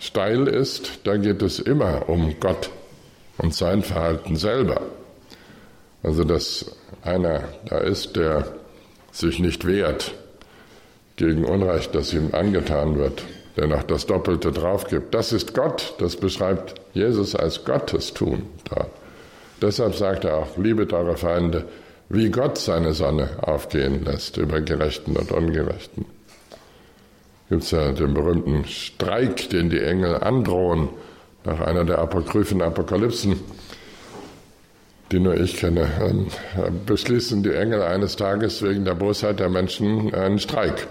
steil 0.00 0.48
ist, 0.48 0.98
da 1.04 1.16
geht 1.16 1.42
es 1.42 1.60
immer 1.60 2.08
um 2.08 2.34
Gott 2.40 2.70
und 3.38 3.54
sein 3.54 3.82
Verhalten 3.82 4.36
selber. 4.36 4.80
Also, 6.02 6.24
dass 6.24 6.76
einer 7.02 7.44
da 7.66 7.78
ist, 7.78 8.16
der 8.16 8.46
sich 9.12 9.38
nicht 9.38 9.66
wehrt 9.66 10.14
gegen 11.16 11.44
Unrecht, 11.44 11.94
das 11.94 12.12
ihm 12.12 12.30
angetan 12.32 12.98
wird, 12.98 13.22
der 13.56 13.68
noch 13.68 13.84
das 13.84 14.06
Doppelte 14.06 14.52
draufgibt. 14.52 15.14
Das 15.14 15.32
ist 15.32 15.54
Gott, 15.54 15.94
das 15.98 16.16
beschreibt 16.16 16.74
Jesus 16.92 17.34
als 17.34 17.64
Gottestun 17.64 18.42
da. 18.68 18.86
Deshalb 19.62 19.94
sagt 19.94 20.24
er 20.24 20.38
auch, 20.38 20.56
liebet 20.58 20.92
eure 20.92 21.16
Feinde, 21.16 21.64
wie 22.08 22.30
Gott 22.30 22.58
seine 22.58 22.92
Sonne 22.92 23.30
aufgehen 23.40 24.04
lässt 24.04 24.36
über 24.36 24.60
Gerechten 24.60 25.16
und 25.16 25.32
Ungerechten. 25.32 26.04
gibt 27.48 27.62
es 27.62 27.70
ja 27.70 27.92
den 27.92 28.12
berühmten 28.14 28.64
Streik, 28.66 29.48
den 29.50 29.70
die 29.70 29.80
Engel 29.80 30.16
androhen, 30.16 30.88
nach 31.44 31.60
einer 31.60 31.84
der 31.84 31.98
apokryphen 31.98 32.62
Apokalypsen, 32.62 33.40
die 35.12 35.20
nur 35.20 35.34
ich 35.34 35.58
kenne, 35.58 35.88
ähm, 36.00 36.26
beschließen 36.86 37.42
die 37.42 37.52
Engel 37.52 37.82
eines 37.82 38.16
Tages 38.16 38.62
wegen 38.62 38.84
der 38.84 38.94
Bosheit 38.94 39.38
der 39.38 39.50
Menschen 39.50 40.14
einen 40.14 40.38
Streik. 40.38 40.86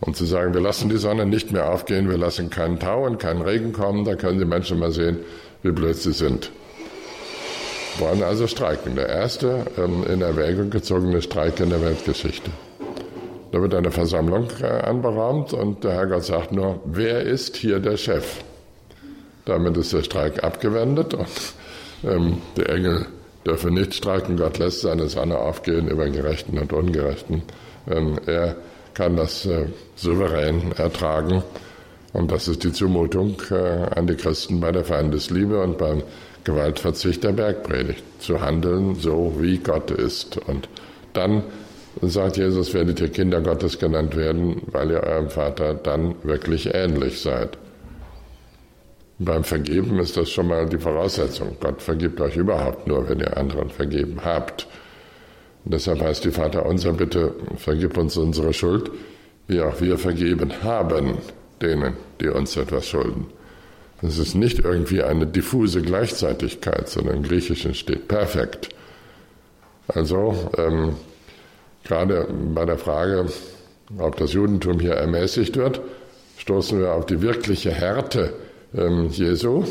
Und 0.00 0.16
zu 0.16 0.26
sagen, 0.26 0.54
wir 0.54 0.60
lassen 0.60 0.90
die 0.90 0.96
Sonne 0.96 1.26
nicht 1.26 1.50
mehr 1.50 1.72
aufgehen, 1.72 2.08
wir 2.08 2.18
lassen 2.18 2.50
keinen 2.50 2.78
Tau 2.78 3.04
und 3.04 3.18
keinen 3.18 3.42
Regen 3.42 3.72
kommen, 3.72 4.04
da 4.04 4.14
können 4.14 4.38
die 4.38 4.44
Menschen 4.44 4.78
mal 4.78 4.92
sehen, 4.92 5.18
wie 5.62 5.72
blöd 5.72 5.96
sie 5.96 6.12
sind. 6.12 6.52
Wollen 7.98 8.22
also 8.22 8.46
streiken. 8.46 8.94
Der 8.94 9.08
erste 9.08 9.66
ähm, 9.76 10.04
in 10.08 10.22
Erwägung 10.22 10.70
gezogene 10.70 11.20
Streik 11.20 11.58
in 11.58 11.70
der 11.70 11.82
Weltgeschichte. 11.82 12.50
Da 13.50 13.60
wird 13.60 13.74
eine 13.74 13.90
Versammlung 13.90 14.48
äh, 14.62 14.66
anberaumt 14.66 15.52
und 15.52 15.82
der 15.82 15.94
Herrgott 15.94 16.22
sagt 16.22 16.52
nur, 16.52 16.80
wer 16.84 17.22
ist 17.22 17.56
hier 17.56 17.80
der 17.80 17.96
Chef? 17.96 18.44
Damit 19.48 19.78
ist 19.78 19.94
der 19.94 20.02
Streik 20.02 20.44
abgewendet 20.44 21.14
und 21.14 21.26
ähm, 22.04 22.36
die 22.58 22.66
Engel 22.66 23.06
dürfen 23.46 23.72
nicht 23.72 23.94
streiken. 23.94 24.36
Gott 24.36 24.58
lässt 24.58 24.82
seine 24.82 25.08
Sonne 25.08 25.38
aufgehen 25.38 25.88
über 25.88 26.06
Gerechten 26.10 26.58
und 26.58 26.70
Ungerechten. 26.74 27.42
Ähm, 27.90 28.18
er 28.26 28.56
kann 28.92 29.16
das 29.16 29.46
äh, 29.46 29.68
souverän 29.96 30.72
ertragen. 30.72 31.42
Und 32.12 32.30
das 32.30 32.46
ist 32.46 32.62
die 32.62 32.72
Zumutung 32.72 33.40
äh, 33.50 33.54
an 33.54 34.06
die 34.06 34.16
Christen 34.16 34.60
bei 34.60 34.70
der 34.70 34.84
Feindesliebe 34.84 35.62
und 35.62 35.78
beim 35.78 36.02
Gewaltverzicht 36.44 37.24
der 37.24 37.32
Bergpredigt. 37.32 38.04
Zu 38.18 38.42
handeln 38.42 38.96
so, 38.96 39.34
wie 39.38 39.56
Gott 39.56 39.90
ist. 39.90 40.36
Und 40.46 40.68
dann 41.14 41.42
sagt 42.02 42.36
Jesus, 42.36 42.74
werdet 42.74 43.00
ihr 43.00 43.08
Kinder 43.08 43.40
Gottes 43.40 43.78
genannt 43.78 44.14
werden, 44.14 44.60
weil 44.72 44.90
ihr 44.90 45.02
eurem 45.02 45.30
Vater 45.30 45.72
dann 45.72 46.16
wirklich 46.22 46.74
ähnlich 46.74 47.22
seid. 47.22 47.56
Beim 49.20 49.42
Vergeben 49.42 49.98
ist 49.98 50.16
das 50.16 50.30
schon 50.30 50.46
mal 50.46 50.68
die 50.68 50.78
Voraussetzung. 50.78 51.56
Gott 51.60 51.82
vergibt 51.82 52.20
euch 52.20 52.36
überhaupt 52.36 52.86
nur, 52.86 53.08
wenn 53.08 53.18
ihr 53.18 53.36
anderen 53.36 53.68
vergeben 53.68 54.20
habt. 54.24 54.68
Und 55.64 55.74
deshalb 55.74 56.00
heißt 56.00 56.24
die 56.24 56.30
Vater 56.30 56.64
unser 56.64 56.92
bitte, 56.92 57.34
vergib 57.56 57.98
uns 57.98 58.16
unsere 58.16 58.52
Schuld, 58.52 58.90
wie 59.48 59.60
auch 59.60 59.80
wir 59.80 59.98
vergeben 59.98 60.52
haben 60.62 61.18
denen, 61.60 61.94
die 62.20 62.28
uns 62.28 62.56
etwas 62.56 62.86
schulden. 62.86 63.26
Das 64.00 64.18
ist 64.18 64.36
nicht 64.36 64.60
irgendwie 64.60 65.02
eine 65.02 65.26
diffuse 65.26 65.82
Gleichzeitigkeit, 65.82 66.88
sondern 66.88 67.16
im 67.16 67.22
Griechischen 67.24 67.74
steht 67.74 68.06
perfekt. 68.06 68.68
Also 69.88 70.50
ähm, 70.56 70.94
gerade 71.82 72.28
bei 72.54 72.64
der 72.64 72.78
Frage, 72.78 73.26
ob 73.98 74.16
das 74.16 74.34
Judentum 74.34 74.78
hier 74.78 74.94
ermäßigt 74.94 75.56
wird, 75.56 75.80
stoßen 76.36 76.78
wir 76.78 76.92
auf 76.92 77.06
die 77.06 77.20
wirkliche 77.20 77.72
Härte 77.72 78.34
ähm, 78.76 79.08
Jesu, 79.10 79.64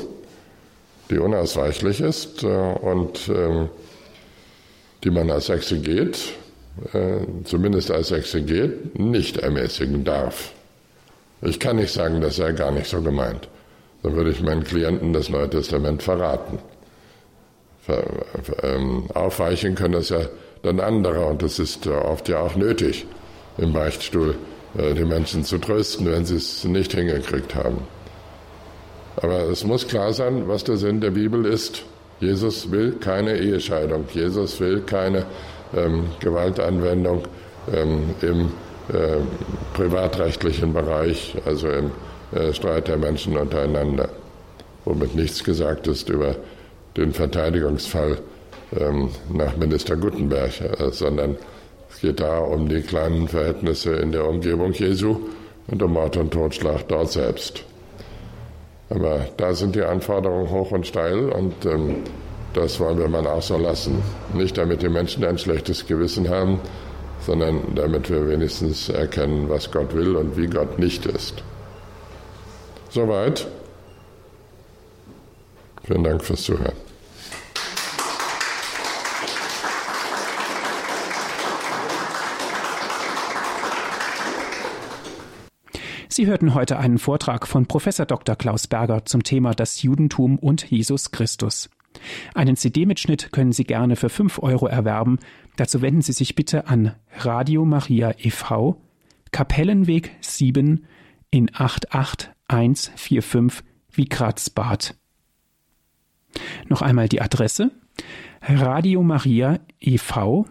die 1.09 1.17
unausweichlich 1.17 2.01
ist 2.01 2.43
äh, 2.43 2.47
und 2.47 3.29
ähm, 3.29 3.69
die 5.03 5.11
man 5.11 5.29
als 5.29 5.49
Exeget, 5.49 6.33
äh, 6.93 7.19
zumindest 7.43 7.91
als 7.91 8.11
Exeget, 8.11 8.97
nicht 8.99 9.37
ermäßigen 9.37 10.03
darf. 10.03 10.51
Ich 11.41 11.59
kann 11.59 11.75
nicht 11.75 11.93
sagen, 11.93 12.19
das 12.21 12.37
sei 12.37 12.51
gar 12.51 12.71
nicht 12.71 12.87
so 12.87 13.01
gemeint. 13.01 13.47
Dann 14.03 14.15
würde 14.15 14.31
ich 14.31 14.41
meinen 14.41 14.63
Klienten 14.63 15.13
das 15.13 15.29
Neue 15.29 15.49
Testament 15.49 16.01
verraten. 16.01 16.59
Ver, 17.81 18.03
ähm, 18.63 19.05
aufweichen 19.13 19.75
können 19.75 19.93
das 19.93 20.09
ja 20.09 20.21
dann 20.63 20.79
andere 20.79 21.25
und 21.25 21.41
das 21.41 21.59
ist 21.59 21.85
äh, 21.85 21.91
oft 21.91 22.27
ja 22.27 22.39
auch 22.39 22.55
nötig, 22.55 23.05
im 23.57 23.71
Beichtstuhl 23.71 24.35
äh, 24.77 24.93
die 24.93 25.05
Menschen 25.05 25.43
zu 25.43 25.57
trösten, 25.57 26.11
wenn 26.11 26.25
sie 26.25 26.35
es 26.35 26.63
nicht 26.63 26.93
hingekriegt 26.93 27.55
haben. 27.55 27.79
Aber 29.17 29.49
es 29.49 29.63
muss 29.63 29.87
klar 29.87 30.13
sein, 30.13 30.47
was 30.47 30.63
der 30.63 30.77
Sinn 30.77 31.01
der 31.01 31.11
Bibel 31.11 31.45
ist. 31.45 31.83
Jesus 32.19 32.71
will 32.71 32.93
keine 32.99 33.37
Ehescheidung. 33.37 34.05
Jesus 34.13 34.59
will 34.59 34.81
keine 34.81 35.25
ähm, 35.75 36.05
Gewaltanwendung 36.19 37.23
ähm, 37.73 38.15
im 38.21 38.51
äh, 38.93 39.17
privatrechtlichen 39.73 40.73
Bereich, 40.73 41.35
also 41.45 41.67
im 41.67 41.91
äh, 42.31 42.53
Streit 42.53 42.87
der 42.87 42.97
Menschen 42.97 43.37
untereinander. 43.37 44.09
Womit 44.85 45.15
nichts 45.15 45.43
gesagt 45.43 45.87
ist 45.87 46.09
über 46.09 46.35
den 46.95 47.11
Verteidigungsfall 47.11 48.19
ähm, 48.79 49.09
nach 49.31 49.55
Minister 49.57 49.95
Gutenberg, 49.95 50.61
äh, 50.61 50.91
sondern 50.91 51.37
es 51.89 52.01
geht 52.01 52.19
da 52.19 52.39
um 52.39 52.69
die 52.69 52.81
kleinen 52.81 53.27
Verhältnisse 53.27 53.93
in 53.95 54.11
der 54.11 54.27
Umgebung 54.27 54.73
Jesu 54.73 55.17
und 55.67 55.81
um 55.81 55.93
Mord 55.93 56.17
und 56.17 56.31
Totschlag 56.31 56.87
dort 56.87 57.11
selbst. 57.11 57.63
Aber 58.89 59.27
da 59.35 59.53
sind 59.53 59.75
die 59.75 59.83
Anforderungen 59.83 60.49
hoch 60.49 60.71
und 60.71 60.87
steil 60.87 61.29
und 61.29 61.65
ähm, 61.65 62.03
das 62.53 62.79
wollen 62.79 62.97
wir 62.97 63.07
mal 63.07 63.27
auch 63.27 63.41
so 63.41 63.57
lassen. 63.57 64.01
Nicht 64.33 64.57
damit 64.57 64.81
die 64.81 64.89
Menschen 64.89 65.25
ein 65.25 65.37
schlechtes 65.37 65.85
Gewissen 65.85 66.29
haben, 66.29 66.59
sondern 67.21 67.75
damit 67.75 68.09
wir 68.09 68.27
wenigstens 68.27 68.89
erkennen, 68.89 69.49
was 69.49 69.71
Gott 69.71 69.93
will 69.93 70.15
und 70.15 70.37
wie 70.37 70.47
Gott 70.47 70.79
nicht 70.79 71.05
ist. 71.05 71.43
Soweit. 72.89 73.47
Vielen 75.83 76.03
Dank 76.03 76.23
fürs 76.23 76.43
Zuhören. 76.43 76.86
Sie 86.17 86.25
hörten 86.25 86.53
heute 86.55 86.79
einen 86.79 86.97
Vortrag 86.97 87.45
von 87.45 87.67
Professor 87.67 88.07
Dr. 88.07 88.35
Klaus 88.35 88.65
Berger 88.65 89.05
zum 89.05 89.21
Thema 89.21 89.53
das 89.53 89.83
Judentum 89.83 90.39
und 90.39 90.67
Jesus 90.67 91.11
Christus. 91.11 91.69
Einen 92.33 92.55
CD-Mitschnitt 92.55 93.31
können 93.31 93.51
Sie 93.51 93.65
gerne 93.65 93.95
für 93.95 94.09
5 94.09 94.41
Euro 94.41 94.65
erwerben. 94.65 95.19
Dazu 95.57 95.83
wenden 95.83 96.01
Sie 96.01 96.13
sich 96.13 96.33
bitte 96.33 96.69
an 96.69 96.95
Radio 97.19 97.65
Maria 97.65 98.15
e.V., 98.17 98.81
Kapellenweg 99.29 100.15
7 100.21 100.87
in 101.29 101.51
88145 101.53 103.63
Wigratsbad. 103.91 104.95
Noch 106.67 106.81
einmal 106.81 107.09
die 107.09 107.21
Adresse 107.21 107.69
Radio 108.41 109.03
Maria 109.03 109.59
e.V., 109.79 110.47